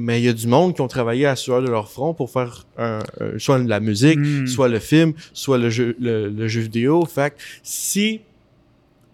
Mais 0.00 0.20
il 0.20 0.24
y 0.24 0.28
a 0.28 0.32
du 0.32 0.46
monde 0.46 0.74
qui 0.74 0.80
ont 0.80 0.86
travaillé 0.88 1.26
à 1.26 1.34
sueur 1.34 1.60
de 1.60 1.68
leur 1.68 1.90
front 1.90 2.14
pour 2.14 2.30
faire 2.30 2.64
un, 2.78 3.00
un- 3.20 3.38
soit 3.38 3.58
la 3.58 3.80
musique, 3.80 4.18
Mm. 4.18 4.46
soit 4.46 4.68
le 4.68 4.78
film, 4.78 5.12
soit 5.32 5.58
le 5.58 5.70
jeu, 5.70 5.96
le, 6.00 6.28
le 6.30 6.46
jeu 6.48 6.60
vidéo. 6.60 7.04
Fait 7.04 7.30
que 7.34 7.36
si 7.62 8.20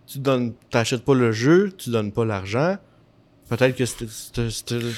tu 0.07 0.19
donnes, 0.19 0.53
t'achètes 0.71 1.03
pas 1.05 1.15
le 1.15 1.33
jeu, 1.33 1.73
tu 1.77 1.89
donnes 1.91 2.13
pas 2.13 2.25
l'argent, 2.27 2.77
peut-être 3.49 3.77
que 3.77 3.85
c'était, 3.85 4.07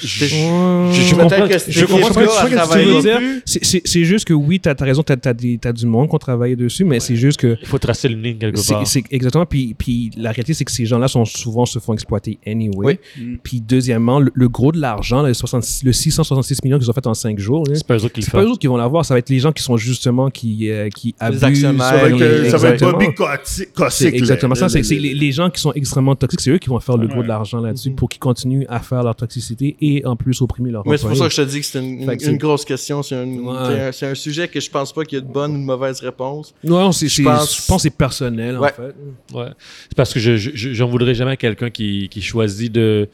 je- 0.01 1.15
comprends- 1.15 1.47
que 1.47 1.57
je 1.71 1.85
comprends 1.85 2.13
ce 2.13 2.45
que 2.45 2.79
tu 2.79 2.93
veux 2.93 3.01
dire. 3.01 3.19
C'est- 3.45 3.63
C'est 3.63 3.81
c'est 3.85 4.03
juste 4.03 4.25
que 4.27 4.33
oui, 4.33 4.59
t'as 4.59 4.73
as 4.79 4.83
raison, 4.83 5.03
t'as 5.03 5.15
as, 5.25 5.73
du 5.73 5.85
monde 5.85 6.09
qui 6.09 6.15
ont 6.15 6.19
travaillé 6.19 6.55
dessus, 6.55 6.83
mais 6.85 6.99
c'est 6.99 7.15
juste 7.15 7.39
que 7.39 7.57
Il 7.61 7.67
faut 7.67 7.77
tracer 7.79 8.07
une 8.09 8.21
ligne 8.21 8.37
quelque 8.37 8.65
part. 8.67 8.85
c'est 8.87 9.03
exactement. 9.11 9.45
Puis, 9.45 9.75
puis 9.77 10.11
la 10.17 10.31
réalité, 10.31 10.53
c'est 10.53 10.65
que 10.65 10.71
ces 10.71 10.85
gens-là 10.85 11.07
sont 11.07 11.25
souvent 11.25 11.65
se 11.65 11.79
font 11.79 11.93
exploiter 11.93 12.39
anyway. 12.45 12.99
Oui. 13.17 13.23
Mm. 13.23 13.35
Puis 13.43 13.61
deuxièmement, 13.61 14.19
le, 14.19 14.31
le 14.33 14.49
gros 14.49 14.71
de 14.71 14.79
l'argent, 14.79 15.21
le, 15.23 15.33
66 15.33 15.83
le 15.83 15.93
666 15.93 16.63
millions 16.63 16.77
qu'ils 16.79 16.89
ont 16.89 16.93
fait 16.93 17.07
en 17.07 17.13
5 17.13 17.37
jours, 17.39 17.63
C'est 17.73 17.85
pas 17.85 17.95
eux 17.97 18.03
autres 18.03 18.13
qui 18.13 18.21
le 18.21 18.25
c'est 18.25 18.31
pas 18.31 18.43
eux 18.43 18.47
autres 18.49 18.59
qui 18.59 18.67
vont 18.67 18.77
l'avoir. 18.77 19.05
Ça 19.05 19.13
va 19.13 19.19
être 19.19 19.29
les 19.29 19.39
gens 19.39 19.51
qui 19.51 19.63
sont 19.63 19.77
justement 19.77 20.29
qui, 20.29 20.69
euh, 20.69 20.89
qui 20.89 21.13
abusent. 21.19 21.43
actionnaires, 21.43 21.85
Ça 21.85 21.97
va 21.97 22.09
être, 22.09 22.17
ça 22.49 22.57
va 22.57 22.69
être 22.69 22.73
Exactement. 22.73 22.91
Bobby 22.93 23.13
Kotick. 23.13 23.69
C'est 23.89 24.13
exactement 24.13 24.55
ça. 24.55 24.69
C'est 24.69 24.83
c'est 24.83 24.95
les 24.95 25.07
les, 25.07 25.13
les 25.13 25.31
gens 25.31 25.49
qui 25.49 25.61
sont 25.61 25.71
extrêmement 25.73 26.15
toxiques, 26.15 26.41
c'est 26.41 26.51
eux 26.51 26.57
qui 26.57 26.69
vont 26.69 26.79
faire 26.79 26.97
le 26.97 27.07
gros 27.07 27.23
de 27.23 27.27
l'argent 27.27 27.59
là-dessus 27.61 27.89
Mhm. 27.91 27.95
pour 27.95 28.09
qu'ils 28.09 28.19
continuent 28.37 28.65
à 28.69 28.79
faire 28.79 29.03
leur 29.03 29.15
toxicité 29.15 29.75
et 29.81 30.05
en 30.05 30.15
plus 30.15 30.41
opprimer 30.41 30.69
leur 30.69 30.87
Mais 30.87 30.97
c'est 30.97 31.07
pour 31.07 31.17
ça 31.17 31.25
que 31.27 31.31
je 31.33 31.41
te 31.41 31.49
dis 31.49 31.59
que 31.61 31.65
c'est 31.65 31.79
une, 31.79 32.01
une- 32.01 32.05
que 32.17 32.23
c'est- 32.23 32.31
une 32.31 32.37
grosse 32.37 32.65
question. 32.65 33.01
C'est 33.01 33.15
un, 33.15 33.25
Ouais. 33.25 33.91
c'est 33.91 34.05
un- 34.07 34.13
sujet 34.15 34.47
que 34.47 34.59
je 34.59 34.69
pense 34.69 34.93
pas 34.93 35.03
qu'il 35.05 35.17
y 35.17 35.21
a 35.21 35.25
de 35.25 35.31
bonne 35.31 35.55
ou 35.55 35.59
de 35.59 35.63
mauvaise 35.63 35.99
réponse. 36.01 36.53
Non, 36.63 36.91
c'est, 36.91 37.09
c'est- 37.09 37.23
pense- 37.23 37.61
je 37.63 37.67
pense 37.67 37.77
que 37.77 37.81
c'est 37.83 37.89
personnel, 37.97 38.57
Ouais. 38.59 38.69
en 38.71 38.73
fait. 38.73 38.95
Ouais. 39.37 39.49
C'est 39.89 39.95
parce 39.95 40.13
que 40.13 40.19
je, 40.19 40.37
je- 40.37 40.73
j'en 40.73 40.87
voudrais 40.87 41.15
jamais 41.15 41.31
à 41.31 41.35
quelqu'un 41.37 41.69
qui, 41.69 42.09
qui 42.09 42.21
choisit 42.21 42.71
de, 42.71 43.09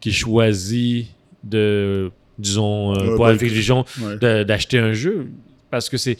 qui 0.00 0.12
choisit 0.12 1.08
de, 1.42 2.10
disons, 2.38 2.94
euh, 2.94 3.00
Ouais, 3.10 3.16
pour 3.16 3.24
bah, 3.26 3.30
Activision, 3.32 3.84
Ouais. 4.02 4.16
de- 4.18 4.42
d'acheter 4.44 4.78
un 4.78 4.92
jeu. 4.92 5.26
Parce 5.70 5.88
que 5.88 5.96
c'est, 5.96 6.16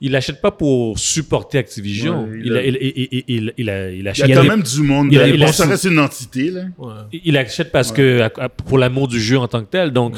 il 0.00 0.12
l'achète 0.12 0.40
pas 0.40 0.50
pour 0.50 0.98
supporter 0.98 1.58
Activision. 1.58 2.24
Ouais, 2.24 2.38
il 2.40 2.46
il, 2.46 2.52
a- 2.52 2.58
a- 2.58 2.62
il, 2.62 2.76
il, 2.76 3.08
il, 3.10 3.24
il, 3.28 3.54
il 3.58 3.70
a- 3.70 3.90
il 3.90 3.98
Il 3.98 4.04
y 4.04 4.08
achète. 4.08 4.24
a 4.24 4.26
Il 4.26 4.30
y 4.30 4.32
a 4.32 4.36
quand 4.36 4.42
des- 4.42 4.48
même 4.48 4.62
du 4.62 4.82
monde. 4.82 5.08
il 5.12 5.18
a- 5.18 5.26
Bon, 5.26 5.34
il 5.34 5.42
a- 5.44 5.52
ça 5.52 5.66
reste 5.66 5.84
une 5.84 5.98
entité, 5.98 6.50
là. 6.50 6.64
Ouais. 6.78 6.92
Il 7.24 7.36
achète 7.36 7.70
parce 7.72 7.90
Ouais. 7.90 7.96
que 7.96 8.20
à- 8.22 8.48
pour 8.48 8.78
l'amour 8.78 9.08
du 9.08 9.20
jeu 9.20 9.38
en 9.38 9.48
tant 9.48 9.60
que 9.64 9.70
tel. 9.70 9.90
Donc, 9.92 10.14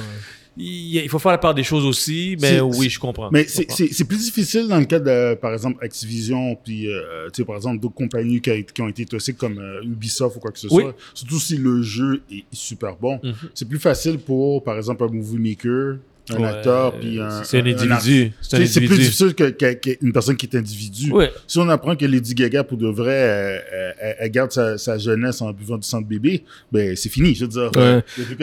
il, 0.59 1.07
faut 1.11 1.19
faire 1.19 1.33
la 1.33 1.39
part 1.39 1.55
des 1.55 1.62
choses 1.62 1.85
aussi. 1.85 2.37
Mais 2.41 2.61
oui, 2.61 2.89
je 2.89 2.99
comprends. 2.99 3.29
Mais 3.31 3.45
c'est- 3.47 4.05
plus 4.05 4.17
difficile 4.19 4.67
dans 4.69 4.79
le 4.79 4.87
cas 4.87 4.99
de, 4.99 5.35
par 5.35 5.53
exemple, 5.53 5.85
Activision, 5.85 6.57
puis, 6.65 6.89
euh, 6.91 7.27
tu 7.27 7.43
sais, 7.43 7.45
par 7.45 7.57
exemple, 7.57 7.79
d'autres 7.81 7.95
compagnies 7.95 8.41
qui, 8.41 8.51
a- 8.51 8.62
qui 8.62 8.81
ont 8.83 8.89
été 8.89 9.05
toxiques 9.05 9.37
comme 9.37 9.59
euh, 9.59 9.83
Ubisoft 9.85 10.37
ou 10.37 10.41
quoi 10.41 10.51
que 10.53 10.59
ce 10.59 10.69
Oui. 10.71 10.83
soit. 10.85 10.97
Surtout 11.15 11.39
si 11.39 11.59
le 11.59 11.83
jeu 11.83 12.23
est 12.33 12.45
super 12.53 12.97
bon. 12.97 13.21
Mhm. 13.23 13.35
C'est 13.55 13.69
plus 13.69 13.79
facile 13.79 14.19
pour, 14.19 14.65
par 14.65 14.77
exemple, 14.79 15.05
un 15.05 15.09
movie 15.12 15.39
maker 15.39 15.97
un 16.35 16.39
Ouais, 16.41 16.49
acteur, 16.49 16.93
puis 16.99 17.21
un. 17.21 17.43
C'est 17.45 17.59
un 17.61 17.67
individu. 17.67 18.33
C'est 18.43 18.81
plus 18.81 18.99
difficile 18.99 19.35
que- 19.35 19.51
que- 19.51 19.73
qu'une 19.75 20.12
personne 20.12 20.37
qui 20.37 20.47
est 20.47 20.57
individu. 20.57 21.12
Ouais. 21.12 21.31
Si 21.47 21.59
on 21.59 21.69
apprend 21.69 21.95
que 21.97 22.05
Lady 22.05 22.35
Gaga, 22.35 22.65
pour 22.65 22.79
de 22.79 22.89
vrai, 22.89 23.12
elle, 23.15 23.95
elle- 24.01 24.17
elle 24.21 24.31
garde 24.31 24.51
sa, 24.53 24.77
sa 24.79 24.99
jeunesse 24.99 25.41
en 25.41 25.53
buvant 25.53 25.77
du 25.79 25.87
sang 25.87 26.01
de 26.01 26.07
bébé, 26.07 26.43
ben 26.73 26.97
c'est 26.97 27.09
fini. 27.09 27.35
Je 27.35 27.45
veux 27.45 27.51
dire, 27.51 27.71
Ouais. 27.77 28.03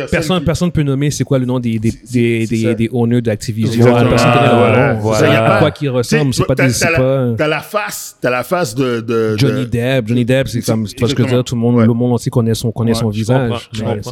Personne, 0.10 0.40
qui- 0.40 0.46
personne 0.46 0.72
peut 0.72 0.84
nommer 0.84 1.12
c'est 1.12 1.24
quoi 1.24 1.40
le 1.40 1.46
nom 1.46 1.60
des, 1.60 1.80
des, 1.80 1.92
C'est- 1.92 2.00
des, 2.14 2.46
c'est 2.46 2.56
des, 2.56 2.76
des 2.76 2.90
owners 2.92 3.22
d'Activision. 3.22 3.84
Personne 3.86 4.10
leur 4.10 4.56
Voilà, 4.56 4.94
voilà. 4.94 5.60
Quoi. 5.60 5.72
Tu 5.72 5.88
sais, 6.04 6.22
C'est 6.32 6.46
pas 6.46 6.56
t'as- 6.56 6.68
des. 6.68 6.72
t'as 6.72 6.78
c'est 6.78 6.92
la- 6.92 6.98
pas- 6.98 7.34
T'as 7.38 7.48
la 7.48 7.62
face, 7.62 8.18
t'as 8.22 8.30
la 8.30 8.44
face 8.44 8.76
de, 8.76 9.02
de- 9.02 9.36
Johnny 9.38 9.62
de- 9.62 9.66
Depp. 9.66 10.08
Johnny 10.08 10.26
Depp, 10.26 10.48
c'est 10.48 10.62
comme, 10.62 10.88
tu 10.88 10.96
vois 11.00 11.10
ce 11.10 11.14
que 11.16 11.24
je 11.24 11.28
veux 11.28 11.34
exactement. 11.34 11.38
dire, 11.38 11.44
tout 11.44 11.56
le 11.56 11.62
monde, 11.62 11.80
le 11.86 11.94
monde 11.94 12.14
entier 12.14 12.30
connaît 12.32 12.54
son, 12.54 12.72
connaît 12.72 12.94
son 12.94 13.10
visage. 13.10 13.70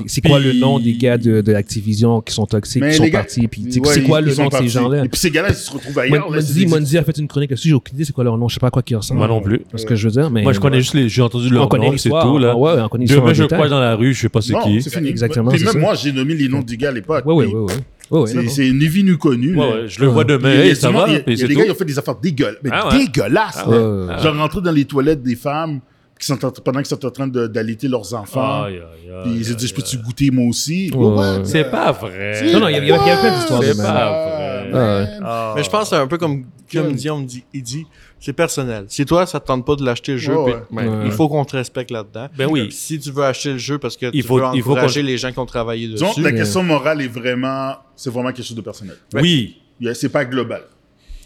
c'est- 0.08 0.22
quoi 0.22 0.40
le 0.40 0.54
nom 0.54 0.80
des 0.80 0.94
gars 0.94 1.18
de, 1.18 1.42
Activision 1.62 2.22
qui 2.22 2.34
sont 2.34 2.46
toxiques, 2.46 2.84
qui 2.84 2.94
sont 2.96 3.10
partis, 3.10 3.48
puis 3.48 3.61
tu 3.66 3.72
sais, 3.72 3.80
Ouais, 3.80 3.94
c'est 3.94 4.04
quoi 4.04 4.20
ils- 4.22 4.26
le 4.26 4.32
ils 4.34 4.38
nom 4.40 4.48
de 4.48 4.54
ces 4.56 4.68
gens-là? 4.68 5.06
Et 5.06 5.10
puis 5.10 5.20
ces 5.20 5.32
gars-là, 5.32 5.50
ils 5.50 5.56
se 5.56 5.72
retrouvent 5.72 5.98
ailleurs. 6.00 6.30
des- 6.32 6.66
Mondi 6.66 6.98
a 6.98 7.04
fait 7.04 7.18
une 7.18 7.28
chronique 7.28 7.50
là-dessus, 7.52 7.70
j'ai 7.70 7.74
aucune 7.74 7.96
idée 7.96 8.06
c'est 8.06 8.14
quoi 8.14 8.24
leur 8.24 8.38
nom, 8.38 8.48
je 8.48 8.54
sais 8.56 8.60
pas 8.60 8.68
à 8.68 8.72
quoi 8.72 8.82
qu'ils 8.82 8.98
ressemblent. 8.98 9.20
Moi 9.20 9.28
non 9.28 9.42
plus. 9.42 9.62
C'est 9.72 9.78
ce 9.80 9.86
que 9.86 9.96
je 9.96 10.08
veux 10.08 10.12
dire, 10.12 10.30
mais. 10.30 10.44
Moi, 10.44 10.54
je 10.54 10.60
connais 10.60 10.80
juste 10.80 10.94
les. 10.94 11.10
J'ai 11.10 11.22
entendu 11.22 11.50
leur 11.50 11.68
nom, 11.74 11.98
c'est 11.98 12.10
tout, 12.10 12.38
là. 12.38 12.56
Ouais, 12.56 12.74
on 12.82 12.88
connaît 12.90 13.06
Demain, 13.06 13.34
je 13.34 13.44
détail. 13.44 13.58
crois 13.58 13.70
dans 13.70 13.80
la 13.80 13.96
rue, 13.96 14.14
je 14.14 14.22
sais 14.22 14.30
pas 14.30 14.42
c'est 14.42 14.54
Non, 14.54 14.62
qui. 14.64 14.82
c'est 14.82 14.90
fini. 14.94 15.10
Exactement, 15.10 15.52
Puis 15.52 15.64
même 15.64 15.78
moi, 15.80 15.94
j'ai 15.96 16.12
nommé 16.12 16.34
les 16.36 16.48
noms 16.48 16.62
des 16.62 16.78
gars 16.78 16.90
à 16.90 16.92
l'époque. 16.92 17.26
Ouais, 17.26 17.34
ouais, 17.34 17.46
ouais, 17.46 18.28
C'est 18.28 18.34
non. 18.36 18.50
c'est 18.50 18.72
ni 18.72 18.88
vu 18.88 19.04
ni 19.04 19.18
connu. 19.18 19.56
Ouais, 19.56 19.60
là. 19.70 19.76
ouais, 19.84 19.88
je 19.88 20.00
le 20.02 20.08
vois 20.08 20.24
demain. 20.24 20.54
Il 20.54 20.68
y 20.68 20.72
a- 20.72 20.76
ça 20.76 20.92
va? 20.92 21.06
Il 21.08 21.14
y 21.14 21.16
a- 21.16 21.20
Puis 21.20 21.34
il 21.34 21.40
y 21.40 21.44
a 21.44 21.46
c'est 21.46 21.48
des 21.48 21.56
gars 21.56 21.64
qui 21.66 21.72
ont 21.72 21.76
fait 21.76 21.86
des 21.86 21.98
affaires 22.00 22.16
dégueulasses. 22.16 22.58
Mais 22.64 22.70
Ah 22.74 22.90
ouais. 22.90 22.98
dégueulasses. 23.06 23.60
Ah. 23.66 23.70
Ouais. 23.70 24.22
Genre 24.24 24.36
rentrer 24.38 24.62
dans 24.62 24.72
les 24.72 24.86
toilettes 24.86 25.24
des 25.24 25.36
femmes 25.36 25.80
qui 26.22 26.28
sont 26.28 26.46
en- 26.46 26.52
pendant 26.52 26.80
qu'ils 26.80 26.88
sont 26.88 27.06
en 27.06 27.10
train 27.12 27.28
de- 27.28 27.48
d'allaiter 27.48 27.88
leurs 27.88 28.14
enfants. 28.14 28.64
Aïe, 28.64 28.76
aïe, 28.76 29.12
aïe, 29.12 29.22
Puis 29.24 29.32
ils 29.40 29.46
se 29.46 29.54
disent, 29.54 29.70
je 29.70 29.74
peux-tu 29.74 29.98
goûter 29.98 30.30
moi 30.32 30.48
aussi? 30.48 30.90
Ouais. 30.94 31.42
C'est 31.44 31.66
pas 31.70 31.92
vrai. 31.92 32.52
Non, 32.54 32.60
non, 32.62 32.68
il 32.70 32.74
y 32.74 32.78
avait- 32.78 32.88
plein 32.88 33.36
d'histoires 33.38 33.64
C'est 33.64 33.76
pas 33.78 33.84
Ah, 33.90 34.64
vrai. 34.70 34.72
Ouais. 34.72 35.08
Ah. 35.24 35.54
Mais 35.56 35.64
je 35.64 35.70
pense 35.70 35.84
que 35.90 35.96
c'est 35.96 36.02
un 36.02 36.08
peu 36.08 36.18
comme, 36.18 36.46
comme 36.72 36.88
Ouais. 36.88 36.94
Guillaume 36.94 37.26
dit, 37.26 37.44
il 37.54 37.62
dit, 37.64 37.86
c'est 38.20 38.32
personnel. 38.34 38.86
Si 38.88 39.06
toi, 39.06 39.26
ça 39.26 39.40
te 39.40 39.48
tente 39.48 39.66
pas 39.66 39.76
de 39.76 39.84
l'acheter 39.84 40.14
le 40.14 40.18
jeu, 40.20 40.36
Ouais, 40.38 40.44
puis- 40.70 40.78
ouais. 40.78 40.86
ben, 40.86 41.00
Ouais. 41.00 41.06
il 41.08 41.12
faut 41.12 41.28
qu'on 41.28 41.44
te 41.44 41.56
respecte 41.58 41.92
là-dedans. 41.92 42.28
Ben 42.38 42.48
oui. 42.50 42.72
Si 42.72 43.00
tu 43.00 43.12
veux 43.12 43.24
acheter 43.24 43.52
le 43.54 43.58
jeu 43.58 43.78
parce 43.80 43.98
que 43.98 44.06
Il 44.14 44.22
tu 44.22 44.28
faut- 44.28 44.38
veux 44.38 44.46
il 44.54 44.62
faut 44.62 44.72
encourager 44.72 45.02
les 45.04 45.18
gens 45.18 45.32
qui 45.32 45.40
ont 45.40 45.46
travaillé 45.46 45.88
dessus, 45.90 46.04
la 46.22 46.30
Yeah. 46.30 46.40
question 46.40 46.64
morale 46.64 47.02
est 47.02 47.08
vraiment, 47.08 47.76
c'est 47.96 48.10
vraiment 48.12 48.32
quelque 48.32 48.46
chose 48.46 48.56
de 48.56 48.62
personnel. 48.62 48.96
Oui. 49.14 49.58
C'est 49.94 50.10
pas 50.10 50.24
global. 50.26 50.62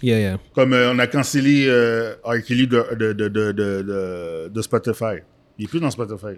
Yeah, 0.01 0.19
yeah. 0.19 0.37
Comme 0.53 0.73
euh, 0.73 0.91
on 0.93 0.99
a 0.99 1.07
cancellé 1.07 1.65
euh, 1.67 2.15
R. 2.23 2.41
Kelly 2.45 2.67
de, 2.67 2.83
de, 2.95 3.13
de, 3.13 3.27
de, 3.29 3.51
de, 3.51 3.81
de- 3.81 4.51
de 4.53 4.61
Spotify. 4.61 5.21
Il 5.57 5.65
est 5.65 5.67
plus 5.67 5.79
dans 5.79 5.89
Spotify. 5.91 6.37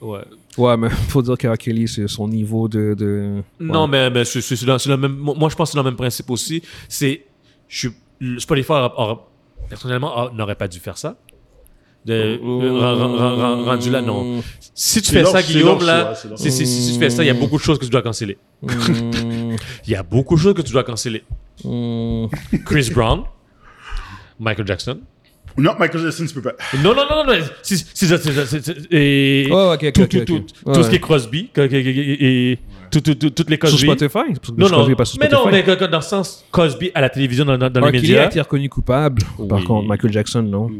Ouais. 0.00 0.20
Ouais, 0.56 0.76
mais 0.76 0.90
faut 1.08 1.22
dire 1.22 1.36
que 1.36 1.48
R. 1.48 1.56
Kelly, 1.58 1.88
c'est 1.88 2.06
son 2.06 2.28
niveau 2.28 2.68
de. 2.68 2.94
de... 2.94 3.42
Non, 3.58 3.86
mais, 3.88 4.10
mais 4.10 4.24
c'est 4.24 4.40
c'est- 4.40 4.56
c'est 4.56 4.66
dans- 4.66 4.78
c'est 4.78 4.90
le 4.90 4.96
même. 4.96 5.16
Moi, 5.16 5.48
je 5.48 5.56
pense 5.56 5.68
que 5.68 5.72
c'est 5.72 5.76
dans 5.76 5.82
le 5.82 5.90
même 5.90 5.96
principe 5.96 6.30
aussi. 6.30 6.62
C'est. 6.88 7.24
je 7.68 7.88
Spotify, 8.38 8.72
aura- 8.72 9.00
aura- 9.00 9.28
personnellement, 9.68 10.16
a- 10.28 10.32
n'aurait 10.32 10.54
pas 10.56 10.68
dû 10.68 10.78
faire 10.78 10.98
ça. 10.98 11.16
De, 12.04 12.12
euh, 12.14 12.38
ren- 12.40 12.94
ren- 12.94 13.16
ren- 13.16 13.36
ren- 13.36 13.64
rendu 13.64 13.90
là, 13.90 14.00
non. 14.00 14.40
Si 14.74 15.02
tu 15.02 15.08
C'est 15.10 15.18
fais 15.18 15.24
ça, 15.24 15.42
Guillaume, 15.42 15.84
là, 15.84 16.14
choix, 16.14 16.36
si, 16.36 16.50
si- 16.52 16.92
tu 16.92 16.98
fais 16.98 17.10
ça, 17.10 17.22
il 17.24 17.26
y 17.26 17.30
a 17.30 17.34
beaucoup 17.34 17.56
de 17.58 17.62
choses 17.62 17.78
que 17.78 17.84
tu 17.84 17.90
dois 17.90 18.02
canceller. 18.02 18.38
Mm, 18.62 19.56
Il 19.86 19.90
y 19.92 19.96
a 19.96 20.02
beaucoup 20.02 20.36
de 20.36 20.40
choses 20.40 20.54
que 20.54 20.62
tu 20.62 20.72
dois 20.72 20.84
canceller. 20.84 21.24
Mm. 21.64 22.26
Chris 22.64 22.90
Brown, 22.94 23.22
Michael 24.38 24.66
Jackson. 24.66 25.00
Non, 25.56 25.72
Michael 25.78 26.02
Jackson, 26.04 26.24
tu 26.26 26.34
peux 26.34 26.42
pas. 26.42 26.54
Non, 26.84 26.94
non, 26.94 27.02
non, 27.10 27.24
non, 27.26 27.32
si- 27.62 27.78
si- 27.78 27.84
si- 27.92 28.06
si- 28.06 28.72
et 28.92 29.48
Oh, 29.50 29.72
ok, 29.74 29.84
ok, 29.88 29.92
tout, 29.92 30.06
tout, 30.06 30.24
tout, 30.24 30.44
Ouais. 30.66 30.74
tout 30.74 30.82
ce 30.84 30.90
qui 30.90 30.96
est 30.96 31.00
Crosby 31.00 31.50
et, 31.56 32.52
et 32.52 32.58
tout, 32.92 33.00
tout, 33.00 33.14
tout- 33.16 33.30
toutes 33.30 33.50
les 33.50 33.56
Sur 33.56 33.70
Cosby. 33.70 33.86
Spotify? 33.86 34.18
C'est 34.34 34.40
parce 34.40 34.50
que 34.50 34.60
Non, 34.60 34.66
je 34.68 34.74
non, 34.90 34.94
pas 34.94 35.04
sur 35.04 35.18
mais 35.18 35.28
non, 35.28 35.40
Spotify. 35.40 35.64
mais 35.80 35.88
dans 35.88 35.96
le 35.98 36.02
sens 36.02 36.44
Cosby 36.52 36.92
à 36.94 37.00
la 37.00 37.10
télévision, 37.10 37.44
dans, 37.44 37.58
dans, 37.58 37.70
dans 37.70 37.80
les 37.80 37.88
R. 37.88 37.92
Kelly 37.92 38.06
a 38.12 38.18
médias. 38.18 38.26
été 38.30 38.40
reconnu 38.40 38.68
coupable. 38.68 39.22
Par 39.48 39.58
Oui. 39.58 39.64
contre, 39.64 39.88
Michael 39.88 40.12
Jackson, 40.12 40.42
non. 40.42 40.70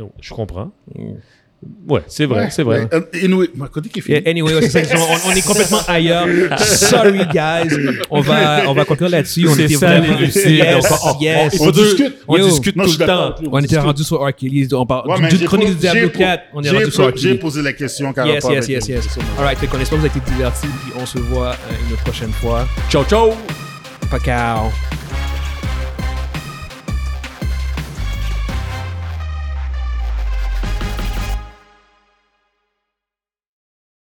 Oh, 0.00 0.12
Je 0.20 0.32
comprends. 0.32 0.70
Ouais, 1.88 2.02
c'est 2.06 2.24
vrai, 2.26 2.50
c'est 2.52 2.62
vrai. 2.62 2.86
Mais, 2.92 2.98
euh, 2.98 3.24
anyway, 3.24 3.48
ma 3.56 3.66
côté 3.66 3.88
qui 3.88 3.98
est 3.98 4.02
fini. 4.02 4.18
Yeah, 4.18 4.30
anyway, 4.30 4.54
ouais, 4.54 4.68
c'est 4.68 4.84
ça, 4.84 4.94
on, 4.96 5.28
on 5.28 5.32
est 5.34 5.44
complètement 5.44 5.80
ailleurs. 5.88 6.26
Sorry, 6.60 7.18
guys. 7.32 7.68
On 8.10 8.20
va, 8.20 8.62
on 8.68 8.74
va 8.74 8.84
conclure 8.84 9.08
là-dessus. 9.08 9.48
On 9.48 9.54
était 9.58 9.74
ça, 9.74 9.98
vraiment... 9.98 10.18
Yes, 10.20 10.86
on- 11.04 11.18
yes. 11.20 11.56
On 11.60 11.70
discute. 11.72 12.14
On 12.28 12.36
Yo. 12.36 12.48
discute 12.48 12.76
Non, 12.76 12.84
tout 12.84 12.94
le 12.98 13.06
temps. 13.06 13.34
lui, 13.40 13.48
On 13.50 13.58
était 13.60 13.78
rendu 13.78 14.04
sur. 14.04 14.24
Kelly. 14.36 14.68
On 14.72 14.86
parle 14.86 15.08
Ouais, 15.10 15.28
j'ai 15.30 15.44
chronique 15.46 15.70
du 15.70 15.74
Diablo 15.74 16.00
j'ai 16.02 16.08
po- 16.10 16.18
4. 16.18 16.42
On 16.54 16.62
est 16.62 16.70
rendu 16.70 16.90
sur 16.92 17.08
R. 17.08 17.16
J'ai 17.16 17.34
posé 17.34 17.62
la 17.62 17.72
question 17.72 18.12
car 18.12 18.26
Yes, 18.26 18.44
yes, 18.48 18.68
yes, 18.68 18.86
lui. 18.86 18.94
yes. 18.94 19.18
All 19.38 19.44
right, 19.44 19.58
fait 19.58 19.66
qu'on 19.66 19.80
espère 19.80 19.98
que 19.98 20.04
vous 20.04 20.10
avez 20.10 20.18
été 20.20 20.30
divertis. 20.30 20.68
Puis 20.84 20.92
on 21.00 21.06
se 21.06 21.18
voit 21.18 21.48
euh, 21.50 21.90
une 21.90 21.96
prochaine 21.96 22.32
fois. 22.32 22.68
Ciao, 22.88 23.02
ciao! 23.04 23.32
Pacao. 24.10 24.70